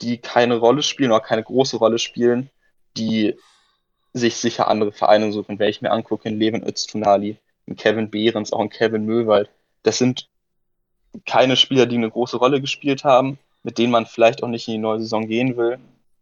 die 0.00 0.18
keine 0.18 0.56
Rolle 0.56 0.82
spielen 0.82 1.12
oder 1.12 1.20
keine 1.20 1.42
große 1.42 1.76
Rolle 1.76 1.98
spielen, 1.98 2.50
die 2.96 3.38
sich 4.14 4.36
sicher 4.36 4.68
andere 4.68 4.92
Vereine 4.92 5.30
suchen. 5.30 5.58
Wenn 5.58 5.68
ich 5.68 5.82
mir 5.82 5.90
angucke, 5.90 6.28
in 6.28 6.38
Levin 6.38 6.66
Öztunali, 6.66 7.36
in 7.66 7.76
Kevin 7.76 8.10
Behrens, 8.10 8.52
auch 8.52 8.62
in 8.62 8.70
Kevin 8.70 9.04
Möwald, 9.04 9.50
das 9.82 9.98
sind 9.98 10.28
keine 11.26 11.56
Spieler, 11.56 11.86
die 11.86 11.96
eine 11.96 12.10
große 12.10 12.38
Rolle 12.38 12.60
gespielt 12.62 13.04
haben, 13.04 13.38
mit 13.66 13.78
denen 13.78 13.90
man 13.90 14.06
vielleicht 14.06 14.44
auch 14.44 14.48
nicht 14.48 14.68
in 14.68 14.74
die 14.74 14.78
neue 14.78 15.00
Saison 15.00 15.26
gehen 15.26 15.56
will 15.56 15.78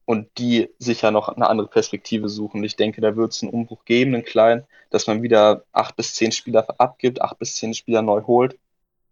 und 0.06 0.28
die 0.38 0.70
sicher 0.78 1.10
noch 1.10 1.28
eine 1.28 1.46
andere 1.46 1.68
Perspektive 1.68 2.30
suchen. 2.30 2.64
Ich 2.64 2.74
denke, 2.74 3.02
da 3.02 3.16
wird 3.16 3.32
es 3.32 3.42
einen 3.42 3.52
Umbruch 3.52 3.84
geben, 3.84 4.14
einen 4.14 4.24
kleinen, 4.24 4.62
dass 4.88 5.06
man 5.06 5.22
wieder 5.22 5.64
acht 5.70 5.94
bis 5.94 6.14
zehn 6.14 6.32
Spieler 6.32 6.66
abgibt, 6.78 7.20
acht 7.20 7.38
bis 7.38 7.56
zehn 7.56 7.74
Spieler 7.74 8.00
neu 8.00 8.22
holt, 8.22 8.58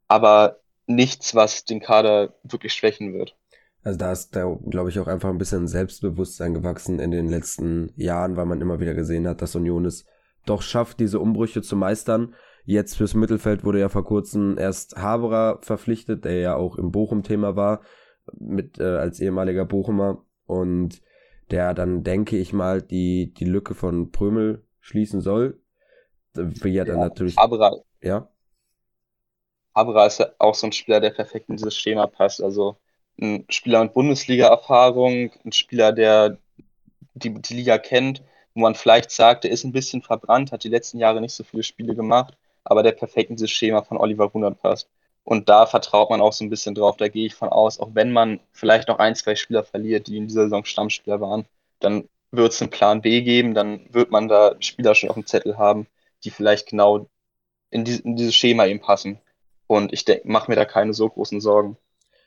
aber 0.09 0.57
nichts, 0.87 1.35
was 1.35 1.67
den 1.67 1.81
Kader 1.81 2.33
wirklich 2.43 2.73
schwächen 2.73 3.13
wird. 3.13 3.37
Also 3.83 3.99
da 3.99 4.13
ist 4.13 4.35
da, 4.35 4.57
glaube 4.71 4.89
ich, 4.89 4.99
auch 4.99 5.09
einfach 5.09 5.29
ein 5.29 5.37
bisschen 5.37 5.69
Selbstbewusstsein 5.69 6.55
gewachsen 6.55 7.01
in 7.01 7.11
den 7.11 7.29
letzten 7.29 7.93
Jahren, 7.97 8.39
weil 8.39 8.47
man 8.47 8.63
immer 8.63 8.81
wieder 8.81 8.95
gesehen 8.95 9.29
hat, 9.29 9.43
dass 9.43 9.57
Union 9.57 9.85
es 9.85 10.07
doch 10.47 10.63
schafft, 10.63 11.01
diese 11.01 11.21
Umbrüche 11.21 11.61
zu 11.61 11.77
meistern. 11.77 12.35
Jetzt 12.65 12.97
fürs 12.97 13.13
Mittelfeld 13.13 13.63
wurde 13.63 13.81
ja 13.81 13.91
vor 13.91 14.07
kurzem 14.07 14.57
erst 14.57 14.97
Haberer 14.97 15.59
verpflichtet, 15.61 16.25
der 16.25 16.39
ja 16.39 16.57
auch 16.57 16.79
im 16.79 16.93
Bochum-Thema 16.93 17.57
war, 17.57 17.83
mit 18.39 18.79
äh, 18.79 18.85
als 18.85 19.21
ehemaliger 19.21 19.65
Bochumer 19.65 20.25
und 20.47 21.01
der 21.51 21.75
dann, 21.75 22.03
denke 22.03 22.37
ich 22.37 22.53
mal, 22.53 22.83
die, 22.83 23.33
die 23.35 23.45
Lücke 23.45 23.75
von 23.75 24.11
Prömel 24.11 24.65
schließen 24.81 25.21
soll. 25.21 25.61
Wie 26.35 26.77
er 26.77 26.85
dann 26.85 26.99
ja, 26.99 27.05
natürlich. 27.05 27.37
Haberer, 27.37 27.83
ja. 28.01 28.29
Haberer 29.75 30.07
ist 30.07 30.19
ja 30.19 30.29
auch 30.39 30.55
so 30.55 30.67
ein 30.67 30.73
Spieler, 30.73 31.01
der 31.01 31.11
perfekt 31.11 31.49
in 31.49 31.57
dieses 31.57 31.77
Schema 31.77 32.07
passt. 32.07 32.43
Also 32.43 32.79
ein 33.21 33.45
Spieler 33.51 33.83
mit 33.83 33.93
Bundesliga-Erfahrung, 33.93 35.31
ein 35.45 35.53
Spieler, 35.53 35.93
der 35.93 36.39
die, 37.15 37.35
die 37.35 37.55
Liga 37.55 37.79
kennt, 37.79 38.23
wo 38.55 38.61
man 38.61 38.75
vielleicht 38.75 39.11
sagt, 39.11 39.45
der 39.45 39.51
ist 39.51 39.65
ein 39.65 39.73
bisschen 39.73 40.03
verbrannt, 40.03 40.53
hat 40.53 40.65
die 40.65 40.69
letzten 40.69 40.99
Jahre 40.99 41.21
nicht 41.21 41.35
so 41.35 41.45
viele 41.45 41.63
Spiele 41.63 41.95
gemacht, 41.95 42.37
aber 42.65 42.83
der 42.83 42.93
perfekt 42.93 43.31
in 43.31 43.37
dieses 43.37 43.51
Schema 43.51 43.83
von 43.83 43.99
Oliver 43.99 44.25
Runert 44.25 44.61
passt. 44.61 44.89
Und 45.25 45.49
da 45.49 45.67
vertraut 45.67 46.11
man 46.11 46.21
auch 46.21 46.33
so 46.33 46.45
ein 46.45 46.51
bisschen 46.51 46.75
drauf. 46.75 46.97
Da 46.97 47.09
gehe 47.09 47.27
ich 47.27 47.35
von 47.35 47.49
aus, 47.49 47.79
auch 47.79 47.91
wenn 47.95 48.13
man 48.13 48.41
vielleicht 48.51 48.89
noch 48.89 48.99
ein, 48.99 49.15
zwei 49.15 49.37
Spieler 49.37 49.63
verliert, 49.63 50.09
die 50.09 50.17
in 50.17 50.27
dieser 50.27 50.45
Saison 50.45 50.65
Stammspieler 50.65 51.21
waren, 51.21 51.47
dann 51.79 52.09
wird 52.33 52.53
es 52.53 52.61
einen 52.61 52.71
Plan 52.71 53.03
B 53.03 53.23
geben, 53.23 53.55
dann 53.55 53.87
wird 53.93 54.11
man 54.11 54.29
da 54.29 54.57
Spieler 54.61 54.95
schon 54.95 55.11
auf 55.11 55.15
dem 55.15 55.27
Zettel 55.27 55.59
haben, 55.59 55.87
die 56.25 56.31
vielleicht 56.31 56.71
genau 56.71 57.09
in, 57.71 57.85
die, 57.85 57.97
in 57.97 58.17
dieses 58.17 58.35
Schema 58.35 58.67
eben 58.67 58.81
passen. 58.81 59.19
Und 59.67 59.93
ich 59.93 60.05
mache 60.25 60.51
mir 60.51 60.57
da 60.57 60.65
keine 60.65 60.93
so 60.93 61.09
großen 61.09 61.41
Sorgen. 61.41 61.77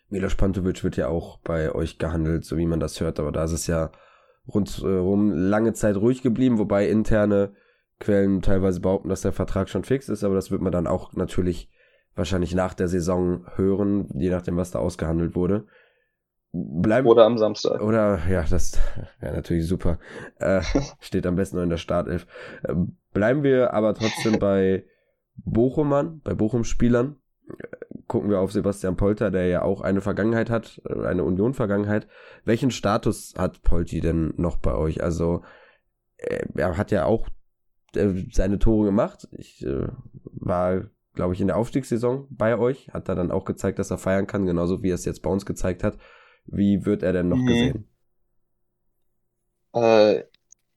Milos 0.09 0.35
Pantovic 0.35 0.83
wird 0.83 0.97
ja 0.97 1.07
auch 1.07 1.39
bei 1.39 1.73
euch 1.73 1.97
gehandelt, 1.97 2.45
so 2.45 2.57
wie 2.57 2.65
man 2.65 2.79
das 2.79 2.99
hört, 3.01 3.19
aber 3.19 3.31
da 3.31 3.43
ist 3.43 3.51
es 3.51 3.67
ja 3.67 3.91
rundherum 4.47 5.31
lange 5.31 5.73
Zeit 5.73 5.95
ruhig 5.95 6.21
geblieben, 6.21 6.59
wobei 6.59 6.87
interne 6.87 7.53
Quellen 7.99 8.41
teilweise 8.41 8.81
behaupten, 8.81 9.09
dass 9.09 9.21
der 9.21 9.31
Vertrag 9.31 9.69
schon 9.69 9.83
fix 9.83 10.09
ist, 10.09 10.23
aber 10.23 10.35
das 10.35 10.51
wird 10.51 10.61
man 10.61 10.71
dann 10.71 10.85
auch 10.85 11.13
natürlich 11.13 11.69
wahrscheinlich 12.15 12.55
nach 12.55 12.73
der 12.73 12.87
Saison 12.87 13.45
hören, 13.55 14.07
je 14.13 14.29
nachdem, 14.29 14.57
was 14.57 14.71
da 14.71 14.79
ausgehandelt 14.79 15.35
wurde. 15.35 15.65
Bleiben, 16.51 17.07
oder 17.07 17.25
am 17.25 17.37
Samstag. 17.37 17.81
Oder, 17.81 18.19
ja, 18.29 18.43
das 18.49 18.79
wäre 19.19 19.35
natürlich 19.35 19.67
super. 19.67 19.99
Äh, 20.39 20.61
steht 20.99 21.27
am 21.27 21.35
besten 21.35 21.57
noch 21.57 21.63
in 21.63 21.69
der 21.69 21.77
Startelf. 21.77 22.25
Äh, 22.63 22.75
bleiben 23.13 23.43
wir 23.43 23.73
aber 23.73 23.93
trotzdem 23.93 24.39
bei 24.39 24.85
Bochumern, 25.35 26.21
bei 26.23 26.33
Bochum-Spielern. 26.33 27.17
Gucken 28.07 28.29
wir 28.29 28.39
auf 28.39 28.51
Sebastian 28.51 28.95
Polter, 28.95 29.31
der 29.31 29.47
ja 29.47 29.61
auch 29.63 29.81
eine 29.81 30.01
Vergangenheit 30.01 30.49
hat, 30.49 30.81
äh, 30.87 31.05
eine 31.05 31.25
Union-Vergangenheit. 31.25 32.07
Welchen 32.45 32.71
Status 32.71 33.33
hat 33.37 33.61
Polti 33.61 33.99
denn 33.99 34.33
noch 34.37 34.57
bei 34.57 34.75
euch? 34.75 35.03
Also, 35.03 35.43
äh, 36.17 36.45
er 36.55 36.77
hat 36.77 36.91
ja 36.91 37.03
auch 37.03 37.27
äh, 37.95 38.13
seine 38.31 38.59
Tore 38.59 38.85
gemacht. 38.85 39.27
Ich 39.33 39.65
äh, 39.65 39.89
war 40.23 40.85
glaube 41.15 41.33
ich, 41.33 41.41
in 41.41 41.47
der 41.47 41.57
Aufstiegssaison 41.57 42.27
bei 42.29 42.57
euch. 42.57 42.89
Hat 42.93 43.09
er 43.09 43.15
dann 43.15 43.31
auch 43.31 43.45
gezeigt, 43.45 43.79
dass 43.79 43.91
er 43.91 43.97
feiern 43.97 44.27
kann, 44.27 44.45
genauso 44.45 44.83
wie 44.83 44.91
er 44.91 44.95
es 44.95 45.05
jetzt 45.05 45.21
bei 45.21 45.29
uns 45.29 45.45
gezeigt 45.45 45.83
hat. 45.83 45.97
Wie 46.45 46.85
wird 46.85 47.03
er 47.03 47.13
denn 47.13 47.29
noch 47.29 47.37
mhm. 47.37 47.45
gesehen? 47.45 47.87
Äh, 49.73 50.23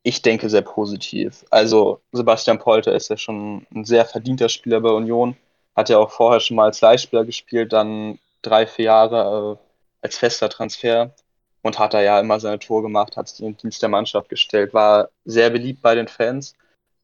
ich 0.02 0.22
denke 0.22 0.48
sehr 0.48 0.62
positiv. 0.62 1.44
Also 1.50 2.00
Sebastian 2.12 2.58
Polter 2.58 2.94
ist 2.94 3.10
ja 3.10 3.16
schon 3.16 3.66
ein 3.74 3.84
sehr 3.84 4.04
verdienter 4.04 4.48
Spieler 4.48 4.80
bei 4.80 4.90
Union. 4.90 5.36
Hat 5.76 5.88
ja 5.88 5.98
auch 5.98 6.10
vorher 6.10 6.40
schon 6.40 6.56
mal 6.56 6.64
als 6.64 6.80
Leihspieler 6.80 7.24
gespielt, 7.24 7.72
dann 7.72 8.18
drei, 8.42 8.66
vier 8.66 8.86
Jahre 8.86 9.58
äh, 9.58 9.64
als 10.00 10.16
fester 10.16 10.48
Transfer 10.48 11.14
und 11.62 11.78
hat 11.78 11.94
da 11.94 12.00
ja 12.00 12.20
immer 12.20 12.40
seine 12.40 12.58
Tour 12.58 12.82
gemacht, 12.82 13.16
hat 13.16 13.28
sich 13.28 13.40
in 13.40 13.46
den 13.46 13.56
Dienst 13.56 13.82
der 13.82 13.88
Mannschaft 13.88 14.28
gestellt, 14.28 14.74
war 14.74 15.10
sehr 15.24 15.50
beliebt 15.50 15.82
bei 15.82 15.94
den 15.94 16.08
Fans. 16.08 16.54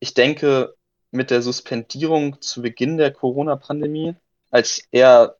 Ich 0.00 0.14
denke, 0.14 0.74
mit 1.14 1.30
der 1.30 1.42
Suspendierung 1.42 2.40
zu 2.40 2.62
Beginn 2.62 2.96
der 2.96 3.12
Corona-Pandemie, 3.12 4.16
als 4.50 4.82
er 4.90 5.36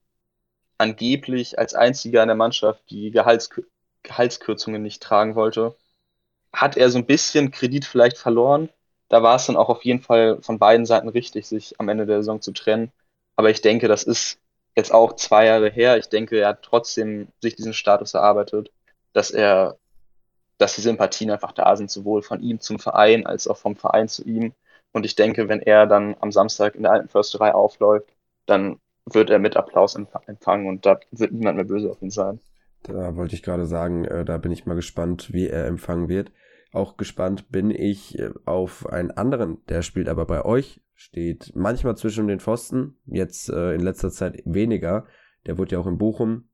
angeblich 0.78 1.58
als 1.58 1.74
einziger 1.74 2.22
in 2.22 2.28
der 2.28 2.36
Mannschaft 2.36 2.82
die 2.90 3.10
Gehalts 3.10 3.50
Gehaltskürzungen 4.02 4.82
nicht 4.82 5.02
tragen 5.02 5.34
wollte, 5.34 5.74
hat 6.52 6.76
er 6.76 6.90
so 6.90 6.98
ein 6.98 7.06
bisschen 7.06 7.50
Kredit 7.50 7.84
vielleicht 7.84 8.18
verloren. 8.18 8.68
Da 9.08 9.22
war 9.22 9.36
es 9.36 9.46
dann 9.46 9.56
auch 9.56 9.68
auf 9.68 9.84
jeden 9.84 10.02
Fall 10.02 10.40
von 10.42 10.58
beiden 10.58 10.86
Seiten 10.86 11.08
richtig, 11.08 11.46
sich 11.46 11.80
am 11.80 11.88
Ende 11.88 12.06
der 12.06 12.18
Saison 12.18 12.40
zu 12.40 12.52
trennen. 12.52 12.92
Aber 13.34 13.50
ich 13.50 13.60
denke, 13.62 13.88
das 13.88 14.04
ist 14.04 14.38
jetzt 14.76 14.92
auch 14.92 15.16
zwei 15.16 15.46
Jahre 15.46 15.70
her. 15.70 15.96
Ich 15.98 16.08
denke, 16.08 16.38
er 16.38 16.48
hat 16.48 16.62
trotzdem 16.62 17.28
sich 17.40 17.56
diesen 17.56 17.74
Status 17.74 18.14
erarbeitet, 18.14 18.70
dass 19.12 19.30
er, 19.30 19.78
dass 20.58 20.74
die 20.74 20.82
Sympathien 20.82 21.30
einfach 21.30 21.52
da 21.52 21.76
sind, 21.76 21.90
sowohl 21.90 22.22
von 22.22 22.42
ihm 22.42 22.60
zum 22.60 22.78
Verein 22.78 23.26
als 23.26 23.48
auch 23.48 23.56
vom 23.56 23.76
Verein 23.76 24.08
zu 24.08 24.22
ihm. 24.24 24.52
Und 24.94 25.04
ich 25.04 25.16
denke, 25.16 25.48
wenn 25.48 25.60
er 25.60 25.86
dann 25.86 26.14
am 26.20 26.30
Samstag 26.30 26.76
in 26.76 26.84
der 26.84 26.92
alten 26.92 27.08
Försterei 27.08 27.52
aufläuft, 27.52 28.14
dann 28.46 28.78
wird 29.04 29.28
er 29.28 29.40
mit 29.40 29.56
Applaus 29.56 29.96
empfangen 29.96 30.68
und 30.68 30.86
da 30.86 30.98
wird 31.10 31.32
niemand 31.32 31.56
mehr 31.56 31.66
böse 31.66 31.90
auf 31.90 32.00
ihn 32.00 32.10
sein. 32.10 32.40
Da 32.84 33.16
wollte 33.16 33.34
ich 33.34 33.42
gerade 33.42 33.66
sagen, 33.66 34.04
äh, 34.04 34.24
da 34.24 34.38
bin 34.38 34.52
ich 34.52 34.66
mal 34.66 34.74
gespannt, 34.74 35.32
wie 35.32 35.48
er 35.48 35.66
empfangen 35.66 36.08
wird. 36.08 36.30
Auch 36.72 36.96
gespannt 36.96 37.50
bin 37.50 37.70
ich 37.70 38.18
äh, 38.18 38.30
auf 38.44 38.86
einen 38.86 39.10
anderen, 39.10 39.58
der 39.68 39.82
spielt 39.82 40.08
aber 40.08 40.26
bei 40.26 40.44
euch, 40.44 40.80
steht 40.94 41.52
manchmal 41.56 41.96
zwischen 41.96 42.28
den 42.28 42.40
Pfosten, 42.40 42.96
jetzt 43.06 43.48
äh, 43.48 43.74
in 43.74 43.80
letzter 43.80 44.10
Zeit 44.10 44.42
weniger. 44.44 45.06
Der 45.46 45.58
wurde 45.58 45.72
ja 45.72 45.80
auch 45.80 45.88
in 45.88 45.98
Bochum 45.98 46.48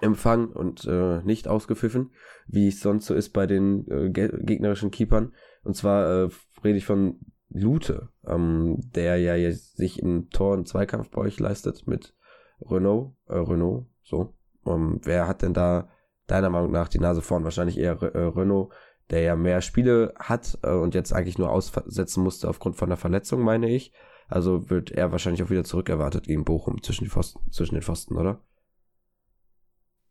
empfangen 0.00 0.48
und 0.48 0.86
nicht 1.26 1.48
ausgepfiffen, 1.48 2.12
wie 2.46 2.68
es 2.68 2.80
sonst 2.80 3.04
so 3.04 3.14
ist 3.14 3.34
bei 3.34 3.46
den 3.46 3.84
gegnerischen 4.14 4.90
Keepern. 4.90 5.34
Und 5.64 5.76
zwar 5.76 6.30
rede 6.64 6.78
ich 6.78 6.86
von 6.86 7.20
Lute, 7.52 8.08
ähm, 8.26 8.80
der 8.94 9.18
ja 9.18 9.34
jetzt 9.34 9.76
sich 9.76 9.98
im 9.98 10.30
Tor 10.30 10.54
einen 10.54 10.66
Zweikampf 10.66 11.10
bei 11.10 11.20
euch 11.20 11.38
leistet 11.38 11.86
mit 11.86 12.14
Renault, 12.60 13.12
äh, 13.28 13.34
Renault, 13.34 13.86
so. 14.02 14.34
Ähm, 14.66 15.00
wer 15.02 15.28
hat 15.28 15.42
denn 15.42 15.54
da 15.54 15.88
deiner 16.26 16.50
Meinung 16.50 16.70
nach 16.70 16.88
die 16.88 17.00
Nase 17.00 17.20
vorn? 17.20 17.44
Wahrscheinlich 17.44 17.78
eher 17.78 18.00
äh, 18.02 18.18
Renault, 18.18 18.72
der 19.10 19.22
ja 19.22 19.36
mehr 19.36 19.60
Spiele 19.60 20.14
hat 20.18 20.58
äh, 20.62 20.70
und 20.70 20.94
jetzt 20.94 21.12
eigentlich 21.12 21.38
nur 21.38 21.50
aussetzen 21.50 22.22
musste 22.22 22.48
aufgrund 22.48 22.76
von 22.76 22.88
der 22.88 22.98
Verletzung, 22.98 23.42
meine 23.42 23.68
ich. 23.68 23.92
Also 24.28 24.70
wird 24.70 24.90
er 24.90 25.12
wahrscheinlich 25.12 25.42
auch 25.42 25.50
wieder 25.50 25.64
zurückerwartet 25.64 26.24
gegen 26.24 26.44
Bochum 26.44 26.82
zwischen, 26.82 27.08
Pfosten, 27.08 27.40
zwischen 27.50 27.74
den 27.74 27.82
Pfosten, 27.82 28.16
oder? 28.16 28.40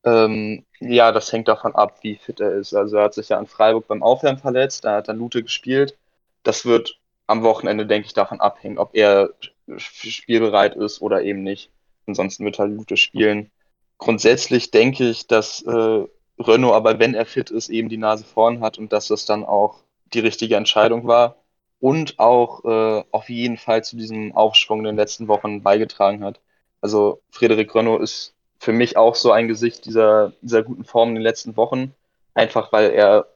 Ähm, 0.03 0.65
ja, 0.79 1.11
das 1.11 1.31
hängt 1.31 1.47
davon 1.47 1.75
ab, 1.75 1.99
wie 2.01 2.15
fit 2.15 2.39
er 2.39 2.53
ist. 2.53 2.73
Also 2.73 2.97
er 2.97 3.05
hat 3.05 3.13
sich 3.13 3.29
ja 3.29 3.39
in 3.39 3.47
Freiburg 3.47 3.87
beim 3.87 4.03
Aufwärmen 4.03 4.39
verletzt, 4.39 4.85
da 4.85 4.97
hat 4.97 5.07
dann 5.07 5.17
Lute 5.17 5.41
gespielt. 5.41 5.97
Das 6.43 6.65
wird 6.65 7.00
am 7.32 7.43
Wochenende, 7.43 7.86
denke 7.86 8.07
ich, 8.07 8.13
davon 8.13 8.39
abhängen, 8.39 8.77
ob 8.77 8.91
er 8.93 9.32
spielbereit 9.77 10.75
ist 10.75 11.01
oder 11.01 11.23
eben 11.23 11.43
nicht. 11.43 11.71
Ansonsten 12.07 12.45
wird 12.45 12.59
halt 12.59 12.71
Lute 12.71 12.97
spielen. 12.97 13.51
Grundsätzlich 13.97 14.71
denke 14.71 15.09
ich, 15.09 15.27
dass 15.27 15.61
äh, 15.63 16.05
Renault 16.39 16.73
aber, 16.73 16.99
wenn 16.99 17.13
er 17.13 17.25
fit 17.25 17.51
ist, 17.51 17.69
eben 17.69 17.89
die 17.89 17.97
Nase 17.97 18.23
vorn 18.23 18.61
hat 18.61 18.77
und 18.77 18.91
dass 18.91 19.07
das 19.07 19.25
dann 19.25 19.45
auch 19.45 19.84
die 20.13 20.19
richtige 20.19 20.55
Entscheidung 20.55 21.07
war 21.07 21.38
und 21.79 22.19
auch 22.19 22.65
äh, 22.65 23.03
auf 23.11 23.29
jeden 23.29 23.57
Fall 23.57 23.84
zu 23.84 23.95
diesem 23.95 24.36
Aufschwung 24.36 24.79
in 24.79 24.86
den 24.86 24.95
letzten 24.95 25.27
Wochen 25.27 25.63
beigetragen 25.63 26.23
hat. 26.23 26.39
Also 26.82 27.21
Frederik 27.29 27.73
Renault 27.75 28.01
ist 28.01 28.34
für 28.59 28.73
mich 28.73 28.97
auch 28.97 29.15
so 29.15 29.32
ein 29.32 29.47
Gesicht 29.47 29.86
dieser, 29.86 30.34
dieser 30.41 30.63
guten 30.63 30.86
Form 30.86 31.09
in 31.09 31.15
den 31.15 31.23
letzten 31.23 31.55
Wochen, 31.57 31.93
einfach 32.34 32.71
weil 32.71 32.91
er 32.91 33.27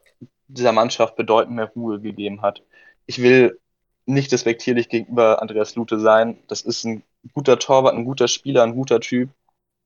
dieser 0.48 0.72
Mannschaft 0.72 1.16
bedeutend 1.16 1.56
mehr 1.56 1.70
Ruhe 1.74 2.00
gegeben 2.00 2.42
hat. 2.42 2.62
Ich 3.06 3.20
will 3.20 3.58
nicht 4.06 4.32
despektierlich 4.32 4.88
gegenüber 4.88 5.42
Andreas 5.42 5.74
Lute 5.74 5.98
sein. 5.98 6.38
Das 6.48 6.62
ist 6.62 6.84
ein 6.84 7.02
guter 7.34 7.58
Torwart, 7.58 7.94
ein 7.94 8.04
guter 8.04 8.28
Spieler, 8.28 8.62
ein 8.62 8.74
guter 8.74 9.00
Typ. 9.00 9.30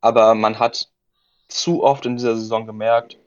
Aber 0.00 0.34
man 0.34 0.58
hat 0.58 0.90
zu 1.48 1.82
oft 1.82 2.06
in 2.06 2.16
dieser 2.16 2.36
Saison 2.36 2.66
gemerkt, 2.66 3.18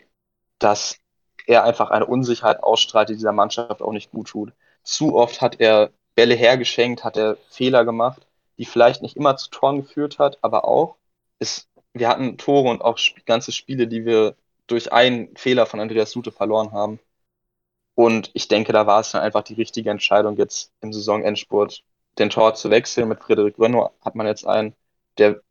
dass 0.59 0.97
er 1.45 1.63
einfach 1.63 1.89
eine 1.89 2.05
Unsicherheit 2.05 2.63
ausstrahlt, 2.63 3.09
die 3.09 3.15
dieser 3.15 3.33
Mannschaft 3.33 3.81
auch 3.81 3.91
nicht 3.91 4.11
gut 4.11 4.29
tut. 4.29 4.53
Zu 4.83 5.15
oft 5.15 5.41
hat 5.41 5.59
er 5.59 5.91
Bälle 6.15 6.35
hergeschenkt, 6.35 7.03
hat 7.03 7.17
er 7.17 7.37
Fehler 7.49 7.85
gemacht, 7.85 8.27
die 8.57 8.65
vielleicht 8.65 9.01
nicht 9.01 9.17
immer 9.17 9.35
zu 9.35 9.49
Toren 9.49 9.81
geführt 9.81 10.19
hat, 10.19 10.37
aber 10.41 10.65
auch 10.65 10.95
ist, 11.39 11.67
wir 11.93 12.07
hatten 12.07 12.37
Tore 12.37 12.69
und 12.69 12.81
auch 12.81 12.97
ganze 13.25 13.51
Spiele, 13.51 13.87
die 13.87 14.05
wir 14.05 14.35
durch 14.67 14.93
einen 14.93 15.35
Fehler 15.35 15.65
von 15.65 15.79
Andreas 15.79 16.15
Lute 16.15 16.31
verloren 16.31 16.71
haben. 16.71 16.99
Und 17.95 18.31
ich 18.33 18.47
denke, 18.47 18.73
da 18.73 18.87
war 18.87 19.01
es 19.01 19.11
dann 19.11 19.21
einfach 19.21 19.43
die 19.43 19.53
richtige 19.53 19.89
Entscheidung, 19.89 20.37
jetzt 20.37 20.71
im 20.81 20.93
Saisonendspurt 20.93 21.83
den 22.17 22.29
Tor 22.29 22.55
zu 22.55 22.69
wechseln. 22.69 23.07
Mit 23.07 23.21
Frederik 23.21 23.59
Renault 23.59 23.91
hat 24.01 24.15
man 24.15 24.27
jetzt 24.27 24.45
einen, 24.45 24.75
der 25.17 25.41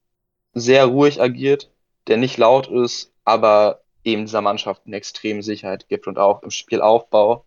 sehr 0.54 0.86
ruhig 0.86 1.20
agiert, 1.20 1.70
der 2.08 2.16
nicht 2.16 2.36
laut 2.38 2.68
ist, 2.68 3.12
aber 3.24 3.82
eben 4.04 4.26
dieser 4.26 4.40
Mannschaft 4.40 4.82
eine 4.86 4.96
extreme 4.96 5.42
Sicherheit 5.42 5.88
gibt 5.88 6.06
und 6.06 6.18
auch 6.18 6.42
im 6.42 6.50
Spielaufbau 6.50 7.44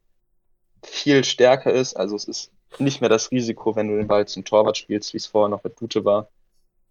viel 0.82 1.24
stärker 1.24 1.74
ist. 1.74 1.96
Also 1.96 2.16
es 2.16 2.26
ist 2.26 2.52
nicht 2.80 3.02
mehr 3.02 3.10
das 3.10 3.32
Risiko, 3.32 3.76
wenn 3.76 3.88
du 3.88 3.98
den 3.98 4.08
Ball 4.08 4.28
zum 4.28 4.46
Torwart 4.46 4.78
spielst, 4.78 5.14
wie 5.14 5.18
es 5.18 5.28
vorher 5.28 5.50
noch 5.50 5.64
mit 5.64 5.76
Gute 5.76 6.06
war. 6.06 6.30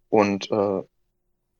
Und 0.09 0.51
äh, 0.51 0.83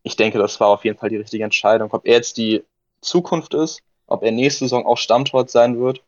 ich 0.04 0.16
denke, 0.16 0.38
das 0.38 0.60
war 0.60 0.68
auf 0.68 0.86
jeden 0.86 0.98
Fall 0.98 1.10
die 1.10 1.18
richtige 1.18 1.44
Entscheidung. 1.44 1.92
Ob 1.92 2.06
er 2.06 2.14
jetzt 2.14 2.38
die 2.38 2.64
Zukunft 3.02 3.54
ist, 3.54 3.82
ob 4.08 4.24
er 4.24 4.32
nächste 4.32 4.66
Saison 4.66 4.86
auch 4.86 4.98
Stammtor 4.98 5.48
sein 5.48 5.80
wird, 5.80 6.04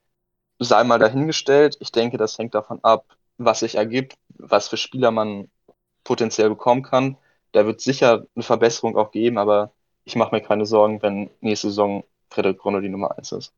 sei 0.60 0.84
mal 0.84 1.00
dahingestellt. 1.00 1.78
Ich 1.80 1.92
denke, 1.92 2.18
das 2.18 2.38
hängt 2.38 2.56
davon 2.56 2.80
ab, 2.84 3.06
was 3.38 3.60
sich 3.60 3.76
ergibt, 3.76 4.16
was 4.30 4.68
für 4.68 4.78
Spieler 4.78 5.12
man 5.12 5.50
potenziell 6.04 6.50
bekommen 6.50 6.84
kann. 6.84 7.18
Da 7.52 7.66
wird 7.66 7.82
sicher 7.82 8.26
eine 8.36 8.44
Verbesserung 8.44 8.98
auch 8.98 9.12
geben, 9.12 9.38
aber 9.38 9.72
ich 10.04 10.16
mache 10.16 10.36
mir 10.36 10.42
keine 10.42 10.66
Sorgen, 10.66 11.02
wenn 11.02 11.30
nächste 11.42 11.68
Saison 11.68 12.04
Frederik 12.30 12.60
Grono 12.60 12.80
die 12.80 12.90
Nummer 12.90 13.18
eins 13.18 13.32
ist. 13.32 13.54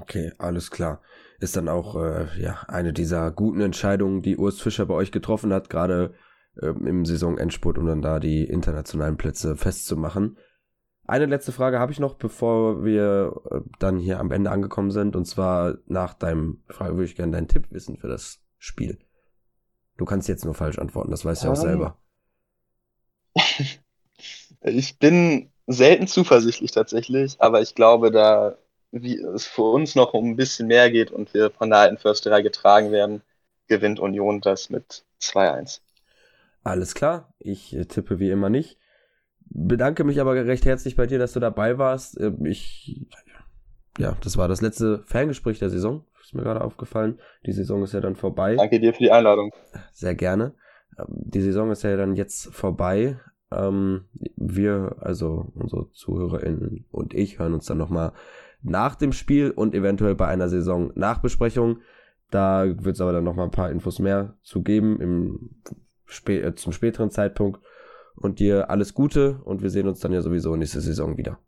Okay, 0.00 0.32
alles 0.38 0.70
klar. 0.70 1.00
Ist 1.38 1.56
dann 1.56 1.68
auch 1.68 1.96
äh, 1.96 2.26
ja 2.40 2.60
eine 2.68 2.92
dieser 2.92 3.30
guten 3.30 3.60
Entscheidungen, 3.60 4.22
die 4.22 4.36
Urs 4.36 4.60
Fischer 4.60 4.86
bei 4.86 4.94
euch 4.94 5.12
getroffen 5.12 5.52
hat, 5.52 5.68
gerade 5.68 6.14
äh, 6.60 6.68
im 6.68 7.04
Saisonendspurt, 7.04 7.78
um 7.78 7.86
dann 7.86 8.02
da 8.02 8.18
die 8.18 8.44
internationalen 8.44 9.16
Plätze 9.16 9.56
festzumachen. 9.56 10.38
Eine 11.06 11.26
letzte 11.26 11.52
Frage 11.52 11.78
habe 11.78 11.92
ich 11.92 11.98
noch, 11.98 12.14
bevor 12.14 12.84
wir 12.84 13.34
äh, 13.50 13.60
dann 13.78 13.98
hier 13.98 14.20
am 14.20 14.30
Ende 14.30 14.50
angekommen 14.50 14.90
sind. 14.90 15.16
Und 15.16 15.24
zwar 15.26 15.78
nach 15.86 16.14
deinem 16.14 16.62
Frage 16.68 16.94
würde 16.94 17.06
ich 17.06 17.16
gerne 17.16 17.32
deinen 17.32 17.48
Tipp 17.48 17.66
wissen 17.70 17.96
für 17.96 18.08
das 18.08 18.40
Spiel. 18.58 18.98
Du 19.96 20.04
kannst 20.04 20.28
jetzt 20.28 20.44
nur 20.44 20.54
falsch 20.54 20.78
antworten, 20.78 21.10
das 21.10 21.24
weißt 21.24 21.44
du 21.44 21.48
um, 21.48 21.54
auch 21.54 21.58
ähm. 21.58 21.62
selber. 21.62 21.98
ich 24.62 24.98
bin 24.98 25.50
selten 25.66 26.06
zuversichtlich 26.06 26.70
tatsächlich, 26.70 27.36
aber 27.40 27.60
ich 27.60 27.74
glaube, 27.74 28.10
da 28.10 28.56
wie 28.92 29.16
es 29.16 29.46
für 29.46 29.62
uns 29.62 29.94
noch 29.94 30.12
um 30.12 30.30
ein 30.30 30.36
bisschen 30.36 30.68
mehr 30.68 30.90
geht 30.90 31.10
und 31.10 31.32
wir 31.32 31.50
von 31.50 31.70
der 31.70 31.78
alten 31.78 31.96
Försterei 31.96 32.42
getragen 32.42 32.92
werden, 32.92 33.22
gewinnt 33.66 33.98
Union 33.98 34.42
das 34.42 34.68
mit 34.68 35.04
2-1. 35.20 35.80
Alles 36.62 36.94
klar, 36.94 37.32
ich 37.38 37.74
äh, 37.74 37.86
tippe 37.86 38.18
wie 38.18 38.30
immer 38.30 38.50
nicht 38.50 38.78
bedanke 39.54 40.04
mich 40.04 40.20
aber 40.20 40.34
recht 40.34 40.64
herzlich 40.64 40.96
bei 40.96 41.06
dir, 41.06 41.18
dass 41.18 41.32
du 41.32 41.40
dabei 41.40 41.78
warst. 41.78 42.18
Äh, 42.18 42.32
ich, 42.44 43.06
ja, 43.98 44.16
das 44.22 44.36
war 44.36 44.48
das 44.48 44.62
letzte 44.62 45.02
Ferngespräch 45.06 45.58
der 45.58 45.70
Saison. 45.70 46.04
Ist 46.22 46.34
mir 46.34 46.42
gerade 46.42 46.62
aufgefallen. 46.62 47.18
Die 47.46 47.52
Saison 47.52 47.82
ist 47.82 47.92
ja 47.92 48.00
dann 48.00 48.16
vorbei. 48.16 48.56
Danke 48.56 48.80
dir 48.80 48.92
für 48.92 49.02
die 49.02 49.12
Einladung. 49.12 49.52
Sehr 49.92 50.14
gerne. 50.14 50.54
Ähm, 50.98 51.06
die 51.08 51.40
Saison 51.40 51.70
ist 51.70 51.82
ja 51.82 51.96
dann 51.96 52.14
jetzt 52.14 52.52
vorbei. 52.54 53.20
Ähm, 53.50 54.04
wir, 54.36 54.96
also 55.00 55.52
unsere 55.54 55.90
ZuhörerInnen 55.92 56.86
und 56.90 57.14
ich, 57.14 57.38
hören 57.38 57.54
uns 57.54 57.66
dann 57.66 57.78
nochmal 57.78 58.12
nach 58.62 58.94
dem 58.94 59.12
Spiel 59.12 59.50
und 59.50 59.74
eventuell 59.74 60.14
bei 60.14 60.26
einer 60.28 60.48
Saison 60.48 60.92
Nachbesprechung. 60.94 61.78
Da 62.30 62.64
wird 62.66 62.94
es 62.94 63.00
aber 63.00 63.12
dann 63.12 63.24
nochmal 63.24 63.46
ein 63.46 63.50
paar 63.50 63.70
Infos 63.70 63.98
mehr 63.98 64.34
zu 64.42 64.62
geben 64.62 65.00
im, 65.00 65.50
äh, 66.26 66.54
zum 66.54 66.72
späteren 66.72 67.10
Zeitpunkt 67.10 67.60
und 68.16 68.38
dir 68.38 68.70
alles 68.70 68.94
Gute 68.94 69.40
und 69.44 69.62
wir 69.62 69.70
sehen 69.70 69.88
uns 69.88 70.00
dann 70.00 70.12
ja 70.12 70.20
sowieso 70.20 70.56
nächste 70.56 70.80
Saison 70.80 71.16
wieder. 71.16 71.38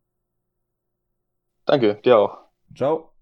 Danke, 1.67 1.97
dir 2.05 2.19
auch. 2.19 2.39
Ciao. 2.75 3.14